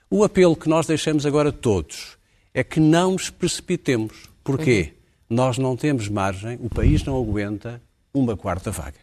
O 0.09 0.23
apelo 0.23 0.55
que 0.55 0.69
nós 0.69 0.85
deixamos 0.85 1.25
agora 1.25 1.51
todos 1.51 2.17
é 2.53 2.63
que 2.63 2.79
não 2.79 3.13
nos 3.13 3.29
precipitemos. 3.29 4.29
Porquê? 4.43 4.93
Uhum. 5.29 5.35
Nós 5.37 5.57
não 5.57 5.75
temos 5.75 6.07
margem, 6.07 6.59
o 6.61 6.69
país 6.69 7.03
não 7.03 7.19
aguenta 7.19 7.81
uma 8.13 8.37
quarta 8.37 8.69
vaga. 8.69 8.99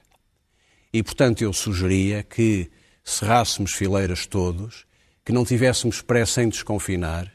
E, 0.93 1.03
portanto, 1.03 1.43
eu 1.43 1.53
sugeria 1.53 2.23
que 2.23 2.71
cerrássemos 3.03 3.73
fileiras 3.73 4.27
todos, 4.27 4.87
que 5.25 5.33
não 5.33 5.45
tivéssemos 5.45 6.01
pressa 6.01 6.43
em 6.43 6.49
desconfinar, 6.49 7.31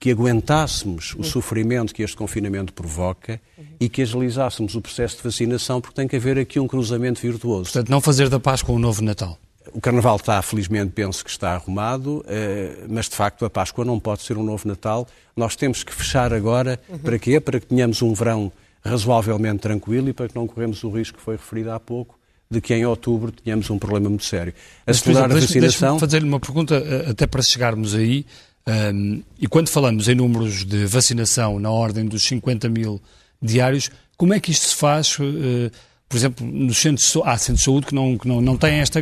que 0.00 0.10
aguentássemos 0.10 1.14
o 1.18 1.22
sofrimento 1.22 1.94
que 1.94 2.02
este 2.02 2.16
confinamento 2.16 2.72
provoca 2.72 3.38
e 3.78 3.86
que 3.86 4.00
agilizássemos 4.00 4.74
o 4.74 4.80
processo 4.80 5.18
de 5.18 5.22
vacinação, 5.22 5.78
porque 5.78 5.94
tem 5.94 6.08
que 6.08 6.16
haver 6.16 6.38
aqui 6.38 6.58
um 6.58 6.66
cruzamento 6.66 7.20
virtuoso. 7.20 7.64
Portanto, 7.64 7.90
não 7.90 8.00
fazer 8.00 8.30
da 8.30 8.40
Páscoa 8.40 8.74
um 8.74 8.78
novo 8.78 9.02
Natal. 9.02 9.38
O 9.74 9.80
Carnaval 9.80 10.16
está, 10.16 10.40
felizmente, 10.40 10.92
penso 10.92 11.22
que 11.22 11.30
está 11.30 11.52
arrumado, 11.52 12.24
eh, 12.26 12.86
mas 12.88 13.10
de 13.10 13.14
facto 13.14 13.44
a 13.44 13.50
Páscoa 13.50 13.84
não 13.84 14.00
pode 14.00 14.22
ser 14.22 14.38
um 14.38 14.42
novo 14.42 14.66
Natal. 14.66 15.06
Nós 15.36 15.54
temos 15.54 15.84
que 15.84 15.94
fechar 15.94 16.32
agora, 16.32 16.80
para 17.02 17.18
quê? 17.18 17.38
Para 17.38 17.60
que 17.60 17.66
tenhamos 17.66 18.00
um 18.00 18.14
verão 18.14 18.50
razoavelmente 18.82 19.58
tranquilo 19.58 20.08
e 20.08 20.14
para 20.14 20.28
que 20.28 20.34
não 20.34 20.46
corremos 20.46 20.82
o 20.82 20.90
risco 20.90 21.18
que 21.18 21.22
foi 21.22 21.36
referido 21.36 21.72
há 21.72 21.78
pouco 21.78 22.18
de 22.50 22.60
que 22.60 22.74
em 22.74 22.84
outubro 22.84 23.30
tenhamos 23.30 23.70
um 23.70 23.78
problema 23.78 24.08
muito 24.08 24.24
sério. 24.24 24.52
Acelerar 24.84 25.30
a 25.30 25.34
vacinação... 25.34 26.00
Fazer-lhe 26.00 26.26
uma 26.26 26.40
pergunta, 26.40 26.74
eh, 26.74 27.10
até 27.10 27.26
para 27.26 27.42
chegarmos 27.42 27.94
aí, 27.94 28.26
um, 28.66 29.22
e 29.38 29.46
quando 29.46 29.68
falamos 29.68 30.08
em 30.08 30.14
números 30.14 30.64
de 30.64 30.86
vacinação 30.86 31.58
na 31.58 31.70
ordem 31.70 32.04
dos 32.06 32.24
50 32.24 32.68
mil 32.68 33.00
diários, 33.40 33.90
como 34.16 34.34
é 34.34 34.40
que 34.40 34.50
isto 34.50 34.66
se 34.66 34.76
faz... 34.76 35.18
Uh, 35.18 35.70
por 36.10 36.16
exemplo, 36.16 36.44
nos 36.44 36.76
centros, 36.76 37.16
há 37.24 37.38
centros 37.38 37.60
de 37.60 37.64
saúde 37.64 37.86
que 37.86 37.94
não, 37.94 38.18
que 38.18 38.26
não, 38.26 38.40
não 38.40 38.56
têm 38.56 38.80
esta, 38.80 38.98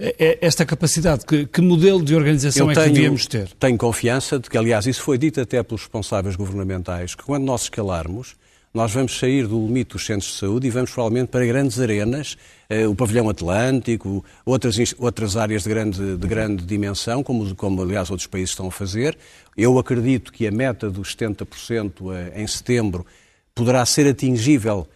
é, 0.00 0.38
esta 0.40 0.64
capacidade. 0.64 1.26
Que, 1.26 1.44
que 1.44 1.60
modelo 1.60 2.02
de 2.02 2.16
organização 2.16 2.68
Eu 2.68 2.70
é 2.70 2.74
que 2.74 2.92
devíamos 2.94 3.26
ter? 3.26 3.50
Tenho 3.60 3.76
confiança 3.76 4.38
de 4.38 4.48
que, 4.48 4.56
aliás, 4.56 4.86
isso 4.86 5.02
foi 5.02 5.18
dito 5.18 5.38
até 5.38 5.62
pelos 5.62 5.82
responsáveis 5.82 6.34
governamentais, 6.34 7.14
que 7.14 7.22
quando 7.22 7.44
nós 7.44 7.64
escalarmos, 7.64 8.36
nós 8.76 8.92
vamos 8.92 9.18
sair 9.18 9.46
do 9.46 9.58
limite 9.66 9.92
dos 9.94 10.04
centros 10.04 10.32
de 10.32 10.38
saúde 10.38 10.66
e 10.66 10.70
vamos 10.70 10.90
provavelmente 10.90 11.28
para 11.28 11.46
grandes 11.46 11.80
arenas, 11.80 12.36
eh, 12.68 12.86
o 12.86 12.94
pavilhão 12.94 13.26
Atlântico, 13.30 14.22
outras, 14.44 14.76
outras 14.98 15.34
áreas 15.34 15.62
de 15.62 15.70
grande, 15.70 16.16
de 16.16 16.28
grande 16.28 16.62
dimensão, 16.62 17.22
como, 17.22 17.54
como 17.54 17.80
aliás 17.80 18.10
outros 18.10 18.26
países 18.26 18.50
estão 18.50 18.66
a 18.68 18.70
fazer. 18.70 19.16
Eu 19.56 19.78
acredito 19.78 20.30
que 20.30 20.46
a 20.46 20.50
meta 20.50 20.90
dos 20.90 21.16
70% 21.16 21.92
eh, 22.12 22.42
em 22.42 22.46
setembro 22.46 23.06
poderá 23.54 23.84
ser 23.86 24.06
atingível 24.06 24.86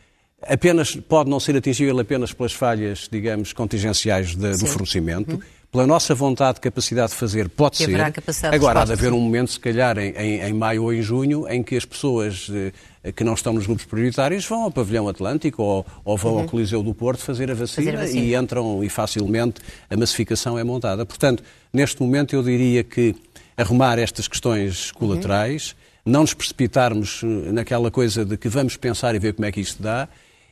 apenas 0.43 0.97
pode 0.97 1.29
não 1.29 1.41
ser 1.41 1.57
atingível 1.57 1.99
apenas 1.99 2.33
pelas 2.33 2.53
falhas, 2.53 3.09
digamos, 3.11 3.53
contingenciais 3.53 4.35
de, 4.35 4.57
do 4.57 4.67
fornecimento. 4.67 5.37
Uhum. 5.37 5.43
Pela 5.71 5.87
nossa 5.87 6.17
vontade, 6.17 6.61
capacidade 6.61 7.13
de 7.13 7.17
fazer, 7.17 7.49
pode 7.49 7.77
que 7.77 7.85
ser. 7.85 7.95
Agora, 8.53 8.83
há 8.83 8.85
de 8.85 8.93
haver 8.93 9.13
um 9.13 9.21
momento, 9.21 9.53
se 9.53 9.61
calhar, 9.61 9.97
em, 9.99 10.11
em, 10.17 10.41
em, 10.41 10.53
maio 10.53 10.83
ou 10.83 10.93
em 10.93 11.01
junho, 11.01 11.47
em 11.49 11.63
que 11.63 11.77
as 11.77 11.85
pessoas 11.85 12.51
eh, 13.05 13.13
que 13.13 13.23
não 13.23 13.35
estão 13.35 13.53
nos 13.53 13.67
grupos 13.67 13.85
prioritários 13.85 14.45
vão 14.45 14.65
ao 14.65 14.71
Pavilhão 14.73 15.09
Atlântico 15.09 15.63
ou, 15.63 15.87
ou 16.05 16.17
vão 16.17 16.33
uhum. 16.33 16.41
ao 16.41 16.47
Coliseu 16.47 16.83
do 16.83 16.93
Porto 16.93 17.23
fazer 17.23 17.53
a, 17.53 17.55
vacina, 17.55 17.87
fazer 17.87 17.97
a 17.97 18.01
vacina 18.01 18.21
e 18.21 18.35
entram 18.35 18.83
e 18.83 18.89
facilmente 18.89 19.61
a 19.89 19.97
massificação 19.97 20.59
é 20.59 20.65
montada. 20.65 21.07
Portanto, 21.07 21.45
neste 21.73 22.03
momento, 22.03 22.35
eu 22.35 22.43
diria 22.43 22.83
que 22.83 23.15
arrumar 23.57 23.97
estas 23.97 24.27
questões 24.27 24.91
colaterais, 24.91 25.77
uhum. 26.05 26.13
não 26.13 26.21
nos 26.23 26.35
precipitarmos 26.35 27.23
eh, 27.23 27.53
naquela 27.53 27.93
coisa 27.93 28.25
de 28.25 28.37
que 28.37 28.49
vamos 28.49 28.77
pensar 28.77 29.15
e 29.15 29.21
ver 29.21 29.35
como 29.35 29.47
é 29.47 29.53
que 29.53 29.61
isto 29.61 29.81
dá 29.81 30.09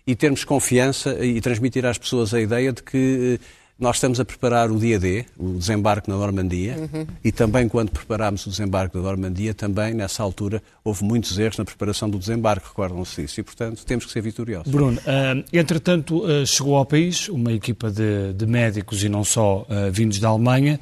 e 0.06 0.14
termos 0.14 0.42
confiança 0.42 1.22
e 1.22 1.38
transmitir 1.38 1.84
às 1.84 1.98
pessoas 1.98 2.32
a 2.32 2.40
ideia 2.40 2.72
de 2.72 2.82
que 2.82 3.38
eh, 3.38 3.57
nós 3.78 3.96
estamos 3.96 4.18
a 4.18 4.24
preparar 4.24 4.72
o 4.72 4.78
dia 4.78 4.98
D, 4.98 5.24
o 5.38 5.52
desembarque 5.52 6.10
na 6.10 6.16
Normandia, 6.16 6.76
uhum. 6.76 7.06
e 7.22 7.30
também 7.30 7.68
quando 7.68 7.90
preparámos 7.90 8.44
o 8.44 8.50
desembarque 8.50 8.96
da 8.96 9.02
Normandia, 9.02 9.54
também 9.54 9.94
nessa 9.94 10.20
altura 10.20 10.60
houve 10.82 11.04
muitos 11.04 11.38
erros 11.38 11.58
na 11.58 11.64
preparação 11.64 12.10
do 12.10 12.18
desembarque, 12.18 12.66
recordam-se 12.66 13.22
disso, 13.22 13.38
e 13.38 13.42
portanto 13.44 13.84
temos 13.86 14.04
que 14.04 14.10
ser 14.10 14.20
vitoriosos. 14.20 14.72
Bruno, 14.72 14.98
uh, 14.98 15.44
entretanto 15.52 16.24
uh, 16.24 16.44
chegou 16.44 16.74
ao 16.74 16.84
país 16.84 17.28
uma 17.28 17.52
equipa 17.52 17.88
de, 17.88 18.32
de 18.32 18.46
médicos 18.46 19.04
e 19.04 19.08
não 19.08 19.22
só 19.22 19.60
uh, 19.60 19.92
vindos 19.92 20.18
da 20.18 20.28
Alemanha. 20.28 20.80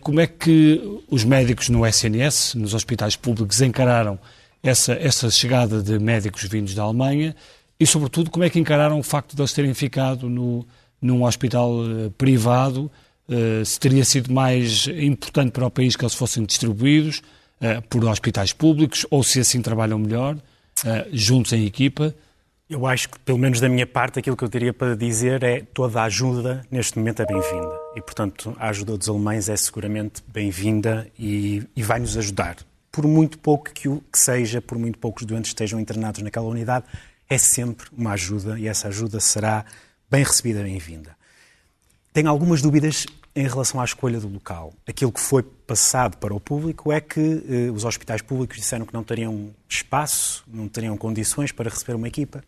como 0.00 0.20
é 0.20 0.26
que 0.28 0.80
os 1.10 1.24
médicos 1.24 1.68
no 1.70 1.84
SNS, 1.84 2.54
nos 2.54 2.72
hospitais 2.72 3.16
públicos, 3.16 3.60
encararam 3.60 4.16
essa, 4.62 4.92
essa 4.92 5.28
chegada 5.30 5.82
de 5.82 5.98
médicos 5.98 6.44
vindos 6.44 6.72
da 6.72 6.84
Alemanha? 6.84 7.34
E, 7.80 7.86
sobretudo, 7.86 8.30
como 8.30 8.44
é 8.44 8.50
que 8.50 8.58
encararam 8.58 8.98
o 8.98 9.02
facto 9.02 9.34
de 9.34 9.42
eles 9.42 9.52
terem 9.52 9.74
ficado 9.74 10.28
no, 10.30 10.66
num 11.06 11.24
hospital 11.24 11.70
uh, 11.70 12.10
privado? 12.12 12.90
Uh, 13.28 13.64
se 13.64 13.78
teria 13.78 14.04
sido 14.04 14.32
mais 14.32 14.86
importante 14.88 15.52
para 15.52 15.66
o 15.66 15.70
país 15.70 15.96
que 15.96 16.04
eles 16.04 16.14
fossem 16.14 16.44
distribuídos 16.44 17.22
uh, 17.60 17.82
por 17.88 18.04
hospitais 18.04 18.52
públicos 18.52 19.06
ou 19.10 19.22
se 19.22 19.40
assim 19.40 19.62
trabalham 19.62 19.98
melhor, 19.98 20.36
juntos 21.10 21.54
em 21.54 21.64
equipa? 21.64 22.14
Eu 22.68 22.86
acho 22.86 23.08
que, 23.08 23.18
pelo 23.20 23.38
menos 23.38 23.60
da 23.60 23.68
minha 23.68 23.86
parte, 23.86 24.18
aquilo 24.18 24.36
que 24.36 24.44
eu 24.44 24.48
teria 24.48 24.72
para 24.72 24.94
dizer 24.94 25.42
é 25.42 25.60
toda 25.60 26.02
a 26.02 26.04
ajuda 26.04 26.66
neste 26.70 26.98
momento 26.98 27.22
é 27.22 27.24
bem-vinda. 27.24 27.78
E, 27.94 28.02
portanto, 28.02 28.54
a 28.58 28.68
ajuda 28.68 28.98
dos 28.98 29.08
alemães 29.08 29.48
é 29.48 29.56
seguramente 29.56 30.22
bem-vinda 30.28 31.06
e, 31.18 31.62
e 31.74 31.82
vai-nos 31.82 32.16
ajudar 32.18 32.56
por 32.96 33.06
muito 33.06 33.38
pouco 33.38 33.70
que, 33.74 33.90
o, 33.90 34.02
que 34.10 34.18
seja, 34.18 34.62
por 34.62 34.78
muito 34.78 34.98
poucos 34.98 35.26
doentes 35.26 35.50
estejam 35.50 35.78
internados 35.78 36.22
naquela 36.22 36.46
unidade, 36.46 36.86
é 37.28 37.36
sempre 37.36 37.88
uma 37.92 38.12
ajuda 38.12 38.58
e 38.58 38.66
essa 38.66 38.88
ajuda 38.88 39.20
será 39.20 39.66
bem 40.10 40.22
recebida, 40.22 40.62
bem-vinda. 40.62 41.16
Tenho 42.12 42.28
algumas 42.28 42.62
dúvidas 42.62 43.06
em 43.34 43.46
relação 43.46 43.80
à 43.80 43.84
escolha 43.84 44.18
do 44.18 44.28
local. 44.28 44.72
Aquilo 44.86 45.12
que 45.12 45.20
foi 45.20 45.42
passado 45.42 46.16
para 46.16 46.34
o 46.34 46.40
público 46.40 46.90
é 46.90 47.00
que 47.00 47.44
eh, 47.48 47.70
os 47.70 47.84
hospitais 47.84 48.22
públicos 48.22 48.56
disseram 48.56 48.86
que 48.86 48.94
não 48.94 49.04
teriam 49.04 49.50
espaço, 49.68 50.42
não 50.46 50.66
teriam 50.66 50.96
condições 50.96 51.52
para 51.52 51.68
receber 51.68 51.94
uma 51.94 52.08
equipa. 52.08 52.42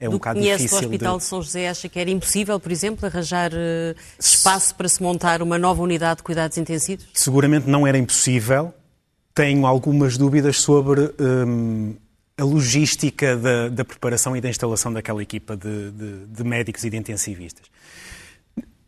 É 0.00 0.08
um 0.08 0.12
Do 0.12 0.16
bocado 0.16 0.40
conhece 0.40 0.62
difícil. 0.64 0.78
o 0.78 0.90
Hospital 0.90 1.18
de... 1.18 1.22
de 1.22 1.28
São 1.28 1.42
José 1.42 1.68
acha 1.68 1.86
que 1.90 2.00
era 2.00 2.08
impossível, 2.08 2.58
por 2.58 2.72
exemplo, 2.72 3.04
arranjar 3.04 3.52
uh, 3.52 3.94
espaço 4.18 4.74
para 4.74 4.88
se 4.88 5.02
montar 5.02 5.42
uma 5.42 5.58
nova 5.58 5.82
unidade 5.82 6.18
de 6.18 6.22
cuidados 6.22 6.56
intensivos? 6.56 7.06
Seguramente 7.12 7.68
não 7.68 7.86
era 7.86 7.98
impossível. 7.98 8.72
Tenho 9.34 9.66
algumas 9.66 10.16
dúvidas 10.16 10.58
sobre 10.62 11.12
hum, 11.20 11.94
a 12.40 12.44
logística 12.44 13.36
da, 13.36 13.68
da, 13.68 13.84
preparação 13.84 14.36
e 14.36 14.40
da 14.40 14.48
instalação 14.48 14.92
daquela 14.92 15.22
equipa 15.22 15.56
de, 15.56 15.90
de, 15.90 16.26
de 16.26 16.44
médicos 16.44 16.84
e 16.84 16.90
de 16.90 16.96
intensivistas. 16.96 17.66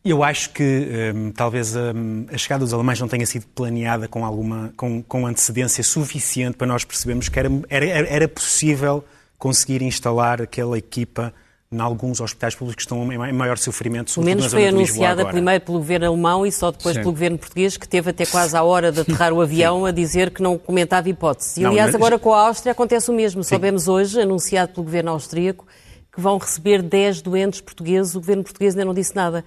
Eu 0.04 0.24
acho 0.24 0.50
que 0.50 1.12
hum, 1.14 1.30
talvez 1.30 1.76
hum, 1.76 2.26
a 2.32 2.36
chegada 2.36 2.64
dos 2.64 2.72
alemães 2.72 2.98
não 2.98 3.06
tenha 3.06 3.24
sido 3.24 3.46
planeada 3.54 4.08
com 4.08 4.24
alguma 4.24 4.72
com, 4.76 5.00
com 5.02 5.26
antecedência 5.26 5.84
suficiente 5.84 6.56
para 6.56 6.66
nós 6.66 6.84
percebermos 6.84 7.28
que 7.28 7.38
era, 7.38 7.48
era, 7.68 7.86
era 7.86 8.28
possível 8.28 9.04
conseguir 9.38 9.82
instalar 9.82 10.42
aquela 10.42 10.76
equipa 10.76 11.32
em 11.72 11.80
alguns 11.80 12.20
hospitais 12.20 12.54
públicos 12.54 12.84
que 12.84 12.92
estão 12.92 13.10
em 13.10 13.32
maior 13.32 13.56
sofrimento. 13.56 14.12
Pelo 14.12 14.26
menos 14.26 14.46
foi 14.46 14.68
anunciada 14.68 15.24
primeiro 15.26 15.64
pelo 15.64 15.78
governo 15.78 16.06
alemão 16.06 16.44
e 16.44 16.52
só 16.52 16.70
depois 16.70 16.94
Sim. 16.94 17.00
pelo 17.00 17.12
governo 17.12 17.38
português, 17.38 17.76
que 17.76 17.88
teve 17.88 18.10
até 18.10 18.26
quase 18.26 18.54
à 18.56 18.62
hora 18.62 18.92
de 18.92 19.00
aterrar 19.00 19.32
o 19.32 19.40
avião 19.40 19.80
Sim. 19.80 19.88
a 19.88 19.90
dizer 19.90 20.30
que 20.30 20.42
não 20.42 20.58
comentava 20.58 21.08
hipótese. 21.08 21.62
E, 21.62 21.64
aliás, 21.64 21.92
não, 21.92 21.98
mas... 21.98 22.06
agora 22.06 22.18
com 22.18 22.34
a 22.34 22.46
Áustria 22.46 22.72
acontece 22.72 23.10
o 23.10 23.14
mesmo. 23.14 23.42
Sim. 23.42 23.50
Soubemos 23.50 23.88
hoje, 23.88 24.20
anunciado 24.20 24.72
pelo 24.74 24.84
governo 24.84 25.12
austríaco, 25.12 25.66
que 26.12 26.20
vão 26.20 26.36
receber 26.36 26.82
10 26.82 27.22
doentes 27.22 27.60
portugueses. 27.62 28.14
O 28.14 28.20
governo 28.20 28.44
português 28.44 28.74
ainda 28.74 28.84
não 28.84 28.94
disse 28.94 29.16
nada. 29.16 29.42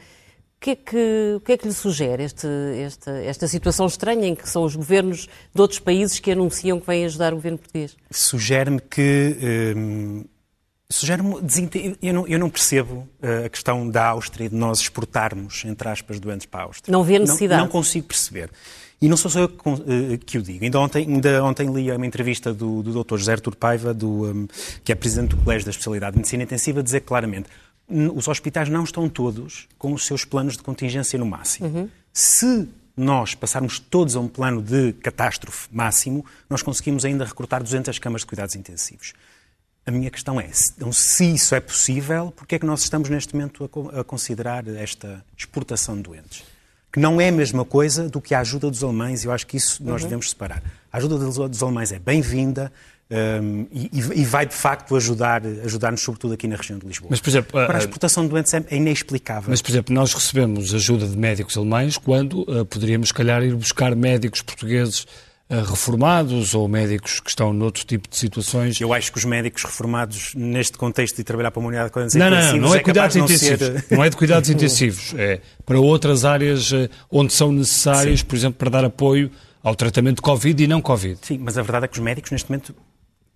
O 0.58 0.66
que 0.66 0.72
é 0.72 0.76
que, 0.76 1.34
o 1.36 1.40
que, 1.42 1.52
é 1.52 1.58
que 1.58 1.68
lhe 1.68 1.74
sugere 1.74 2.24
este, 2.24 2.48
esta, 2.80 3.12
esta 3.12 3.48
situação 3.48 3.86
estranha 3.86 4.26
em 4.26 4.34
que 4.34 4.50
são 4.50 4.64
os 4.64 4.76
governos 4.76 5.28
de 5.54 5.62
outros 5.62 5.80
países 5.80 6.20
que 6.20 6.32
anunciam 6.32 6.80
que 6.80 6.88
vêm 6.88 7.06
ajudar 7.06 7.34
o 7.34 7.36
governo 7.36 7.60
português? 7.60 7.96
Sugere-me 8.10 8.80
que. 8.80 9.74
Hum, 9.78 10.24
Sugere-me. 10.90 11.36
Eu 12.02 12.14
não, 12.14 12.28
eu 12.28 12.40
não 12.40 12.50
percebo 12.50 13.08
uh, 13.22 13.46
a 13.46 13.50
questão 13.50 13.90
da 13.90 14.08
Áustria 14.08 14.50
de 14.50 14.56
nós 14.56 14.80
exportarmos, 14.80 15.64
entre 15.66 15.90
aspas, 15.90 16.20
doentes 16.20 16.46
para 16.46 16.62
a 16.62 16.64
Áustria. 16.66 16.92
Não 16.92 17.04
vê 17.04 17.18
necessidade. 17.18 17.60
Não, 17.60 17.66
não 17.66 17.72
consigo 17.72 18.08
perceber. 18.08 18.52
E 19.02 19.10
não 19.10 19.18
sou 19.18 19.30
só 19.30 19.40
eu 19.42 19.50
que, 19.50 19.68
uh, 19.68 20.18
que 20.26 20.38
o 20.38 20.44
digo. 20.44 20.64
Ainda 20.64 20.80
ontem, 20.80 21.06
ainda 21.08 21.44
ontem 21.44 21.72
li 21.72 21.92
uma 21.92 22.06
entrevista 22.06 22.54
do, 22.54 22.84
do 22.84 23.04
Dr. 23.04 23.18
José 23.18 23.32
Artur 23.34 23.56
Paiva, 23.56 23.94
do, 23.94 24.26
um, 24.26 24.48
que 24.84 24.92
é 24.92 24.96
presidente 24.96 25.30
do 25.30 25.38
Colégio 25.38 25.66
da 25.66 25.72
Especialidade 25.72 26.14
de 26.14 26.18
Medicina 26.20 26.44
Intensiva, 26.44 26.84
dizer 26.84 27.02
claramente 27.02 27.50
os 27.88 28.28
hospitais 28.28 28.68
não 28.68 28.84
estão 28.84 29.08
todos 29.08 29.68
com 29.78 29.94
os 29.94 30.06
seus 30.06 30.26
planos 30.26 30.58
de 30.58 30.64
contingência 30.64 31.20
no 31.20 31.26
máximo. 31.26 31.68
Uhum. 31.68 31.90
Se 32.12 32.68
nós 32.98 33.36
passarmos 33.36 33.78
todos 33.78 34.16
a 34.16 34.20
um 34.20 34.28
plano 34.28 34.62
de 34.62 34.94
catástrofe 34.94 35.68
máximo, 35.72 36.26
nós 36.50 36.62
conseguimos 36.62 37.06
ainda 37.06 37.26
recrutar 37.26 37.62
200 37.62 38.00
camas 38.00 38.22
de 38.22 38.28
cuidados 38.28 38.56
intensivos. 38.56 39.14
A 39.86 39.92
minha 39.92 40.10
questão 40.10 40.42
é, 40.42 40.50
então, 40.76 40.92
se 40.92 41.36
isso 41.36 41.54
é 41.54 41.60
possível, 41.60 42.34
por 42.36 42.48
que 42.48 42.56
é 42.56 42.60
que 42.60 42.66
nós 42.66 42.82
estamos 42.82 43.08
neste 43.08 43.36
momento 43.36 43.70
a, 43.94 44.04
considerar 44.04 44.68
esta 44.68 45.24
exportação 45.38 45.96
de 45.96 46.02
doentes? 46.02 46.44
Que 46.92 47.00
não 47.00 47.22
é 47.22 47.28
a 47.28 47.32
mesma 47.32 47.64
coisa 47.64 48.10
do 48.10 48.20
que 48.20 48.34
a 48.34 48.40
ajuda 48.40 48.72
dos 48.72 48.84
alemães, 48.84 49.24
e 49.24 49.28
eu 49.28 49.32
acho 49.32 49.46
que 49.46 49.58
isso 49.58 49.84
nós 49.84 50.02
uhum. 50.02 50.08
devemos 50.08 50.32
separar. 50.32 50.64
A 50.92 50.98
ajuda 50.98 51.18
dos 51.20 51.62
alemães 51.62 51.92
é 51.92 52.00
bem-vinda, 52.00 52.72
um, 53.12 53.68
e, 53.72 53.92
e, 53.94 54.26
vai 54.26 54.48
de 54.48 54.56
facto 54.56 54.96
ajudar, 54.96 55.44
ajudar-nos, 55.64 56.02
sobretudo 56.02 56.34
aqui 56.34 56.48
na 56.48 56.56
região 56.56 56.80
de 56.80 56.88
Lisboa. 56.88 57.10
Mas, 57.12 57.22
por 57.22 57.30
exemplo, 57.30 57.52
Para 57.52 57.76
a 57.76 57.78
exportação 57.78 58.24
de 58.24 58.30
doentes 58.30 58.52
é, 58.56 58.66
é 58.68 58.78
inexplicável. 58.78 59.52
Mas, 59.52 59.62
por 59.62 59.70
exemplo, 59.70 59.94
nós 59.94 60.12
recebemos 60.12 60.74
ajuda 60.74 61.08
de 61.08 61.16
médicos 61.16 61.56
alemães 61.56 62.00
quando 62.00 62.42
uh, 62.42 62.66
poderíamos, 62.66 63.10
se 63.10 63.14
calhar, 63.14 63.44
ir 63.44 63.54
buscar 63.54 63.96
médicos 63.96 64.42
portugueses 64.42 65.06
reformados 65.50 66.56
ou 66.56 66.68
médicos 66.68 67.20
que 67.20 67.30
estão 67.30 67.54
noutro 67.54 67.86
tipo 67.86 68.10
de 68.10 68.18
situações. 68.18 68.82
Eu 68.82 68.92
acho 68.94 69.12
que 69.12 69.18
os 69.18 69.26
médicos 69.26 69.64
reformados, 69.64 70.34
neste 70.34 70.78
contexto 70.78 71.18
de 71.18 71.24
trabalhar 71.24 71.52
para 71.52 71.60
uma 71.60 71.68
unidade 71.68 71.90
de 71.90 71.94
cuidados 71.94 72.16
não, 72.16 72.28
intensivos, 72.28 72.54
não, 72.54 72.62
não, 72.62 72.68
não 72.70 72.76
é, 72.76 72.78
é 72.78 72.84
cuidados 72.84 73.16
intensivos. 73.16 73.70
Não, 73.70 73.80
ser... 73.80 73.96
não 73.96 74.04
é 74.04 74.10
de 74.10 74.18
cuidados 74.18 74.50
intensivos. 74.50 75.14
É 75.16 75.42
para 75.64 75.80
outras 75.80 76.26
áreas 76.26 76.72
uh, 76.72 76.90
onde 77.12 77.32
são 77.32 77.52
necessários, 77.52 78.22
Sim. 78.22 78.26
por 78.26 78.36
exemplo, 78.36 78.58
para 78.58 78.70
dar 78.70 78.86
apoio 78.86 79.30
ao 79.64 79.76
tratamento 79.76 80.18
de 80.18 80.22
Covid 80.24 80.64
e 80.64 80.68
não 80.68 80.82
Covid. 80.82 81.20
Sim, 81.22 81.38
mas 81.40 81.58
a 81.58 81.62
verdade 81.62 81.86
é 81.86 81.88
que 81.88 81.98
os 81.98 82.04
médicos, 82.04 82.32
neste 82.32 82.50
momento, 82.50 82.76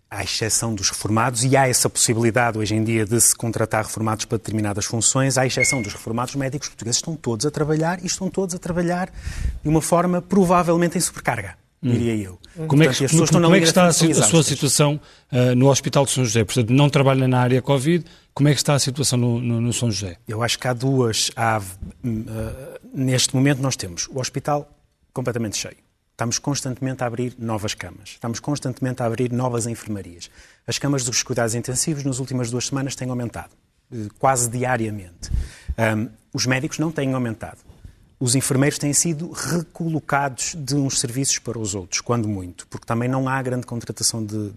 à 0.09 0.23
exceção 0.23 0.73
dos 0.73 0.89
reformados, 0.89 1.43
e 1.43 1.55
há 1.55 1.67
essa 1.67 1.87
possibilidade 1.87 2.57
hoje 2.57 2.73
em 2.73 2.83
dia 2.83 3.05
de 3.05 3.21
se 3.21 3.35
contratar 3.35 3.85
reformados 3.85 4.25
para 4.25 4.39
determinadas 4.39 4.85
funções, 4.85 5.37
à 5.37 5.45
exceção 5.45 5.81
dos 5.81 5.93
reformados, 5.93 6.33
os 6.33 6.39
médicos 6.39 6.69
portugueses 6.69 6.97
estão 6.97 7.15
todos 7.15 7.45
a 7.45 7.51
trabalhar 7.51 8.03
e 8.03 8.07
estão 8.07 8.29
todos 8.29 8.55
a 8.55 8.59
trabalhar 8.59 9.11
de 9.61 9.69
uma 9.69 9.81
forma 9.81 10.21
provavelmente 10.21 10.97
em 10.97 11.01
sobrecarga. 11.01 11.55
Diria 11.81 12.15
eu. 12.15 12.39
Como, 12.67 12.83
Portanto, 12.83 13.03
é 13.03 13.07
que, 13.07 13.15
como, 13.15 13.41
como 13.41 13.55
é 13.55 13.59
que 13.59 13.67
está 13.67 13.85
a, 13.85 13.87
a, 13.87 13.93
sua 13.93 14.43
situação 14.43 14.99
uh, 15.31 15.55
no 15.55 15.69
Hospital 15.69 16.05
de 16.05 16.11
São 16.11 16.25
José? 16.25 16.43
Portanto, 16.43 16.71
não 16.71 16.89
trabalha 16.89 17.27
na 17.27 17.39
área 17.39 17.61
Covid. 17.61 18.05
Como 18.33 18.49
é 18.49 18.53
que 18.53 18.57
está 18.57 18.73
a 18.73 18.79
situação 18.79 19.17
no, 19.17 19.39
no, 19.39 19.61
no 19.61 19.73
São 19.73 19.89
José? 19.89 20.17
Eu 20.27 20.43
acho 20.43 20.59
que 20.59 20.67
há 20.67 20.73
duas. 20.73 21.31
Há, 21.35 21.59
uh, 21.59 21.63
neste 22.93 23.33
momento, 23.35 23.61
nós 23.61 23.77
temos 23.77 24.07
o 24.09 24.19
hospital 24.19 24.69
completamente 25.13 25.57
cheio 25.57 25.77
Estamos 26.19 26.37
constantemente 26.37 27.01
a 27.01 27.07
abrir 27.07 27.33
novas 27.39 27.73
camas, 27.73 28.09
estamos 28.09 28.41
constantemente 28.41 29.01
a 29.01 29.05
abrir 29.05 29.31
novas 29.31 29.65
enfermarias. 29.65 30.29
As 30.67 30.77
camas 30.77 31.05
dos 31.05 31.23
cuidados 31.23 31.55
intensivos 31.55 32.03
nas 32.03 32.19
últimas 32.19 32.51
duas 32.51 32.67
semanas 32.67 32.93
têm 32.93 33.09
aumentado, 33.09 33.51
eh, 33.89 34.09
quase 34.19 34.49
diariamente. 34.49 35.31
Um, 35.77 36.09
os 36.33 36.45
médicos 36.45 36.77
não 36.77 36.91
têm 36.91 37.13
aumentado. 37.13 37.59
Os 38.19 38.35
enfermeiros 38.35 38.77
têm 38.77 38.91
sido 38.91 39.31
recolocados 39.31 40.53
de 40.53 40.75
uns 40.75 40.99
serviços 40.99 41.39
para 41.39 41.57
os 41.57 41.73
outros, 41.73 42.01
quando 42.01 42.27
muito, 42.27 42.67
porque 42.67 42.85
também 42.85 43.07
não 43.07 43.29
há 43.29 43.41
grande 43.41 43.65
contratação 43.65 44.25
de, 44.25 44.51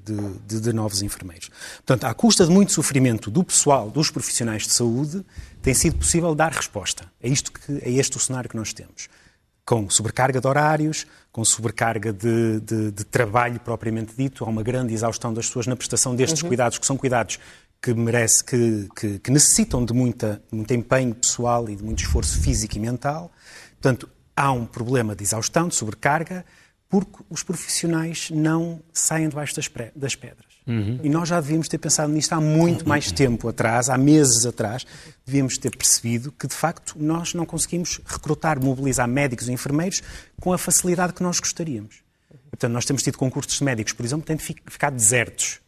de, 0.49 0.61
de 0.61 0.73
novos 0.73 1.01
enfermeiros. 1.01 1.49
Portanto, 1.77 2.05
à 2.05 2.13
custa 2.13 2.45
de 2.45 2.51
muito 2.51 2.73
sofrimento 2.73 3.31
do 3.31 3.45
pessoal, 3.45 3.89
dos 3.89 4.11
profissionais 4.11 4.67
de 4.67 4.73
saúde, 4.73 5.25
tem 5.63 5.75
sido 5.75 5.97
possível 5.97 6.35
dar 6.35 6.51
resposta. 6.51 7.05
É, 7.23 7.29
isto 7.29 7.53
que, 7.53 7.73
é 7.83 7.91
este 7.91 8.17
o 8.17 8.21
cenário 8.21 8.51
que 8.51 8.57
nós 8.57 8.73
temos 8.73 9.09
com 9.65 9.89
sobrecarga 9.89 10.41
de 10.41 10.47
horários, 10.47 11.07
com 11.31 11.45
sobrecarga 11.45 12.13
de, 12.13 12.61
de, 12.61 12.91
de, 12.91 13.05
trabalho 13.05 13.61
propriamente 13.61 14.13
dito, 14.17 14.45
há 14.45 14.49
uma 14.49 14.63
grande 14.63 14.93
exaustão 14.93 15.33
das 15.33 15.47
pessoas 15.47 15.69
na 15.69 15.77
prestação 15.77 16.17
destes 16.17 16.43
uhum. 16.43 16.49
cuidados, 16.49 16.79
que 16.79 16.87
são 16.87 16.97
cuidados 16.97 17.39
que 17.81 17.93
merece, 17.95 18.45
que, 18.45 18.89
que, 18.95 19.19
que, 19.19 19.31
necessitam 19.31 19.85
de 19.85 19.93
muita, 19.93 20.41
muito 20.53 20.73
empenho 20.73 21.15
pessoal 21.15 21.69
e 21.69 21.75
de 21.75 21.83
muito 21.83 22.01
esforço 22.01 22.41
físico 22.41 22.77
e 22.77 22.81
mental. 22.81 23.33
Portanto, 23.83 24.09
há 24.37 24.53
um 24.53 24.65
problema 24.65 25.17
de 25.17 25.25
exaustão, 25.25 25.67
de 25.67 25.75
sobrecarga, 25.75 26.45
porque 26.89 27.25
os 27.29 27.43
profissionais 27.43 28.31
não 28.31 28.81
saem 28.93 29.29
debaixo 29.29 29.57
das, 29.57 29.69
das 29.97 30.15
pedras. 30.15 30.53
Uhum. 30.65 31.01
E 31.03 31.09
nós 31.09 31.29
já 31.29 31.41
devíamos 31.41 31.67
ter 31.67 31.79
pensado 31.79 32.13
nisto 32.13 32.33
há 32.33 32.41
muito 32.41 32.89
mais 32.89 33.11
tempo 33.11 33.49
atrás, 33.49 33.91
há 33.91 33.99
meses 33.99 34.47
atrás, 34.47 34.87
devíamos 35.27 35.59
ter 35.59 35.77
percebido 35.77 36.31
que, 36.31 36.47
de 36.47 36.55
facto, 36.55 36.95
nós 36.97 37.35
não 37.35 37.45
conseguimos 37.45 38.01
recrutar, 38.07 38.63
mobilizar 38.63 39.09
médicos 39.09 39.49
e 39.49 39.53
enfermeiros 39.53 40.01
com 40.41 40.53
a 40.53 40.59
facilidade 40.59 41.13
que 41.13 41.23
nós 41.25 41.41
gostaríamos. 41.41 42.03
Portanto, 42.51 42.73
nós 42.73 42.85
temos 42.85 43.03
tido 43.03 43.19
concursos 43.19 43.59
de 43.59 43.65
médicos, 43.65 43.93
por 43.93 44.07
exemplo, 44.07 44.25
que 44.25 44.37
têm 44.37 44.57
ficado 44.67 44.95
desertos 44.95 45.59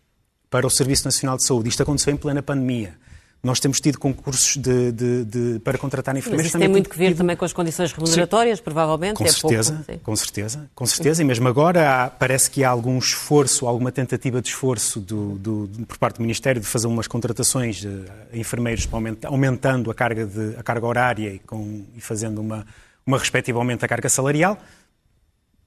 para 0.49 0.65
o 0.65 0.71
Serviço 0.71 1.07
Nacional 1.07 1.37
de 1.37 1.45
Saúde. 1.45 1.69
Isto 1.69 1.83
aconteceu 1.83 2.15
em 2.15 2.17
plena 2.17 2.43
pandemia. 2.43 2.97
Nós 3.45 3.61
temos 3.61 3.79
tido 3.79 3.99
concursos 3.99 4.57
de, 4.57 4.91
de, 4.91 5.25
de, 5.25 5.59
para 5.61 5.77
contratar 5.77 6.17
enfermeiros. 6.17 6.47
Mas 6.47 6.51
isso 6.53 6.59
tem 6.59 6.69
muito 6.69 6.89
que 6.89 6.97
ver 6.97 7.09
tido... 7.09 7.19
também 7.19 7.37
com 7.37 7.45
as 7.45 7.53
condições 7.53 7.93
remuneratórias, 7.93 8.59
Sim. 8.59 8.65
provavelmente. 8.65 9.17
Com 9.17 9.25
é 9.25 9.29
certeza, 9.29 9.85
pouco, 9.87 10.01
com 10.03 10.17
certeza, 10.17 10.71
com 10.75 10.87
certeza. 10.87 11.23
E 11.23 11.25
mesmo 11.25 11.47
agora 11.47 12.05
há, 12.05 12.11
parece 12.11 12.51
que 12.51 12.65
há 12.65 12.71
algum 12.71 12.99
esforço, 12.99 13.67
alguma 13.67 13.93
tentativa 13.93 14.41
de 14.41 14.49
esforço 14.49 14.99
do, 14.99 15.35
do, 15.35 15.71
por 15.87 15.99
parte 15.99 16.17
do 16.17 16.23
Ministério 16.23 16.61
de 16.61 16.67
fazer 16.67 16.87
umas 16.87 17.07
contratações 17.07 17.77
de 17.77 18.05
enfermeiros 18.33 18.89
aumentando 19.25 19.91
a 19.91 19.95
carga, 19.95 20.25
de, 20.25 20.57
a 20.57 20.63
carga 20.63 20.87
horária 20.87 21.29
e, 21.35 21.39
com, 21.41 21.85
e 21.95 22.01
fazendo 22.01 22.41
uma, 22.41 22.67
uma 23.07 23.19
respectiva 23.19 23.59
aumento 23.59 23.83
da 23.83 23.89
carga 23.89 24.09
salarial. 24.09 24.59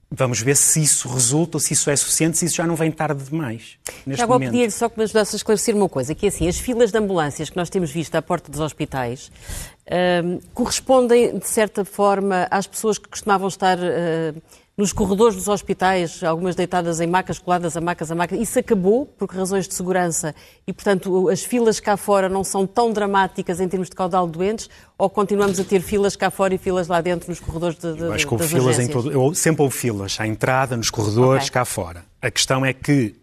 Vamos 0.10 0.40
ver 0.40 0.56
se 0.56 0.82
isso 0.82 1.10
resulta 1.10 1.60
se 1.60 1.74
isso 1.74 1.90
é 1.90 1.96
suficiente, 1.96 2.38
se 2.38 2.46
isso 2.46 2.56
já 2.56 2.66
não 2.66 2.76
vem 2.76 2.90
tarde 2.90 3.26
demais. 3.26 3.78
Já 4.08 4.24
agora 4.24 4.40
pedir 4.40 4.72
só 4.72 4.88
que 4.88 4.98
me 4.98 5.04
ajudasse 5.04 5.36
a 5.36 5.38
esclarecer 5.38 5.76
uma 5.76 5.90
coisa, 5.90 6.16
que 6.16 6.26
é 6.26 6.30
assim, 6.30 6.48
as 6.48 6.58
filas 6.58 6.92
de 6.92 6.98
ambulâncias 6.98 7.50
que 7.50 7.58
nós 7.58 7.70
temos 7.70 7.92
visto 7.92 8.16
à 8.16 8.22
porta 8.22 8.50
dos 8.50 8.62
hospitais 8.62 9.30
uh, 9.88 10.42
correspondem, 10.54 11.38
de 11.38 11.48
certa 11.48 11.84
forma, 11.84 12.48
às 12.50 12.66
pessoas 12.66 12.98
que 12.98 13.10
costumavam 13.10 13.50
estar 13.50 13.78
uh, 13.78 14.42
nos 14.78 14.94
corredores 14.94 15.36
dos 15.36 15.48
hospitais, 15.48 16.24
algumas 16.24 16.56
deitadas 16.56 17.02
em 17.02 17.08
macas, 17.08 17.40
coladas 17.40 17.76
a 17.76 17.82
macas 17.82 18.12
a 18.12 18.16
macas. 18.16 18.40
Isso 18.40 18.60
acabou 18.60 19.08
por 19.08 19.28
razões 19.28 19.68
de 19.68 19.74
segurança 19.74 20.36
e, 20.68 20.72
portanto, 20.72 21.30
as 21.30 21.44
filas 21.44 21.80
cá 21.80 21.98
fora 21.98 22.30
não 22.30 22.44
são 22.44 22.68
tão 22.68 22.94
dramáticas 22.94 23.60
em 23.60 23.68
termos 23.68 23.90
de 23.90 23.96
caudal 23.96 24.28
de 24.28 24.34
doentes 24.34 24.70
ou 24.96 25.10
continuamos 25.10 25.60
a 25.60 25.64
ter 25.64 25.82
filas 25.82 26.16
cá 26.16 26.30
fora 26.30 26.54
e 26.54 26.60
filas 26.60 26.88
lá 26.88 27.02
dentro 27.02 27.28
nos 27.28 27.40
corredores 27.40 27.76
de, 27.80 27.92
de, 27.92 28.02
Eu 28.02 28.14
acho 28.14 28.28
que 28.28 28.34
houve 28.34 28.48
filas 28.48 28.78
em 28.78 28.88
todo. 28.88 29.12
Eu, 29.12 29.34
sempre 29.34 29.64
houve 29.64 29.76
filas 29.76 30.16
à 30.20 30.28
entrada, 30.28 30.78
nos 30.78 30.92
corredores, 30.92 31.46
okay. 31.46 31.54
cá 31.54 31.66
fora. 31.66 32.06
A 32.22 32.30
questão 32.30 32.64
é 32.64 32.72
que, 32.72 33.16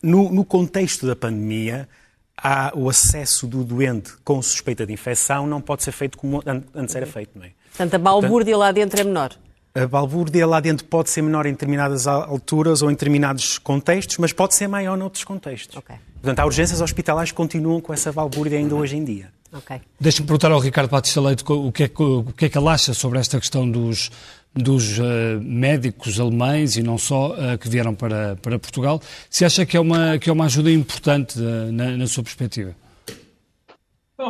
no, 0.00 0.30
no 0.30 0.44
contexto 0.44 1.04
da 1.04 1.16
pandemia, 1.16 1.88
há 2.36 2.70
o 2.76 2.88
acesso 2.88 3.48
do 3.48 3.64
doente 3.64 4.12
com 4.22 4.40
suspeita 4.40 4.86
de 4.86 4.92
infecção 4.92 5.48
não 5.48 5.60
pode 5.60 5.82
ser 5.82 5.90
feito 5.90 6.16
como 6.16 6.40
antes 6.72 6.94
era 6.94 7.06
feito, 7.06 7.36
não 7.36 7.44
é? 7.44 7.50
Portanto, 7.70 7.94
a 7.94 7.98
balbúrdia 7.98 8.56
lá 8.56 8.70
dentro 8.70 9.00
é 9.00 9.04
menor. 9.04 9.32
A 9.74 9.86
balbúrdia 9.86 10.46
lá 10.46 10.60
dentro 10.60 10.84
pode 10.84 11.08
ser 11.08 11.22
menor 11.22 11.46
em 11.46 11.52
determinadas 11.52 12.06
alturas 12.06 12.82
ou 12.82 12.90
em 12.90 12.94
determinados 12.94 13.58
contextos, 13.58 14.18
mas 14.18 14.32
pode 14.32 14.54
ser 14.54 14.68
maior 14.68 14.98
noutros 14.98 15.24
contextos. 15.24 15.76
Okay. 15.76 15.96
Portanto, 16.20 16.38
há 16.40 16.44
urgências 16.44 16.80
hospitalares 16.80 17.30
que 17.30 17.36
continuam 17.36 17.80
com 17.80 17.92
essa 17.92 18.12
balbúrdia 18.12 18.58
ainda 18.58 18.74
hoje 18.74 18.96
em 18.96 19.04
dia. 19.04 19.30
Okay. 19.50 19.80
Deixe-me 19.98 20.26
perguntar 20.26 20.50
ao 20.50 20.60
Ricardo 20.60 20.90
Batista 20.90 21.20
Leite 21.20 21.44
o 21.46 21.72
que, 21.72 21.84
é, 21.84 21.90
o 21.98 22.24
que 22.36 22.46
é 22.46 22.48
que 22.48 22.56
ele 22.56 22.68
acha 22.68 22.94
sobre 22.94 23.18
esta 23.18 23.38
questão 23.38 23.70
dos, 23.70 24.10
dos 24.54 24.98
uh, 24.98 25.02
médicos 25.42 26.20
alemães 26.20 26.76
e 26.76 26.82
não 26.82 26.98
só 26.98 27.32
uh, 27.32 27.58
que 27.58 27.68
vieram 27.68 27.94
para, 27.94 28.36
para 28.36 28.58
Portugal. 28.58 29.00
Se 29.28 29.44
acha 29.44 29.64
que 29.64 29.76
é 29.76 29.80
uma, 29.80 30.18
que 30.18 30.28
é 30.28 30.32
uma 30.32 30.46
ajuda 30.46 30.70
importante 30.70 31.38
uh, 31.38 31.72
na, 31.72 31.96
na 31.96 32.06
sua 32.06 32.22
perspectiva? 32.22 32.74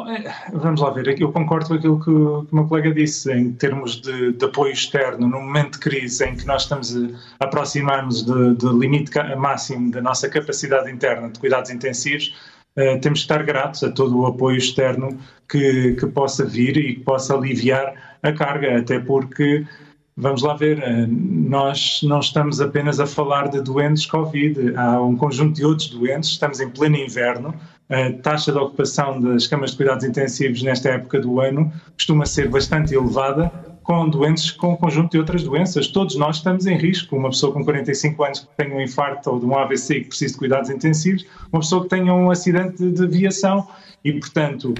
É, 0.08 0.50
vamos 0.52 0.80
lá 0.80 0.90
ver, 0.90 1.20
eu 1.20 1.30
concordo 1.30 1.68
com 1.68 1.74
aquilo 1.74 2.00
que, 2.00 2.10
o 2.10 2.46
meu 2.50 2.66
colega 2.66 2.94
disse, 2.94 3.30
em 3.30 3.52
termos 3.52 4.00
de, 4.00 4.32
de, 4.32 4.44
apoio 4.44 4.72
externo, 4.72 5.28
num 5.28 5.42
momento 5.42 5.72
de 5.72 5.80
crise 5.80 6.24
em 6.24 6.34
que 6.34 6.46
nós 6.46 6.62
estamos 6.62 6.96
a 7.38 7.44
aproximar-nos 7.44 8.22
do 8.22 8.78
limite 8.78 9.10
máximo 9.36 9.90
da 9.90 10.00
nossa 10.00 10.30
capacidade 10.30 10.90
interna 10.90 11.28
de 11.28 11.38
cuidados 11.38 11.70
intensivos, 11.70 12.34
uh, 12.76 12.98
temos 13.00 13.20
que 13.20 13.24
estar 13.24 13.42
gratos 13.42 13.84
a 13.84 13.90
todo 13.90 14.18
o 14.18 14.26
apoio 14.26 14.56
externo 14.56 15.18
que, 15.46 15.92
que 15.92 16.06
possa 16.06 16.46
vir 16.46 16.76
e 16.78 16.94
que 16.94 17.00
possa 17.00 17.34
aliviar 17.34 18.18
a 18.22 18.32
carga, 18.32 18.78
até 18.78 18.98
porque 18.98 19.66
Vamos 20.14 20.42
lá 20.42 20.54
ver, 20.54 20.78
eh, 20.82 21.06
nós 21.08 22.00
não 22.02 22.20
estamos 22.20 22.60
apenas 22.60 23.00
a 23.00 23.06
falar 23.06 23.48
de 23.48 23.62
doentes 23.62 24.04
Covid, 24.04 24.76
há 24.76 25.00
um 25.00 25.16
conjunto 25.16 25.56
de 25.56 25.64
outros 25.64 25.88
doentes, 25.88 26.28
estamos 26.30 26.60
em 26.60 26.68
pleno 26.68 26.96
inverno, 26.96 27.54
a 27.92 28.10
taxa 28.22 28.50
de 28.50 28.58
ocupação 28.58 29.20
das 29.20 29.46
camas 29.46 29.72
de 29.72 29.76
cuidados 29.76 30.04
intensivos 30.04 30.62
nesta 30.62 30.88
época 30.88 31.20
do 31.20 31.40
ano 31.40 31.70
costuma 31.94 32.24
ser 32.24 32.48
bastante 32.48 32.94
elevada, 32.94 33.52
com 33.82 34.08
doentes 34.08 34.50
com 34.50 34.72
um 34.72 34.76
conjunto 34.76 35.12
de 35.12 35.18
outras 35.18 35.42
doenças. 35.42 35.88
Todos 35.88 36.16
nós 36.16 36.36
estamos 36.36 36.66
em 36.66 36.76
risco. 36.76 37.16
Uma 37.16 37.28
pessoa 37.28 37.52
com 37.52 37.62
45 37.62 38.24
anos 38.24 38.40
que 38.40 38.56
tenha 38.56 38.74
um 38.74 38.80
infarto 38.80 39.28
ou 39.30 39.38
de 39.38 39.44
um 39.44 39.54
AVC 39.54 39.96
e 39.96 40.00
que 40.02 40.08
precise 40.08 40.32
de 40.32 40.38
cuidados 40.38 40.70
intensivos, 40.70 41.26
uma 41.52 41.60
pessoa 41.60 41.82
que 41.82 41.88
tenha 41.90 42.14
um 42.14 42.30
acidente 42.30 42.90
de 42.90 43.04
aviação 43.04 43.68
e, 44.02 44.12
portanto, 44.12 44.72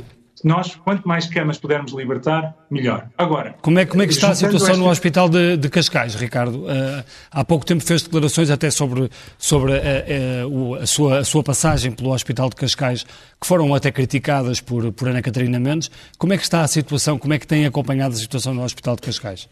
nós, 0.44 0.74
quanto 0.74 1.06
mais 1.06 1.26
camas 1.26 1.58
pudermos 1.58 1.92
libertar, 1.92 2.54
melhor. 2.70 3.08
Agora, 3.16 3.54
como 3.62 3.78
é, 3.78 3.86
como 3.86 4.02
é 4.02 4.06
que 4.06 4.12
está 4.12 4.30
a 4.30 4.34
situação 4.34 4.70
este... 4.70 4.80
no 4.80 4.88
Hospital 4.88 5.28
de, 5.28 5.56
de 5.56 5.68
Cascais, 5.68 6.14
Ricardo? 6.14 6.64
Uh, 6.64 7.04
há 7.30 7.44
pouco 7.44 7.64
tempo 7.64 7.82
fez 7.82 8.02
declarações 8.02 8.50
até 8.50 8.70
sobre, 8.70 9.10
sobre 9.38 9.72
uh, 9.72 10.48
uh, 10.48 10.74
a, 10.76 10.86
sua, 10.86 11.18
a 11.18 11.24
sua 11.24 11.42
passagem 11.42 11.92
pelo 11.92 12.12
Hospital 12.12 12.48
de 12.48 12.56
Cascais, 12.56 13.04
que 13.04 13.46
foram 13.46 13.72
até 13.74 13.92
criticadas 13.92 14.60
por, 14.60 14.90
por 14.92 15.08
Ana 15.08 15.22
Catarina 15.22 15.60
Mendes. 15.60 15.90
Como 16.18 16.32
é 16.32 16.36
que 16.36 16.42
está 16.42 16.62
a 16.62 16.68
situação? 16.68 17.18
Como 17.18 17.32
é 17.34 17.38
que 17.38 17.46
tem 17.46 17.64
acompanhado 17.66 18.14
a 18.14 18.18
situação 18.18 18.52
no 18.52 18.64
Hospital 18.64 18.96
de 18.96 19.02
Cascais? 19.02 19.48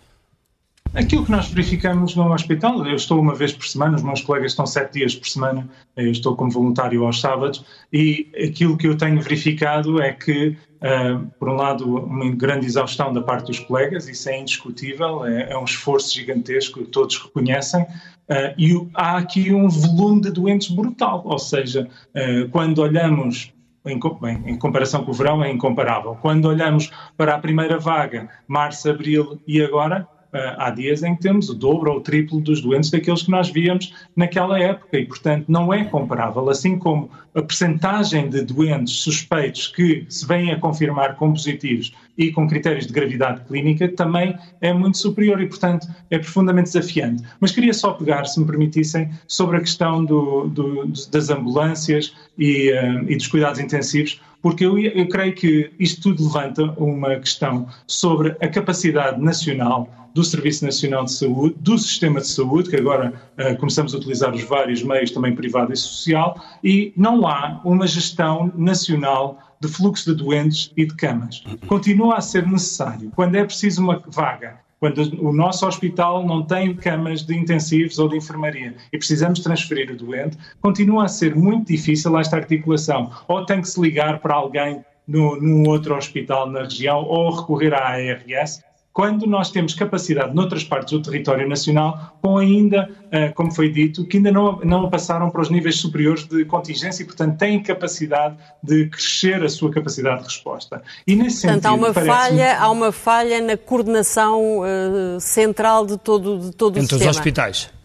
Aquilo 0.93 1.25
que 1.25 1.31
nós 1.31 1.49
verificamos 1.49 2.17
no 2.17 2.33
hospital, 2.33 2.85
eu 2.85 2.97
estou 2.97 3.21
uma 3.21 3.33
vez 3.33 3.53
por 3.53 3.65
semana, 3.65 3.97
os 3.97 4.03
meus 4.03 4.23
colegas 4.23 4.51
estão 4.51 4.67
sete 4.67 4.95
dias 4.95 5.15
por 5.15 5.29
semana, 5.29 5.69
eu 5.97 6.11
estou 6.11 6.35
como 6.35 6.51
voluntário 6.51 7.05
aos 7.07 7.21
sábados, 7.21 7.65
e 7.93 8.29
aquilo 8.35 8.77
que 8.77 8.89
eu 8.89 8.97
tenho 8.97 9.21
verificado 9.23 10.03
é 10.03 10.13
que, 10.13 10.49
uh, 10.49 11.25
por 11.39 11.49
um 11.49 11.55
lado, 11.55 11.85
uma 11.97 12.29
grande 12.33 12.67
exaustão 12.67 13.13
da 13.13 13.23
parte 13.23 13.47
dos 13.47 13.61
colegas, 13.61 14.09
isso 14.09 14.29
é 14.29 14.41
indiscutível, 14.41 15.25
é, 15.25 15.53
é 15.53 15.57
um 15.57 15.65
esforço 15.65 16.13
gigantesco, 16.13 16.85
todos 16.87 17.19
reconhecem, 17.19 17.83
uh, 17.83 18.55
e 18.59 18.75
há 18.95 19.17
aqui 19.17 19.55
um 19.55 19.69
volume 19.69 20.23
de 20.23 20.33
doentes 20.33 20.71
brutal, 20.71 21.23
ou 21.25 21.39
seja, 21.39 21.89
uh, 22.17 22.49
quando 22.51 22.81
olhamos 22.81 23.53
em, 23.87 23.99
bem, 24.21 24.43
em, 24.45 24.59
comparação 24.59 25.05
com 25.05 25.13
o 25.13 25.15
verão, 25.15 25.43
é 25.43 25.51
incomparável. 25.51 26.19
Quando 26.21 26.47
olhamos 26.47 26.91
para 27.17 27.37
a 27.37 27.39
primeira 27.39 27.79
vaga, 27.79 28.29
março, 28.49 28.91
abril 28.91 29.41
e 29.47 29.63
agora, 29.63 30.07
há 30.33 30.71
dias 30.71 31.03
em 31.03 31.15
que 31.15 31.23
temos 31.23 31.49
o 31.49 31.55
dobro 31.55 31.91
ou 31.91 31.99
o 31.99 32.01
triplo 32.01 32.41
dos 32.41 32.61
doentes 32.61 32.91
daqueles 32.91 33.23
que 33.23 33.31
nós 33.31 33.51
víamos 33.51 33.93
naquela 34.15 34.59
época 34.59 34.99
e, 34.99 35.07
portanto, 35.07 35.47
não 35.49 35.73
é 35.73 35.85
comparável. 35.85 36.49
Assim 36.49 36.79
como 36.79 37.11
a 37.35 37.43
percentagem 37.43 38.29
de 38.29 38.43
doentes 38.43 38.95
suspeitos 38.95 39.69
que 39.69 40.05
se 40.09 40.27
vêm 40.27 40.53
a 40.53 40.59
confirmar 40.59 41.17
como 41.17 41.35
positivos 41.35 41.93
e 42.19 42.31
com 42.33 42.49
critérios 42.49 42.87
de 42.87 42.93
gravidade 42.93 43.45
clínica 43.47 43.89
também 43.89 44.37
é 44.61 44.73
muito 44.73 44.99
superior 44.99 45.41
e, 45.41 45.47
portanto, 45.47 45.87
é 46.11 46.19
profundamente 46.19 46.73
desafiante. 46.73 47.23
Mas 47.41 47.53
queria 47.53 47.73
só 47.73 47.93
pegar, 47.93 48.25
se 48.25 48.39
me 48.41 48.47
permitissem, 48.47 49.11
sobre 49.27 49.57
a 49.57 49.61
questão 49.61 50.05
do, 50.05 50.49
do, 50.49 50.87
das 51.11 51.31
ambulâncias 51.31 52.15
e, 52.39 52.73
uh, 52.73 53.11
e 53.11 53.17
dos 53.17 53.27
cuidados 53.27 53.61
intensivos, 53.61 54.21
porque 54.43 54.65
eu, 54.65 54.79
eu 54.79 55.07
creio 55.09 55.35
que 55.35 55.71
isto 55.79 56.03
tudo 56.03 56.25
levanta 56.25 56.65
uma 56.79 57.17
questão 57.17 57.69
sobre 57.87 58.37
a 58.41 58.49
capacidade 58.49 59.21
nacional 59.21 59.89
do 60.15 60.25
Serviço 60.25 60.65
Nacional 60.65 61.05
de 61.05 61.13
Saúde, 61.13 61.57
do 61.61 61.79
Sistema 61.79 62.21
de 62.21 62.29
Saúde, 62.29 62.71
que 62.71 62.77
agora 62.77 63.13
uh, 63.39 63.57
começamos 63.59 63.95
a 63.95 63.99
utilizar 63.99 64.35
os 64.35 64.43
vários 64.43 64.83
meios, 64.83 65.11
também 65.11 65.35
privado 65.35 65.73
e 65.73 65.77
social, 65.77 66.41
e 66.63 66.93
não 66.97 67.27
há 67.27 67.61
uma 67.65 67.87
gestão 67.87 68.53
nacional 68.57 69.39
de 69.61 69.69
fluxo 69.69 70.11
de 70.11 70.23
doentes 70.23 70.73
e 70.77 70.87
de 70.87 70.95
camas. 70.95 71.45
Continua 71.67 72.17
a 72.17 72.21
ser 72.21 72.47
necessário, 72.47 73.13
quando 73.15 73.35
é 73.37 73.45
preciso 73.45 73.83
uma 73.83 74.03
vaga, 74.07 74.59
quando 74.81 74.99
o 75.21 75.31
nosso 75.31 75.67
hospital 75.67 76.27
não 76.27 76.43
tem 76.43 76.75
camas 76.75 77.23
de 77.23 77.37
intensivos 77.37 77.99
ou 77.99 78.09
de 78.09 78.17
enfermaria 78.17 78.75
e 78.91 78.97
precisamos 78.97 79.41
transferir 79.41 79.93
o 79.93 79.97
doente, 79.97 80.39
continua 80.63 81.05
a 81.05 81.09
ser 81.09 81.37
muito 81.37 81.69
difícil 81.69 82.19
esta 82.19 82.37
articulação. 82.37 83.11
Ou 83.29 83.45
tem 83.45 83.61
que 83.61 83.69
se 83.69 83.79
ligar 83.79 84.21
para 84.21 84.35
alguém 84.35 84.83
num 85.07 85.69
outro 85.69 85.95
hospital 85.95 86.49
na 86.49 86.61
região 86.61 87.03
ou 87.05 87.31
recorrer 87.31 87.75
à 87.75 87.89
ARS, 87.89 88.63
quando 88.93 89.27
nós 89.27 89.51
temos 89.51 89.75
capacidade 89.75 90.35
noutras 90.35 90.65
partes 90.65 90.93
do 90.93 91.03
território 91.03 91.49
nacional, 91.49 92.17
com 92.21 92.39
ainda, 92.39 92.91
eh, 93.11 93.29
como 93.31 93.53
foi 93.53 93.71
dito, 93.71 94.05
que 94.05 94.17
ainda 94.17 94.33
não, 94.33 94.59
não 94.65 94.91
passaram 94.91 95.31
para 95.31 95.41
os 95.41 95.49
níveis 95.49 95.77
superiores 95.77 96.27
de 96.27 96.45
contingência 96.45 97.03
e, 97.03 97.07
portanto, 97.07 97.39
têm 97.39 97.63
capacidade 97.63 98.37
de 98.63 98.89
crescer 98.89 99.43
a 99.45 99.49
sua 99.49 99.71
capacidade 99.71 100.19
de 100.19 100.25
resposta. 100.25 100.83
E 101.07 101.15
nesse 101.15 101.43
portanto, 101.43 101.63
sentido, 101.63 101.85
há 101.85 101.89
uma, 101.89 101.95
falha, 101.95 102.59
há 102.59 102.71
uma 102.71 102.93
falha 102.93 103.41
na 103.41 103.57
coordenação 103.57 104.61
uh, 104.61 105.21
central 105.21 105.87
de 105.87 105.97
todo, 105.97 106.39
de 106.39 106.51
todo 106.51 106.73
Entre 106.79 106.97
o 106.97 106.99
sistema. 106.99 107.03
Entre 107.03 107.11
os 107.11 107.17
hospitais. 107.17 107.81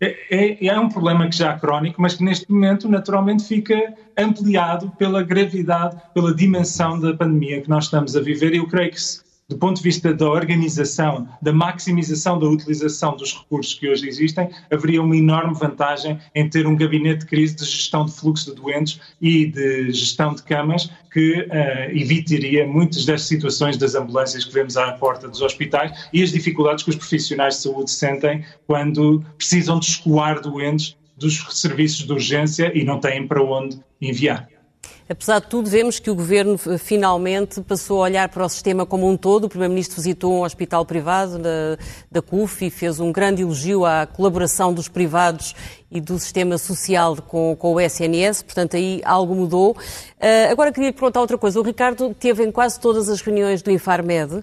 É, 0.00 0.14
é, 0.30 0.66
é, 0.66 0.78
um 0.78 0.90
problema 0.90 1.26
que 1.26 1.36
já 1.36 1.52
é 1.52 1.58
crónico, 1.58 2.00
mas 2.02 2.14
que 2.14 2.22
neste 2.22 2.50
momento 2.50 2.86
naturalmente 2.86 3.44
fica 3.44 3.94
ampliado 4.16 4.92
pela 4.98 5.22
gravidade, 5.22 5.96
pela 6.12 6.34
dimensão 6.34 7.00
da 7.00 7.14
pandemia 7.14 7.62
que 7.62 7.68
nós 7.68 7.84
estamos 7.84 8.14
a 8.14 8.20
viver. 8.20 8.52
E 8.52 8.58
eu 8.58 8.68
creio 8.68 8.90
que 8.90 9.00
se 9.00 9.25
do 9.48 9.56
ponto 9.58 9.76
de 9.76 9.82
vista 9.82 10.12
da 10.12 10.28
organização, 10.28 11.28
da 11.40 11.52
maximização 11.52 12.36
da 12.38 12.46
utilização 12.46 13.16
dos 13.16 13.32
recursos 13.32 13.74
que 13.74 13.88
hoje 13.88 14.08
existem, 14.08 14.50
haveria 14.72 15.00
uma 15.00 15.16
enorme 15.16 15.54
vantagem 15.54 16.18
em 16.34 16.50
ter 16.50 16.66
um 16.66 16.74
gabinete 16.74 17.20
de 17.20 17.26
crise 17.26 17.54
de 17.54 17.64
gestão 17.64 18.04
de 18.04 18.12
fluxo 18.12 18.50
de 18.50 18.60
doentes 18.60 19.00
e 19.20 19.46
de 19.46 19.92
gestão 19.92 20.34
de 20.34 20.42
camas 20.42 20.90
que 21.12 21.42
uh, 21.42 21.96
evitaria 21.96 22.66
muitas 22.66 23.06
das 23.06 23.22
situações 23.22 23.76
das 23.76 23.94
ambulâncias 23.94 24.44
que 24.44 24.52
vemos 24.52 24.76
à 24.76 24.92
porta 24.92 25.28
dos 25.28 25.40
hospitais 25.40 26.08
e 26.12 26.24
as 26.24 26.32
dificuldades 26.32 26.82
que 26.82 26.90
os 26.90 26.96
profissionais 26.96 27.54
de 27.54 27.62
saúde 27.62 27.90
sentem 27.90 28.44
quando 28.66 29.24
precisam 29.38 29.78
de 29.78 29.86
escoar 29.86 30.40
doentes 30.40 30.96
dos 31.16 31.46
serviços 31.50 32.04
de 32.04 32.12
urgência 32.12 32.76
e 32.76 32.84
não 32.84 32.98
têm 32.98 33.26
para 33.26 33.42
onde 33.42 33.78
enviar. 34.02 34.55
Apesar 35.08 35.38
de 35.38 35.46
tudo, 35.46 35.70
vemos 35.70 36.00
que 36.00 36.10
o 36.10 36.16
Governo 36.16 36.58
eh, 36.66 36.78
finalmente 36.78 37.60
passou 37.60 37.98
a 37.98 38.04
olhar 38.04 38.28
para 38.28 38.44
o 38.44 38.48
sistema 38.48 38.84
como 38.84 39.08
um 39.08 39.16
todo. 39.16 39.44
O 39.44 39.48
Primeiro-Ministro 39.48 39.96
visitou 39.96 40.34
um 40.34 40.42
hospital 40.42 40.84
privado 40.84 41.38
da, 41.38 41.78
da 42.10 42.20
CUF 42.20 42.66
e 42.66 42.70
fez 42.70 42.98
um 42.98 43.12
grande 43.12 43.42
elogio 43.42 43.84
à 43.84 44.04
colaboração 44.04 44.74
dos 44.74 44.88
privados 44.88 45.54
e 45.92 46.00
do 46.00 46.18
sistema 46.18 46.58
social 46.58 47.16
com, 47.22 47.54
com 47.56 47.74
o 47.74 47.80
SNS, 47.80 48.42
portanto 48.42 48.76
aí 48.76 49.00
algo 49.04 49.32
mudou. 49.32 49.72
Uh, 49.72 50.50
agora 50.50 50.72
queria 50.72 50.92
perguntar 50.92 51.20
outra 51.20 51.38
coisa. 51.38 51.60
O 51.60 51.62
Ricardo 51.62 52.12
teve 52.12 52.44
em 52.44 52.50
quase 52.50 52.80
todas 52.80 53.08
as 53.08 53.20
reuniões 53.20 53.62
do 53.62 53.70
Infarmed. 53.70 54.42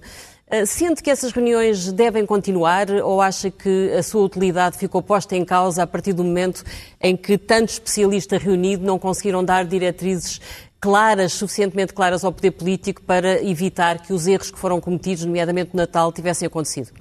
Eh, 0.54 0.68
sente 0.68 1.02
que 1.02 1.10
essas 1.10 1.32
reuniões 1.32 1.92
devem 1.92 2.28
continuar 2.28 2.88
ou 3.04 3.20
acha 3.20 3.50
que 3.50 3.92
a 3.98 4.04
sua 4.04 4.22
utilidade 4.22 4.78
ficou 4.78 5.02
posta 5.02 5.36
em 5.36 5.44
causa 5.44 5.82
a 5.82 5.88
partir 5.88 6.14
do 6.14 6.24
momento 6.24 6.64
em 7.02 7.18
que 7.18 7.40
tanto 7.40 7.70
especialista 7.70 8.38
reunido 8.38 8.86
não 8.86 9.00
conseguiram 9.00 9.44
dar 9.44 9.66
diretrizes 9.66 10.40
claras, 10.80 11.34
suficientemente 11.34 11.92
claras 11.92 12.24
ao 12.24 12.32
poder 12.32 12.52
político 12.52 13.02
para 13.02 13.44
evitar 13.44 14.04
que 14.04 14.14
os 14.14 14.28
erros 14.28 14.52
que 14.52 14.60
foram 14.60 14.80
cometidos, 14.80 15.26
nomeadamente 15.26 15.72
no 15.74 15.78
Natal, 15.78 16.12
tivessem 16.12 16.46
acontecido? 16.46 16.92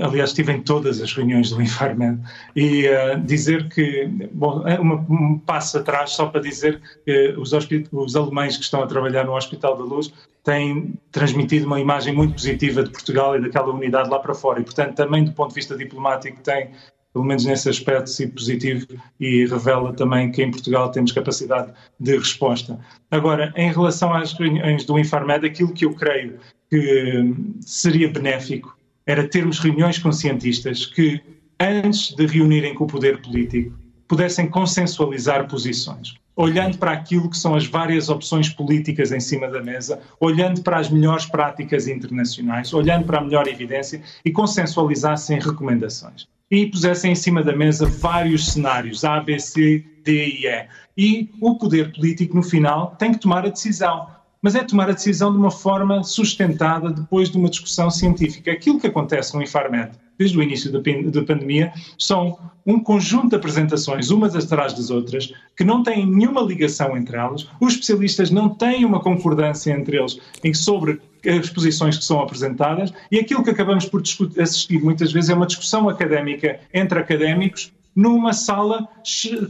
Aliás, 0.00 0.30
estive 0.30 0.52
em 0.52 0.60
todas 0.60 1.00
as 1.00 1.14
reuniões 1.14 1.50
do 1.50 1.62
Infarmed 1.62 2.20
e 2.56 2.88
uh, 2.88 3.20
dizer 3.24 3.68
que, 3.68 4.06
bom, 4.32 4.66
é 4.66 4.78
uma, 4.78 4.96
um 5.08 5.38
passo 5.38 5.78
atrás 5.78 6.10
só 6.10 6.26
para 6.26 6.40
dizer 6.40 6.80
que 7.04 7.34
os, 7.38 7.52
os 7.92 8.16
alemães 8.16 8.56
que 8.56 8.64
estão 8.64 8.82
a 8.82 8.88
trabalhar 8.88 9.24
no 9.24 9.36
Hospital 9.36 9.76
da 9.78 9.84
Luz 9.84 10.12
têm 10.42 10.94
transmitido 11.10 11.66
uma 11.66 11.80
imagem 11.80 12.14
muito 12.14 12.34
positiva 12.34 12.82
de 12.82 12.90
Portugal 12.90 13.36
e 13.36 13.40
daquela 13.40 13.72
unidade 13.72 14.10
lá 14.10 14.18
para 14.18 14.34
fora 14.34 14.60
e, 14.60 14.64
portanto, 14.64 14.94
também 14.94 15.24
do 15.24 15.32
ponto 15.32 15.50
de 15.50 15.54
vista 15.54 15.76
diplomático 15.76 16.40
tem 16.40 16.70
pelo 17.12 17.24
menos 17.24 17.44
nesse 17.44 17.68
aspecto, 17.68 18.08
sido 18.08 18.32
positivo 18.32 18.86
e 19.20 19.46
revela 19.46 19.92
também 19.92 20.30
que 20.32 20.42
em 20.42 20.50
Portugal 20.50 20.90
temos 20.90 21.12
capacidade 21.12 21.72
de 22.00 22.16
resposta. 22.16 22.78
Agora, 23.10 23.52
em 23.54 23.70
relação 23.70 24.14
às 24.14 24.32
reuniões 24.32 24.84
do 24.84 24.98
Infarmed, 24.98 25.46
aquilo 25.46 25.74
que 25.74 25.84
eu 25.84 25.94
creio 25.94 26.38
que 26.70 27.34
seria 27.60 28.10
benéfico 28.10 28.74
era 29.06 29.28
termos 29.28 29.58
reuniões 29.58 29.98
com 29.98 30.10
cientistas 30.10 30.86
que, 30.86 31.20
antes 31.60 32.14
de 32.14 32.26
reunirem 32.26 32.74
com 32.74 32.84
o 32.84 32.86
poder 32.86 33.20
político, 33.20 33.76
pudessem 34.08 34.48
consensualizar 34.48 35.46
posições 35.48 36.14
olhando 36.36 36.78
para 36.78 36.92
aquilo 36.92 37.28
que 37.28 37.36
são 37.36 37.54
as 37.54 37.66
várias 37.66 38.08
opções 38.08 38.48
políticas 38.48 39.12
em 39.12 39.20
cima 39.20 39.48
da 39.48 39.62
mesa, 39.62 40.00
olhando 40.18 40.62
para 40.62 40.78
as 40.78 40.88
melhores 40.88 41.26
práticas 41.26 41.86
internacionais, 41.86 42.72
olhando 42.72 43.04
para 43.04 43.18
a 43.18 43.22
melhor 43.22 43.46
evidência 43.46 44.02
e 44.24 44.30
consensualizassem 44.30 45.38
recomendações. 45.38 46.26
E 46.50 46.66
pusessem 46.66 47.12
em 47.12 47.14
cima 47.16 47.42
da 47.42 47.56
mesa 47.56 47.86
vários 47.86 48.52
cenários, 48.52 49.04
A, 49.04 49.20
B, 49.20 49.38
C, 49.38 49.84
D 50.04 50.26
e 50.28 50.46
E. 50.46 50.66
E 50.96 51.30
o 51.40 51.56
poder 51.56 51.92
político, 51.92 52.36
no 52.36 52.42
final, 52.42 52.94
tem 52.98 53.12
que 53.12 53.18
tomar 53.18 53.46
a 53.46 53.48
decisão. 53.48 54.08
Mas 54.42 54.54
é 54.54 54.64
tomar 54.64 54.90
a 54.90 54.92
decisão 54.92 55.32
de 55.32 55.38
uma 55.38 55.50
forma 55.50 56.02
sustentada 56.02 56.90
depois 56.90 57.30
de 57.30 57.38
uma 57.38 57.48
discussão 57.48 57.90
científica. 57.90 58.50
Aquilo 58.50 58.78
que 58.78 58.88
acontece 58.88 59.34
no 59.34 59.42
Infarmed 59.42 59.92
desde 60.18 60.38
o 60.38 60.42
início 60.42 60.70
da, 60.70 60.80
pandemia, 61.22 61.72
são 61.98 62.38
um 62.66 62.78
conjunto 62.78 63.30
de 63.30 63.36
apresentações, 63.36 64.10
umas 64.10 64.36
atrás 64.36 64.72
das 64.72 64.90
outras, 64.90 65.32
que 65.56 65.64
não 65.64 65.82
têm 65.82 66.06
nenhuma 66.06 66.40
ligação 66.40 66.96
entre 66.96 67.16
elas, 67.16 67.48
os 67.60 67.74
especialistas 67.74 68.30
não 68.30 68.48
têm 68.48 68.84
uma 68.84 69.00
concordância 69.00 69.72
entre 69.72 69.96
eles 69.96 70.18
sobre 70.54 71.00
as 71.26 71.50
posições 71.50 71.96
que 71.96 72.04
são 72.04 72.20
apresentadas 72.20 72.92
e 73.10 73.18
aquilo 73.18 73.44
que 73.44 73.50
acabamos 73.50 73.86
por 73.86 74.02
assistir 74.38 74.82
muitas 74.82 75.12
vezes 75.12 75.30
é 75.30 75.34
uma 75.34 75.46
discussão 75.46 75.88
académica 75.88 76.58
entre 76.74 76.98
académicos 76.98 77.72
numa 77.94 78.32
sala 78.32 78.88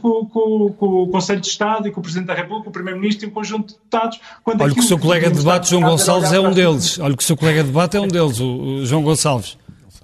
com, 0.00 0.26
com, 0.26 0.74
com, 0.76 0.86
o 1.04 1.08
Conselho 1.08 1.40
de 1.40 1.46
Estado 1.46 1.88
e 1.88 1.92
com 1.92 2.00
o 2.00 2.02
Presidente 2.02 2.26
da 2.26 2.34
República, 2.34 2.68
o 2.68 2.72
Primeiro-Ministro 2.72 3.26
e 3.26 3.28
um 3.28 3.32
conjunto 3.32 3.68
de 3.68 3.74
deputados. 3.74 4.20
Olha 4.44 4.74
que 4.74 4.80
o 4.80 4.82
seu 4.82 4.98
colega 4.98 5.30
de 5.30 5.38
debate, 5.38 5.70
João 5.70 5.82
Gonçalves, 5.82 6.32
é 6.32 6.40
um 6.40 6.52
deles. 6.52 6.98
Olha 6.98 7.16
que 7.16 7.22
o 7.22 7.26
seu 7.26 7.36
colega 7.36 7.62
de 7.62 7.68
debate 7.68 7.96
é 7.96 8.00
um 8.00 8.08
deles, 8.08 8.40
o 8.40 8.84
João 8.84 9.02
Gonçalves. 9.02 9.56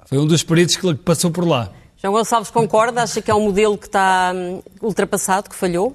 Foi 0.08 0.16
um 0.16 0.26
dos 0.26 0.42
peritos 0.42 0.74
que 0.74 0.94
passou 0.94 1.30
por 1.30 1.46
lá. 1.46 1.70
João 1.98 2.14
Gonçalves 2.14 2.50
concorda? 2.50 3.02
Acha 3.02 3.20
que 3.20 3.30
é 3.30 3.34
um 3.34 3.42
modelo 3.42 3.76
que 3.76 3.84
está 3.84 4.32
hum, 4.34 4.62
ultrapassado, 4.80 5.50
que 5.50 5.54
falhou? 5.54 5.94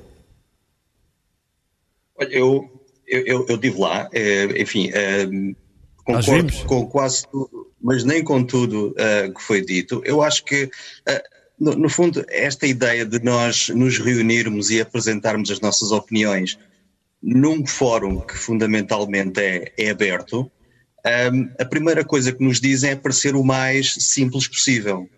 Olha, 2.16 2.30
eu, 2.32 2.70
eu, 3.08 3.48
eu 3.48 3.56
estive 3.56 3.80
lá, 3.80 4.08
eh, 4.14 4.62
enfim, 4.62 4.92
eh, 4.94 5.26
concordo 6.06 6.54
com 6.68 6.86
quase 6.86 7.28
tudo, 7.28 7.72
mas 7.82 8.04
nem 8.04 8.24
com 8.24 8.44
tudo 8.44 8.94
eh, 9.00 9.32
que 9.36 9.42
foi 9.42 9.66
dito. 9.66 10.00
Eu 10.06 10.22
acho 10.22 10.46
que, 10.46 10.70
no, 11.60 11.74
no, 11.74 11.90
fundo, 11.90 12.24
esta 12.30 12.68
ideia 12.68 13.08
de 13.08 13.20
nós 13.24 13.70
nos 13.70 13.98
reunirmos 13.98 14.70
e 14.70 14.80
apresentarmos 14.80 15.50
as 15.50 15.60
nossas 15.60 15.92
opiniões 15.92 16.60
num 17.20 17.66
fórum 17.66 18.20
que 18.20 18.38
fundamentalmente 18.38 19.40
é, 19.40 19.74
é 19.76 19.90
aberto, 19.90 20.52
um, 21.06 21.50
a 21.60 21.66
primeira 21.66 22.04
coisa 22.04 22.32
que 22.32 22.44
nos 22.44 22.62
dizem 22.62 22.92
é 22.92 22.96
parecer 22.96 23.36
o 23.36 23.44
mais 23.44 23.94
simples 23.96 24.48
possível. 24.48 25.10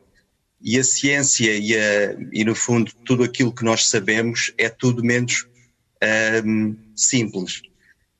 E 0.61 0.79
a 0.79 0.83
ciência 0.83 1.51
e, 1.55 1.75
a, 1.77 2.17
e 2.31 2.43
no 2.43 2.55
fundo, 2.55 2.91
tudo 3.05 3.23
aquilo 3.23 3.53
que 3.53 3.63
nós 3.63 3.87
sabemos 3.87 4.51
é 4.57 4.67
tudo 4.67 5.03
menos 5.03 5.45
um, 6.43 6.75
simples. 6.95 7.61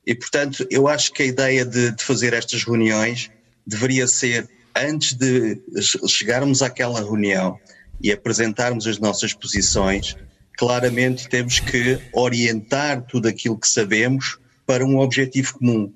E, 0.06 0.14
portanto, 0.14 0.66
eu 0.70 0.86
acho 0.86 1.12
que 1.12 1.24
a 1.24 1.26
ideia 1.26 1.64
de, 1.64 1.90
de 1.90 2.04
fazer 2.04 2.32
estas 2.32 2.62
reuniões 2.62 3.30
deveria 3.66 4.06
ser, 4.06 4.48
antes 4.76 5.14
de 5.14 5.60
chegarmos 6.06 6.62
àquela 6.62 7.00
reunião 7.00 7.58
e 8.00 8.12
apresentarmos 8.12 8.86
as 8.86 8.98
nossas 8.98 9.32
posições, 9.32 10.16
claramente 10.56 11.28
temos 11.28 11.58
que 11.58 11.98
orientar 12.12 13.02
tudo 13.02 13.26
aquilo 13.26 13.58
que 13.58 13.68
sabemos 13.68 14.38
para 14.64 14.84
um 14.86 14.98
objetivo 14.98 15.54
comum. 15.54 15.92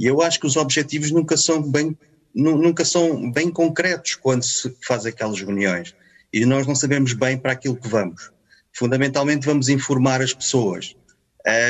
E 0.00 0.06
eu 0.06 0.22
acho 0.22 0.40
que 0.40 0.46
os 0.46 0.56
objetivos 0.56 1.10
nunca 1.10 1.36
são 1.36 1.60
bem, 1.60 1.94
nunca 2.34 2.86
são 2.86 3.30
bem 3.30 3.50
concretos 3.50 4.14
quando 4.14 4.42
se 4.42 4.74
faz 4.82 5.04
aquelas 5.04 5.38
reuniões. 5.38 5.94
E 6.32 6.46
nós 6.46 6.66
não 6.66 6.74
sabemos 6.74 7.12
bem 7.12 7.36
para 7.36 7.52
aquilo 7.52 7.76
que 7.76 7.86
vamos. 7.86 8.30
Fundamentalmente 8.72 9.44
vamos 9.44 9.68
informar 9.68 10.22
as 10.22 10.32
pessoas. 10.32 10.96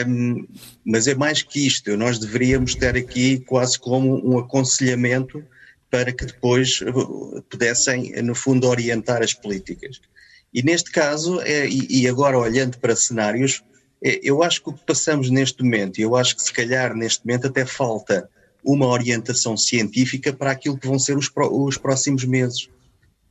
Um, 0.07 0.47
mas 0.85 1.09
é 1.09 1.14
mais 1.16 1.43
que 1.43 1.66
isto, 1.66 1.97
nós 1.97 2.20
deveríamos 2.20 2.76
ter 2.76 2.97
aqui 2.97 3.41
quase 3.41 3.76
como 3.76 4.24
um 4.24 4.39
aconselhamento 4.39 5.45
para 5.91 6.12
que 6.12 6.24
depois 6.24 6.81
uh, 6.83 7.43
pudessem, 7.51 8.12
no 8.22 8.37
fundo, 8.37 8.68
orientar 8.68 9.24
as 9.24 9.35
políticas. 9.35 10.01
E 10.55 10.62
neste 10.62 10.93
caso, 10.93 11.41
é, 11.41 11.68
e 11.68 12.07
agora 12.07 12.39
olhando 12.39 12.78
para 12.78 12.95
cenários, 12.95 13.64
eu 14.03 14.43
acho 14.43 14.63
que 14.63 14.71
o 14.71 14.73
que 14.73 14.85
passamos 14.85 15.31
neste 15.31 15.63
momento, 15.63 15.99
e 15.99 16.03
eu 16.03 16.17
acho 16.17 16.35
que 16.35 16.43
se 16.43 16.53
calhar 16.53 16.95
neste 16.95 17.27
momento 17.27 17.47
até 17.47 17.67
falta 17.67 18.29
uma 18.65 18.87
orientação 18.87 19.57
científica 19.57 20.33
para 20.33 20.51
aquilo 20.51 20.79
que 20.79 20.87
vão 20.87 20.99
ser 20.99 21.17
os, 21.17 21.31
os 21.35 21.77
próximos 21.77 22.25
meses. 22.25 22.69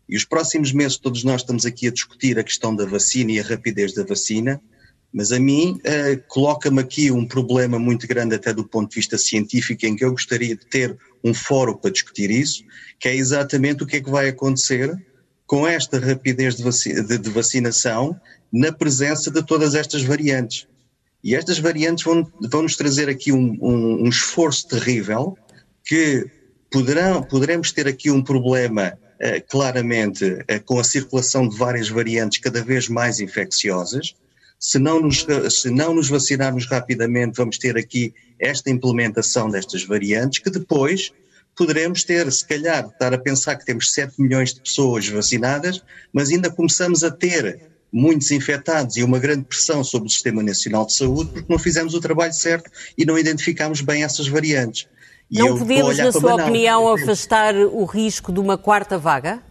E 0.08 0.16
os 0.18 0.26
próximos 0.26 0.72
meses 0.72 0.98
todos 0.98 1.24
nós 1.24 1.42
estamos 1.42 1.66
aqui 1.66 1.88
a 1.88 1.92
discutir 1.92 2.40
a 2.40 2.44
questão 2.44 2.76
da 2.76 2.86
vacina 2.86 3.32
e 3.32 3.40
a 3.40 3.44
rapidez 3.44 3.94
da 3.94 4.04
vacina, 4.04 4.60
mas 5.14 5.32
a 5.32 5.40
mim 5.40 5.80
uh, 5.80 6.24
coloca-me 6.28 6.80
aqui 6.80 7.12
um 7.12 7.26
problema 7.26 7.80
muito 7.80 8.08
grande 8.08 8.36
até 8.36 8.54
do 8.54 8.64
ponto 8.64 8.90
de 8.90 8.96
vista 8.96 9.18
científico 9.18 9.86
em 9.86 9.96
que 9.96 10.06
eu 10.06 10.12
gostaria 10.12 10.56
de 10.56 10.66
ter 10.66 10.98
um 11.24 11.34
fórum 11.34 11.76
para 11.76 11.92
discutir 11.92 12.30
isso, 12.30 12.64
que 13.00 13.08
é 13.08 13.16
exatamente 13.16 13.84
o 13.84 13.88
que 13.88 13.98
é 13.98 14.02
que 14.02 14.10
vai 14.10 14.30
acontecer 14.30 14.96
com 15.46 15.68
esta 15.68 16.00
rapidez 16.00 16.56
de, 16.56 16.64
vacina, 16.64 17.04
de, 17.04 17.18
de 17.18 17.30
vacinação 17.30 18.20
na 18.52 18.72
presença 18.72 19.30
de 19.30 19.44
todas 19.44 19.76
estas 19.76 20.04
variantes. 20.04 20.68
E 21.24 21.36
estas 21.36 21.60
variantes 21.60 22.04
vão, 22.04 22.30
vão 22.50 22.64
nos 22.64 22.76
trazer 22.76 23.10
aqui 23.10 23.32
um, 23.32 23.58
um, 23.62 24.04
um 24.06 24.10
esforço 24.10 24.68
terrível 24.68 25.38
que 25.86 26.30
poderão, 26.72 27.22
poderemos 27.24 27.72
ter 27.72 27.88
aqui 27.88 28.10
um 28.10 28.24
problema 28.24 28.94
uh, 29.16 29.50
claramente 29.50 30.26
uh, 30.26 30.64
com 30.66 30.80
a 30.80 30.84
circulação 30.84 31.48
de 31.48 31.58
várias 31.58 31.90
variantes 31.90 32.40
cada 32.40 32.64
vez 32.64 32.88
mais 32.88 33.20
infecciosas. 33.20 34.16
Se 34.60 34.78
não, 34.78 35.02
nos, 35.02 35.26
se 35.50 35.70
não 35.70 35.94
nos 35.94 36.10
vacinarmos 36.10 36.66
rapidamente, 36.68 37.38
vamos 37.38 37.58
ter 37.58 37.78
aqui 37.78 38.14
esta 38.38 38.70
implementação 38.70 39.50
destas 39.50 39.84
variantes 39.84 40.40
que 40.40 40.50
depois 40.50 41.14
poderemos 41.56 42.04
ter, 42.04 42.32
se 42.32 42.46
calhar, 42.46 42.88
estar 42.88 43.14
a 43.14 43.18
pensar 43.18 43.56
que 43.58 43.66
temos 43.66 43.92
7 43.92 44.22
milhões 44.22 44.54
de 44.54 44.62
pessoas 44.62 45.08
vacinadas, 45.08 45.84
mas 46.14 46.30
ainda 46.30 46.50
começamos 46.50 47.04
a 47.04 47.12
ter 47.12 47.60
muitos 47.92 48.32
infectados 48.32 48.98
e 48.98 49.04
uma 49.04 49.20
grande 49.20 49.44
pressão 49.44 49.84
sobre 49.84 50.08
o 50.08 50.12
Sistema 50.12 50.44
Nacional 50.44 50.86
de 50.86 50.94
Saúde 50.94 51.32
porque 51.32 51.52
não 51.52 51.60
fizemos 51.60 51.94
o 51.94 52.00
trabalho 52.00 52.34
certo 52.34 52.70
e 52.98 53.06
não 53.06 53.18
identificámos 53.18 53.82
bem 53.82 54.04
essas 54.04 54.28
variantes. 54.28 54.88
E 55.30 55.40
não 55.40 55.58
podemos, 55.58 55.98
na 55.98 56.12
sua 56.12 56.36
opinião, 56.36 56.92
afastar 56.92 57.56
o 57.56 57.86
risco 57.86 58.32
de 58.32 58.40
uma 58.40 58.58
quarta 58.58 58.98
vaga? 58.98 59.44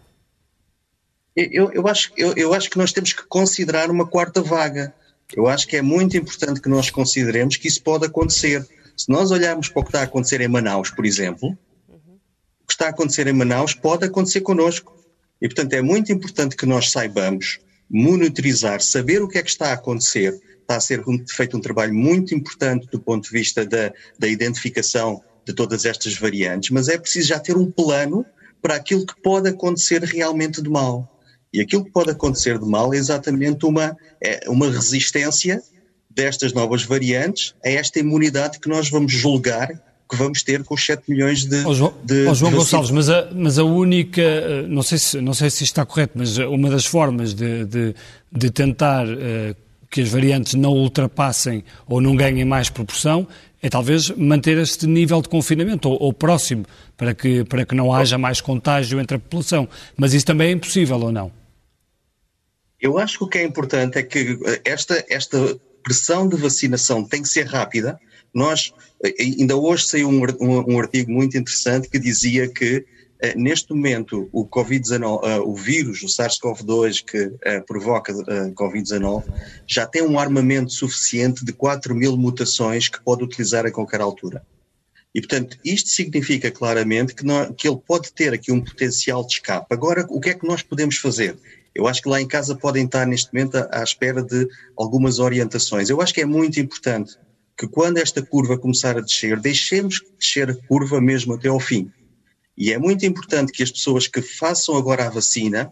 Eu, 1.37 1.71
eu, 1.73 1.87
acho, 1.87 2.11
eu, 2.17 2.35
eu 2.37 2.53
acho 2.53 2.69
que 2.69 2.77
nós 2.77 2.93
temos 2.93 3.13
que 3.13 3.23
considerar 3.25 3.91
uma 3.91 4.05
quarta 4.05 4.43
vaga. 4.43 4.93
Eu 5.37 5.47
acho 5.47 5.69
que 5.69 5.77
é 5.77 5.83
muito 5.83 6.17
importante 6.17 6.61
que 6.61 6.69
nós 6.69 6.91
consideremos 6.91 7.57
que 7.57 7.69
isso 7.69 7.81
pode 7.81 8.07
acontecer. 8.07 8.67
Se 8.97 9.09
nós 9.09 9.31
olharmos 9.31 9.69
para 9.69 9.81
o 9.81 9.85
que 9.85 9.91
está 9.91 10.01
a 10.01 10.05
acontecer 10.05 10.41
em 10.41 10.49
Manaus, 10.49 10.91
por 10.91 11.07
exemplo, 11.07 11.57
uhum. 11.89 12.19
o 12.63 12.67
que 12.67 12.73
está 12.73 12.87
a 12.87 12.91
acontecer 12.91 13.29
em 13.29 13.33
Manaus 13.33 13.73
pode 13.73 14.05
acontecer 14.05 14.41
connosco. 14.41 14.99
E, 15.41 15.47
portanto, 15.47 15.75
é 15.75 15.83
muito 15.83 16.11
importante 16.11 16.57
que 16.57 16.67
nós 16.67 16.91
saibamos 16.91 17.61
monitorizar, 17.91 18.81
saber 18.81 19.23
o 19.23 19.29
que 19.29 19.39
é 19.39 19.43
que 19.43 19.51
está 19.51 19.71
a 19.71 19.75
acontecer. 19.75 20.39
Está 20.61 20.77
a 20.77 20.81
ser 20.81 21.03
feito 21.31 21.57
um 21.57 21.61
trabalho 21.61 21.95
muito 21.95 22.35
importante 22.35 22.87
do 22.91 23.01
ponto 23.01 23.25
de 23.25 23.31
vista 23.31 23.65
da, 23.65 23.93
da 24.19 24.29
identificação 24.29 25.23
de 25.45 25.55
todas 25.55 25.87
estas 25.87 26.15
variantes, 26.15 26.71
mas 26.71 26.89
é 26.89 26.99
preciso 26.99 27.29
já 27.29 27.41
ter 27.41 27.57
um 27.57 27.71
plano 27.71 28.25
para 28.61 28.75
aquilo 28.75 29.07
que 29.07 29.19
pode 29.23 29.49
acontecer 29.49 30.03
realmente 30.03 30.61
de 30.61 30.69
mal. 30.69 31.19
E 31.53 31.61
aquilo 31.61 31.85
que 31.85 31.91
pode 31.91 32.11
acontecer 32.11 32.59
de 32.59 32.67
mal 32.67 32.93
é 32.93 32.99
exatamente 32.99 33.65
uma, 33.65 33.97
é 34.23 34.49
uma 34.51 34.71
resistência 34.71 35.63
destas 36.11 36.53
novas 36.53 36.83
variantes 36.83 37.55
a 37.65 37.71
esta 37.71 37.99
imunidade 37.99 38.59
que 38.59 38.69
nós 38.69 38.91
vamos 38.91 39.13
julgar 39.13 39.71
que 40.09 40.17
vamos 40.17 40.43
ter 40.43 40.65
com 40.65 40.75
os 40.75 40.85
7 40.85 41.03
milhões 41.09 41.45
de. 41.45 41.65
Oh, 41.67 41.75
João, 41.75 41.95
de, 42.03 42.27
oh, 42.27 42.35
João 42.35 42.51
de 42.51 42.59
Gonçalves, 42.59 42.91
mas 42.91 43.11
a, 43.11 43.29
mas 43.33 43.59
a 43.59 43.65
única, 43.65 44.23
eh, 44.23 44.63
não 44.67 44.83
sei, 44.83 44.99
se, 44.99 45.21
não 45.21 45.35
sei 45.35 45.51
se 45.51 45.65
isto 45.65 45.73
está 45.73 45.85
correto, 45.85 46.15
mas 46.17 46.39
uma 46.39 46.71
das 46.71 46.87
formas 46.87 47.35
de, 47.35 47.65
de, 47.67 47.95
de 48.33 48.51
tentar 48.51 49.07
uh, 49.07 49.55
que 49.91 50.01
as 50.01 50.09
variantes 50.09 50.55
não 50.55 50.73
ultrapassem 50.73 51.63
ou 51.87 52.01
não 52.01 52.17
ganhem 52.17 52.45
mais 52.45 52.71
proporção 52.71 53.27
é 53.61 53.69
talvez 53.69 54.11
manter 54.11 54.57
este 54.59 54.87
nível 54.87 55.21
de 55.21 55.29
confinamento 55.29 55.89
ou, 55.89 56.01
ou 56.01 56.13
próximo 56.13 56.65
para 56.97 57.15
que, 57.15 57.45
para 57.45 57.67
que 57.67 57.75
não 57.75 57.93
haja 57.93 58.17
mais 58.17 58.41
contágio 58.41 59.01
entre 59.01 59.17
a 59.17 59.21
população. 59.21 59.69
Mas 59.97 60.15
isso 60.15 60.25
também 60.25 60.49
é 60.49 60.53
impossível 60.53 60.99
ou 60.99 61.13
não? 61.13 61.33
Eu 62.81 62.99
acho 62.99 63.19
que 63.19 63.25
o 63.25 63.29
que 63.29 63.39
é 63.39 63.45
importante 63.45 63.99
é 63.99 64.03
que 64.03 64.39
esta, 64.65 65.05
esta 65.09 65.59
pressão 65.83 66.29
de 66.29 66.37
vacinação 66.37 67.03
tem 67.03 67.23
que 67.23 67.29
ser 67.29 67.47
rápida 67.47 67.99
nós, 68.35 68.73
ainda 69.19 69.57
hoje 69.57 69.87
saiu 69.87 70.09
um, 70.09 70.79
artigo 70.79 71.11
muito 71.11 71.37
interessante 71.37 71.89
que 71.89 71.99
dizia 71.99 72.49
que 72.49 72.85
Uh, 73.19 73.37
neste 73.37 73.75
momento, 73.75 74.29
o 74.33 74.47
Covid-19, 74.47 75.03
uh, 75.03 75.43
o 75.43 75.53
vírus, 75.53 76.05
o 76.05 76.07
SARS-CoV-2 76.07 77.05
que 77.05 77.33
provoca 77.67 78.13
Covid-19, 78.13 79.25
já 79.67 79.85
tem 79.85 80.03
um 80.03 80.21
armamento 80.21 80.71
suficiente 80.71 81.45
de 81.45 81.53
4 81.53 81.97
mil 81.97 82.17
mutações 82.17 82.89
que 82.89 83.03
pode 83.03 83.25
utilizar 83.25 83.67
a 83.67 83.73
qualquer 83.73 84.01
altura. 84.01 84.47
E, 85.13 85.21
portanto, 85.21 85.59
isto 85.65 85.89
significa 85.89 86.49
claramente 86.49 87.13
que, 87.13 87.25
que 87.57 87.67
ele 87.67 87.81
pode 87.85 88.13
ter 88.13 88.33
aqui 88.33 88.53
um 88.53 88.61
potencial 88.61 89.27
de 89.27 89.33
escape. 89.35 89.67
Agora, 89.71 90.07
o 90.11 90.21
que 90.21 90.31
é 90.31 90.35
que 90.35 90.47
nós 90.47 90.63
podemos 90.63 90.97
fazer? 90.99 91.37
Eu 91.75 91.89
acho 91.89 92.03
que 92.03 92.09
lá 92.09 92.21
em 92.21 92.29
casa 92.29 92.55
podem 92.55 92.85
estar 92.85 93.05
neste 93.05 93.33
momento 93.33 93.57
à 93.57 93.83
espera 93.83 94.23
de 94.23 94.47
algumas 94.77 95.19
orientações. 95.19 95.91
Eu 95.91 96.01
acho 96.01 96.15
que 96.15 96.21
é 96.21 96.25
muito 96.25 96.61
importante 96.61 97.17
que 97.59 97.67
quando 97.67 97.99
esta 97.99 98.23
curva 98.23 98.57
começar 98.57 98.97
a 98.97 99.01
descer, 99.01 99.41
deixemos 99.41 100.01
descer 100.17 100.49
a 100.49 100.55
curva 100.55 101.01
mesmo 101.01 101.35
até 101.35 101.49
ao 101.49 101.59
fim. 101.59 101.91
E 102.57 102.73
é 102.73 102.79
muito 102.79 103.05
importante 103.05 103.53
que 103.53 103.65
as 103.65 103.71
pessoas 103.71 104.07
que 104.07 104.23
façam 104.23 104.77
agora 104.77 105.07
a 105.07 105.11
vacina, 105.11 105.69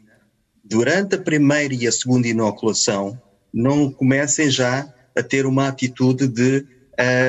durante 0.65 1.15
a 1.15 1.21
primeira 1.21 1.73
e 1.73 1.87
a 1.87 1.93
segunda 1.93 2.27
inoculação, 2.27 3.17
não 3.55 3.91
comecem 3.91 4.51
já 4.51 4.93
a 5.17 5.23
ter 5.23 5.47
uma 5.47 5.69
atitude 5.69 6.27
de 6.27 6.67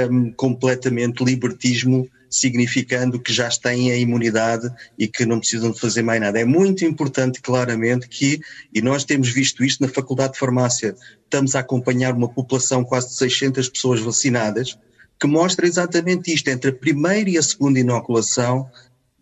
um, 0.09 0.31
completamente 0.31 1.23
libertismo, 1.23 2.09
significando 2.29 3.19
que 3.19 3.31
já 3.31 3.49
têm 3.49 3.91
a 3.91 3.95
imunidade 3.95 4.69
e 4.97 5.07
que 5.07 5.25
não 5.25 5.39
precisam 5.39 5.71
de 5.71 5.79
fazer 5.79 6.01
mais 6.01 6.19
nada. 6.19 6.39
É 6.39 6.45
muito 6.45 6.85
importante, 6.85 7.41
claramente, 7.41 8.07
que, 8.07 8.39
e 8.73 8.81
nós 8.81 9.03
temos 9.03 9.29
visto 9.29 9.63
isto 9.63 9.81
na 9.81 9.89
Faculdade 9.89 10.33
de 10.33 10.39
Farmácia, 10.39 10.95
estamos 11.23 11.55
a 11.55 11.59
acompanhar 11.59 12.13
uma 12.13 12.29
população 12.29 12.83
quase 12.83 13.09
de 13.09 13.15
600 13.15 13.69
pessoas 13.69 13.99
vacinadas, 13.99 14.77
que 15.19 15.27
mostra 15.27 15.65
exatamente 15.65 16.33
isto. 16.33 16.47
Entre 16.47 16.69
a 16.71 16.73
primeira 16.73 17.29
e 17.29 17.37
a 17.37 17.43
segunda 17.43 17.79
inoculação, 17.79 18.69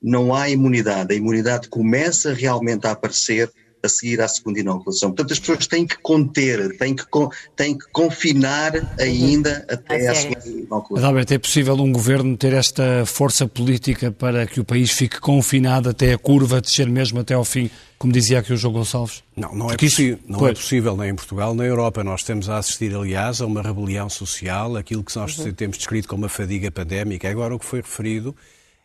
não 0.02 0.34
há 0.34 0.50
imunidade. 0.50 1.14
A 1.14 1.18
imunidade 1.18 1.70
começa 1.70 2.34
realmente 2.34 2.86
a 2.86 2.92
aparecer 2.92 3.52
a 3.86 3.90
seguir 3.90 4.22
à 4.22 4.28
segunda 4.28 4.60
inoculação. 4.60 5.10
Portanto, 5.10 5.32
as 5.32 5.40
pessoas 5.40 5.68
têm 5.68 5.86
que 5.86 5.98
conter, 6.00 6.78
têm 6.78 6.96
que, 6.96 7.06
têm 7.56 7.78
que 7.78 7.86
confinar 7.92 8.74
ainda 9.00 9.66
até 9.70 10.08
à 10.08 10.16
segunda 10.16 10.48
inoculação. 10.48 11.08
Alberto, 11.08 11.34
é 11.34 11.38
possível 11.38 11.76
um 11.76 11.92
governo 11.92 12.36
ter 12.36 12.54
esta 12.54 13.06
força 13.06 13.48
política 13.48 14.12
para 14.12 14.46
que 14.46 14.60
o 14.60 14.66
país 14.66 14.92
fique 14.92 15.20
confinado 15.20 15.90
até 15.90 16.14
a 16.14 16.18
curva 16.18 16.60
descer 16.60 16.90
mesmo 16.90 17.20
até 17.20 17.34
ao 17.34 17.46
fim, 17.46 17.70
como 17.98 18.12
dizia 18.12 18.40
aqui 18.40 18.52
o 18.52 18.58
João 18.58 18.74
Gonçalves? 18.74 19.24
Não, 19.36 19.56
não, 19.56 19.72
é, 19.72 19.76
isso, 19.82 20.18
não 20.28 20.46
é 20.48 20.54
possível 20.54 20.98
nem 20.98 21.12
em 21.12 21.16
Portugal 21.16 21.56
nem 21.56 21.66
na 21.66 21.66
Europa. 21.66 22.04
Nós 22.04 22.24
temos 22.24 22.50
a 22.50 22.58
assistir, 22.58 22.94
aliás, 22.94 23.42
a 23.42 23.46
uma 23.46 23.62
rebelião 23.62 24.10
social, 24.10 24.76
aquilo 24.76 25.04
que 25.04 25.16
nós 25.16 25.38
uhum. 25.38 25.52
temos 25.54 25.78
descrito 25.78 26.08
como 26.08 26.24
uma 26.24 26.30
fadiga 26.30 26.70
pandémica. 26.70 27.30
Agora, 27.30 27.56
o 27.56 27.60
que 27.60 27.66
foi 27.66 27.82
referido 27.82 28.36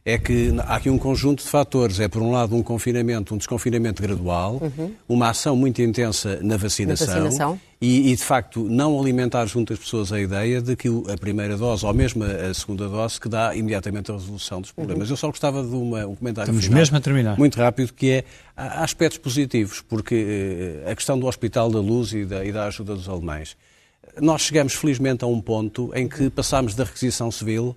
é 0.05 0.17
que 0.17 0.55
há 0.61 0.77
aqui 0.77 0.89
um 0.89 0.99
conjunto 0.99 1.43
de 1.43 1.49
fatores. 1.49 2.01
É, 2.01 2.09
por 2.09 2.23
um 2.23 2.33
lado, 2.33 2.57
um 2.57 2.63
confinamento, 2.63 3.35
um 3.35 3.39
desconfinamento 3.39 4.03
gradual, 4.03 4.59
uhum. 4.61 4.93
uma 5.09 5.29
ação 5.29 5.55
muito 5.55 5.83
intensa 5.83 6.39
na 6.43 6.57
vacinação, 6.57 7.07
na 7.07 7.15
vacinação. 7.15 7.61
E, 7.81 8.11
e, 8.13 8.17
de 8.17 8.23
facto, 8.23 8.63
não 8.65 8.99
alimentar 8.99 9.47
junto 9.47 9.73
às 9.73 9.79
pessoas 9.79 10.13
a 10.13 10.21
ideia 10.21 10.61
de 10.61 10.77
que 10.77 10.89
a 11.11 11.17
primeira 11.17 11.57
dose, 11.57 11.85
ou 11.85 11.95
mesmo 11.95 12.25
a 12.25 12.53
segunda 12.53 12.89
dose, 12.89 13.19
que 13.19 13.29
dá 13.29 13.55
imediatamente 13.55 14.11
a 14.11 14.15
resolução 14.15 14.61
dos 14.61 14.71
problemas. 14.71 15.09
Uhum. 15.09 15.15
Eu 15.15 15.17
só 15.17 15.29
gostava 15.29 15.63
de 15.63 15.75
uma, 15.75 16.07
um 16.07 16.15
comentário 16.15 16.51
Estamos 16.51 16.65
final, 16.65 16.79
mesmo 16.79 16.97
a 16.97 17.01
terminar. 17.01 17.39
muito 17.39 17.57
rápido, 17.57 17.93
que 17.95 18.11
é, 18.11 18.25
há 18.57 18.85
aspectos 18.85 19.19
positivos, 19.19 19.81
porque 19.81 20.83
eh, 20.85 20.91
a 20.91 20.95
questão 20.95 21.19
do 21.19 21.27
Hospital 21.27 21.71
da 21.71 21.81
Luz 21.81 22.13
e 22.13 22.25
da, 22.27 22.45
e 22.45 22.53
da 22.53 22.67
ajuda 22.67 22.95
dos 22.95 23.09
alemães. 23.09 23.57
Nós 24.21 24.43
chegamos, 24.43 24.75
felizmente, 24.75 25.25
a 25.25 25.27
um 25.27 25.41
ponto 25.41 25.91
em 25.95 26.07
que 26.07 26.29
passámos 26.29 26.75
da 26.75 26.85
requisição 26.85 27.31
civil 27.31 27.75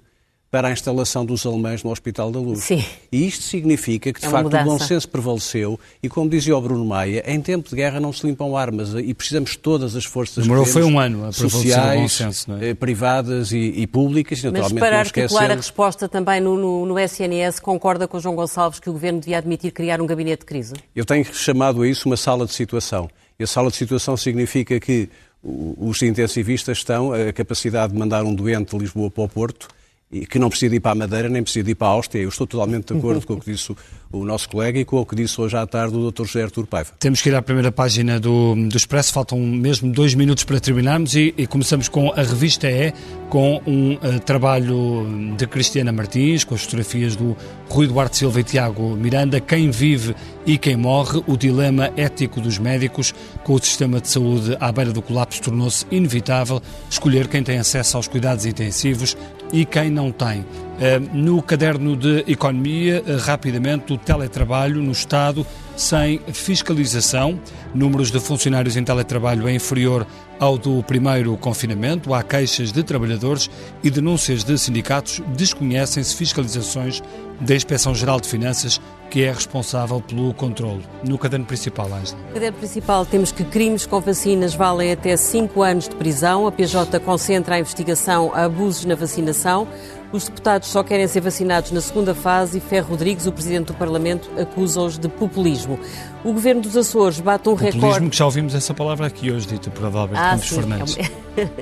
para 0.54 0.68
a 0.68 0.72
instalação 0.72 1.26
dos 1.26 1.48
alemães 1.48 1.84
no 1.84 1.90
Hospital 1.90 2.32
da 2.32 2.40
Luz. 2.40 2.60
Sim. 2.60 2.86
E 3.12 3.26
isto 3.26 3.44
significa 3.44 4.14
que, 4.14 4.20
de 4.20 4.28
é 4.28 4.30
facto, 4.30 4.44
mudança. 4.44 4.64
o 4.64 4.68
bom 4.68 4.78
senso 4.78 5.10
prevaleceu 5.10 5.80
e, 6.04 6.08
como 6.08 6.30
dizia 6.30 6.56
o 6.56 6.62
Bruno 6.62 6.86
Maia, 6.86 7.24
em 7.26 7.42
tempo 7.42 7.68
de 7.68 7.76
guerra 7.76 8.00
não 8.00 8.14
se 8.14 8.28
limpam 8.28 8.56
armas 8.56 8.94
e 8.94 9.16
precisamos 9.16 9.56
todas 9.56 9.96
as 9.96 10.06
forças 10.06 10.44
Demorou 10.44 10.64
foi 10.64 10.84
um 10.84 11.00
ano 11.00 11.26
a 11.26 11.32
sociais, 11.32 12.00
bom 12.00 12.08
senso, 12.08 12.52
não 12.52 12.60
é? 12.60 12.70
Eh, 12.70 12.74
privadas 12.76 13.52
e, 13.52 13.58
e 13.58 13.88
públicas. 13.88 14.38
E, 14.38 14.46
naturalmente, 14.46 14.80
Mas 14.80 14.90
para 14.90 15.00
articular 15.00 15.50
a 15.50 15.56
resposta 15.56 16.08
também 16.08 16.40
no, 16.40 16.56
no, 16.56 16.86
no, 16.86 17.00
SNS, 17.00 17.60
concorda 17.60 18.08
com 18.08 18.20
João 18.20 18.36
Gonçalves 18.36 18.80
que 18.80 18.92
o 18.92 18.94
Governo 18.94 19.22
devia 19.22 19.40
admitir 19.40 19.72
criar 19.72 20.00
um 20.00 20.06
gabinete 20.06 20.42
de 20.42 20.46
crise? 20.46 20.76
Eu 20.96 21.04
tenho 21.04 21.26
chamado 21.34 21.82
a 21.82 21.88
isso 21.88 22.08
uma 22.08 22.16
sala 22.16 22.46
de 22.46 22.54
situação. 22.54 23.10
E 23.40 23.44
a 23.44 23.48
sala 23.48 23.72
de 23.72 23.76
situação 23.76 24.16
significa 24.16 24.80
que 24.80 25.10
os 25.44 26.00
intensivistas 26.04 26.78
estão 26.78 27.12
a 27.12 27.34
capacidade 27.34 27.92
de 27.92 27.98
mandar 27.98 28.24
um 28.24 28.36
doente 28.36 28.70
de 28.70 28.78
Lisboa 28.78 29.10
para 29.10 29.24
o 29.24 29.28
Porto 29.28 29.68
e 30.14 30.28
que 30.28 30.38
não 30.38 30.48
precisa 30.48 30.76
ir 30.76 30.80
para 30.80 30.92
a 30.92 30.96
Madeira 30.96 31.28
nem 31.28 31.42
precisa 31.42 31.70
ir 31.70 31.74
para 31.74 31.88
a 31.88 31.92
Áustria. 31.92 32.22
Eu 32.22 32.30
estou 32.30 32.46
totalmente 32.46 32.94
de 32.94 33.00
acordo 33.00 33.26
com 33.26 33.34
o 33.34 33.40
que 33.40 33.52
disse 33.52 33.72
o, 33.72 33.78
o, 34.12 34.24
nosso 34.24 34.48
colega 34.48 34.80
e 34.80 34.86
com 34.86 34.98
o 34.98 35.06
que 35.06 35.16
disse 35.16 35.42
hoje 35.42 35.58
à 35.58 35.66
tarde 35.66 35.98
o 35.98 36.12
Dr. 36.12 36.26
José 36.26 36.44
Artur 36.44 36.68
Paiva. 36.68 36.92
Temos 37.00 37.20
que 37.20 37.30
ir 37.30 37.36
à 37.36 37.42
primeira 37.42 37.72
página 37.72 38.20
do, 38.20 38.54
do 38.54 38.78
Expresso, 38.78 39.12
faltam 39.12 39.40
mesmo 39.40 39.92
dois 39.92 40.14
minutos 40.14 40.44
para 40.44 40.60
terminarmos 40.60 41.16
e, 41.16 41.34
e 41.36 41.48
começamos 41.48 41.90
com 41.90 42.12
a 42.12 42.22
revista 42.22 42.70
E, 42.70 42.94
com 43.30 43.60
um 43.66 43.94
uh, 43.94 44.20
trabalho 44.24 45.08
de 45.36 45.48
Cristiana 45.48 45.92
Martins, 45.92 46.44
com 46.44 46.54
as 46.54 46.62
fotografias 46.62 47.16
do 47.16 47.36
Rui 47.68 47.88
Duarte 47.88 48.18
Silva 48.18 48.40
e 48.40 48.44
Tiago 48.44 48.96
Miranda, 48.96 49.40
Quem 49.40 49.72
Vive 49.72 50.16
e 50.46 50.60
Quem 50.60 50.78
Morre, 50.78 51.24
o 51.26 51.36
dilema 51.36 51.92
ético 51.98 52.40
dos 52.40 52.60
médicos 52.60 53.16
com 53.44 53.54
o 53.54 53.60
sistema 53.60 54.00
de 54.00 54.10
saúde 54.10 54.56
à 54.60 54.72
beira 54.72 54.92
do 54.92 55.02
colapso 55.02 55.42
tornou-se 55.42 55.88
inevitável 55.90 56.62
escolher 56.88 57.28
quem 57.28 57.42
tem 57.42 57.58
acesso 57.58 57.98
aos 57.98 58.08
cuidados 58.08 58.46
intensivos 58.46 59.18
e 59.54 59.64
quem 59.64 59.90
não 59.92 60.12
tem. 60.12 60.44
Eh, 60.80 61.00
no 61.14 61.42
caderno 61.42 61.96
de 61.96 62.24
Economia, 62.28 63.04
eh, 63.06 63.16
rapidamente, 63.16 63.94
o 63.94 63.98
teletrabalho 63.98 64.82
no 64.82 64.92
Estado 64.92 65.46
sem 65.78 66.20
fiscalização. 66.34 67.40
Números 67.74 68.12
de 68.12 68.20
funcionários 68.20 68.76
em 68.76 68.84
teletrabalho 68.84 69.48
é 69.48 69.54
inferior 69.54 70.06
ao 70.40 70.58
do 70.58 70.82
primeiro 70.84 71.38
confinamento. 71.38 72.14
Há 72.14 72.24
queixas 72.24 72.72
de 72.72 72.82
trabalhadores 72.84 73.50
e 73.84 73.90
denúncias 73.92 74.44
de 74.44 74.58
sindicatos. 74.58 75.22
Desconhecem-se 75.38 76.16
fiscalizações 76.16 77.02
da 77.44 77.56
Inspeção-Geral 77.56 78.20
de 78.20 78.28
Finanças, 78.28 78.80
que 79.10 79.24
é 79.24 79.32
responsável 79.32 80.02
pelo 80.02 80.34
controle. 80.34 80.84
No 81.08 81.18
caderno 81.18 81.46
principal, 81.46 81.86
Ângela. 81.86 82.20
No 82.28 82.34
caderno 82.34 82.58
principal 82.58 83.06
temos 83.06 83.32
que 83.32 83.44
crimes 83.44 83.86
com 83.86 84.00
vacinas 84.00 84.56
valem 84.56 84.92
até 84.92 85.16
5 85.16 85.62
anos 85.62 85.88
de 85.88 85.96
prisão. 85.96 86.48
A 86.48 86.52
PJ 86.52 87.00
concentra 87.00 87.56
a 87.56 87.60
investigação 87.60 88.32
a 88.34 88.46
abusos 88.46 88.86
na 88.86 88.96
vacinação. 88.96 89.68
Os 90.12 90.26
deputados 90.26 90.68
só 90.70 90.84
querem 90.84 91.08
ser 91.08 91.22
vacinados 91.22 91.72
na 91.72 91.82
segunda 91.82 92.14
fase 92.14 92.60
e 92.60 92.62
Ferro 92.62 92.90
Rodrigues, 92.92 93.26
o 93.26 93.32
Presidente 93.32 93.68
do 93.68 93.74
Parlamento, 93.74 94.30
acusa-os 94.40 95.00
de 95.00 95.10
populismo. 95.10 95.80
O 96.24 96.32
Governo 96.32 96.62
dos 96.62 96.78
Açores 96.78 97.20
bate 97.20 97.50
um 97.50 97.54
populismo, 97.54 97.82
recorde... 97.82 98.10
que 98.12 98.18
já 98.18 98.26
ouvimos 98.26 98.54
essa 98.54 98.76
palavra 98.76 99.08
aqui 99.08 99.32
hoje, 99.32 99.48
dita 99.48 99.72
por 99.72 99.86
Adalberto 99.86 100.24
ah, 100.24 100.32
Campos 100.32 100.50
sim. 100.50 100.56
Fernandes. 100.56 100.98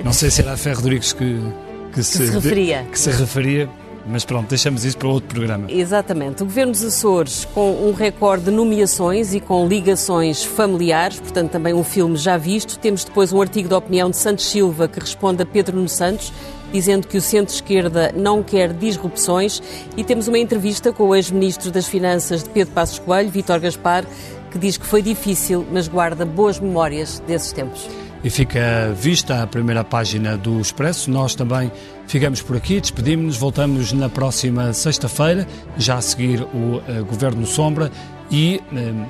Não 0.04 0.12
sei 0.12 0.30
se 0.30 0.42
era 0.42 0.52
a 0.52 0.56
Ferro 0.58 0.76
Rodrigues 0.76 1.14
que, 1.14 1.24
que, 1.24 1.94
que 1.94 2.02
se, 2.02 2.26
se, 2.26 2.32
referia. 2.32 2.86
Que 2.92 2.98
se 2.98 3.10
referia. 3.10 3.70
Mas 4.06 4.24
pronto, 4.24 4.48
deixamos 4.48 4.84
isso 4.84 4.98
para 4.98 5.08
outro 5.08 5.28
programa. 5.28 5.70
Exatamente. 5.70 6.42
O 6.42 6.46
Governo 6.46 6.72
dos 6.72 6.84
Açores, 6.84 7.44
com 7.44 7.88
um 7.88 7.92
recorde 7.92 8.46
de 8.46 8.50
nomeações 8.50 9.32
e 9.34 9.40
com 9.40 9.66
ligações 9.66 10.42
familiares, 10.44 11.20
portanto 11.20 11.50
também 11.50 11.72
um 11.72 11.84
filme 11.84 12.16
já 12.16 12.36
visto. 12.36 12.78
Temos 12.78 13.04
depois 13.04 13.32
um 13.32 13.40
artigo 13.40 13.68
de 13.68 13.74
opinião 13.74 14.10
de 14.10 14.16
Santos 14.16 14.46
Silva 14.46 14.88
que 14.88 14.98
responde 14.98 15.42
a 15.42 15.46
Pedro 15.46 15.76
Nuno 15.76 15.88
Santos, 15.88 16.32
dizendo 16.72 17.06
que 17.06 17.16
o 17.16 17.20
centro-esquerda 17.20 18.12
não 18.16 18.42
quer 18.42 18.72
disrupções. 18.72 19.62
E 19.96 20.02
temos 20.02 20.26
uma 20.26 20.38
entrevista 20.38 20.92
com 20.92 21.08
o 21.08 21.14
ex-ministro 21.14 21.70
das 21.70 21.86
Finanças 21.86 22.42
de 22.42 22.50
Pedro 22.50 22.74
Passos 22.74 22.98
Coelho, 22.98 23.30
Vítor 23.30 23.60
Gaspar, 23.60 24.04
que 24.50 24.58
diz 24.58 24.76
que 24.76 24.86
foi 24.86 25.00
difícil, 25.00 25.64
mas 25.70 25.86
guarda 25.88 26.26
boas 26.26 26.58
memórias 26.58 27.22
desses 27.26 27.52
tempos. 27.52 27.88
E 28.24 28.30
fica 28.30 28.92
vista 28.94 29.42
a 29.42 29.46
primeira 29.46 29.82
página 29.82 30.36
do 30.36 30.60
Expresso. 30.60 31.10
Nós 31.10 31.34
também 31.34 31.72
ficamos 32.06 32.40
por 32.40 32.56
aqui, 32.56 32.80
despedimos-nos, 32.80 33.36
voltamos 33.36 33.92
na 33.92 34.08
próxima 34.08 34.72
sexta-feira, 34.72 35.46
já 35.76 35.96
a 35.96 36.00
seguir 36.00 36.42
o 36.42 36.76
uh, 36.76 37.04
Governo 37.04 37.44
Sombra. 37.46 37.90
E 38.30 38.60
uh, 38.72 39.06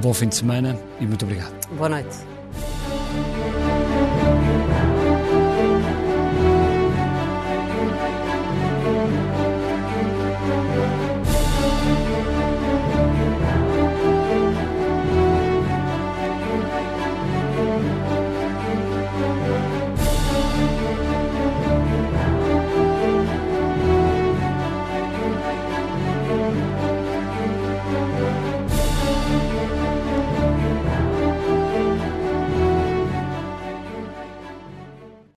bom 0.00 0.12
fim 0.12 0.28
de 0.28 0.34
semana 0.34 0.78
e 1.00 1.06
muito 1.06 1.24
obrigado. 1.24 1.54
Boa 1.76 1.88
noite. 1.88 2.31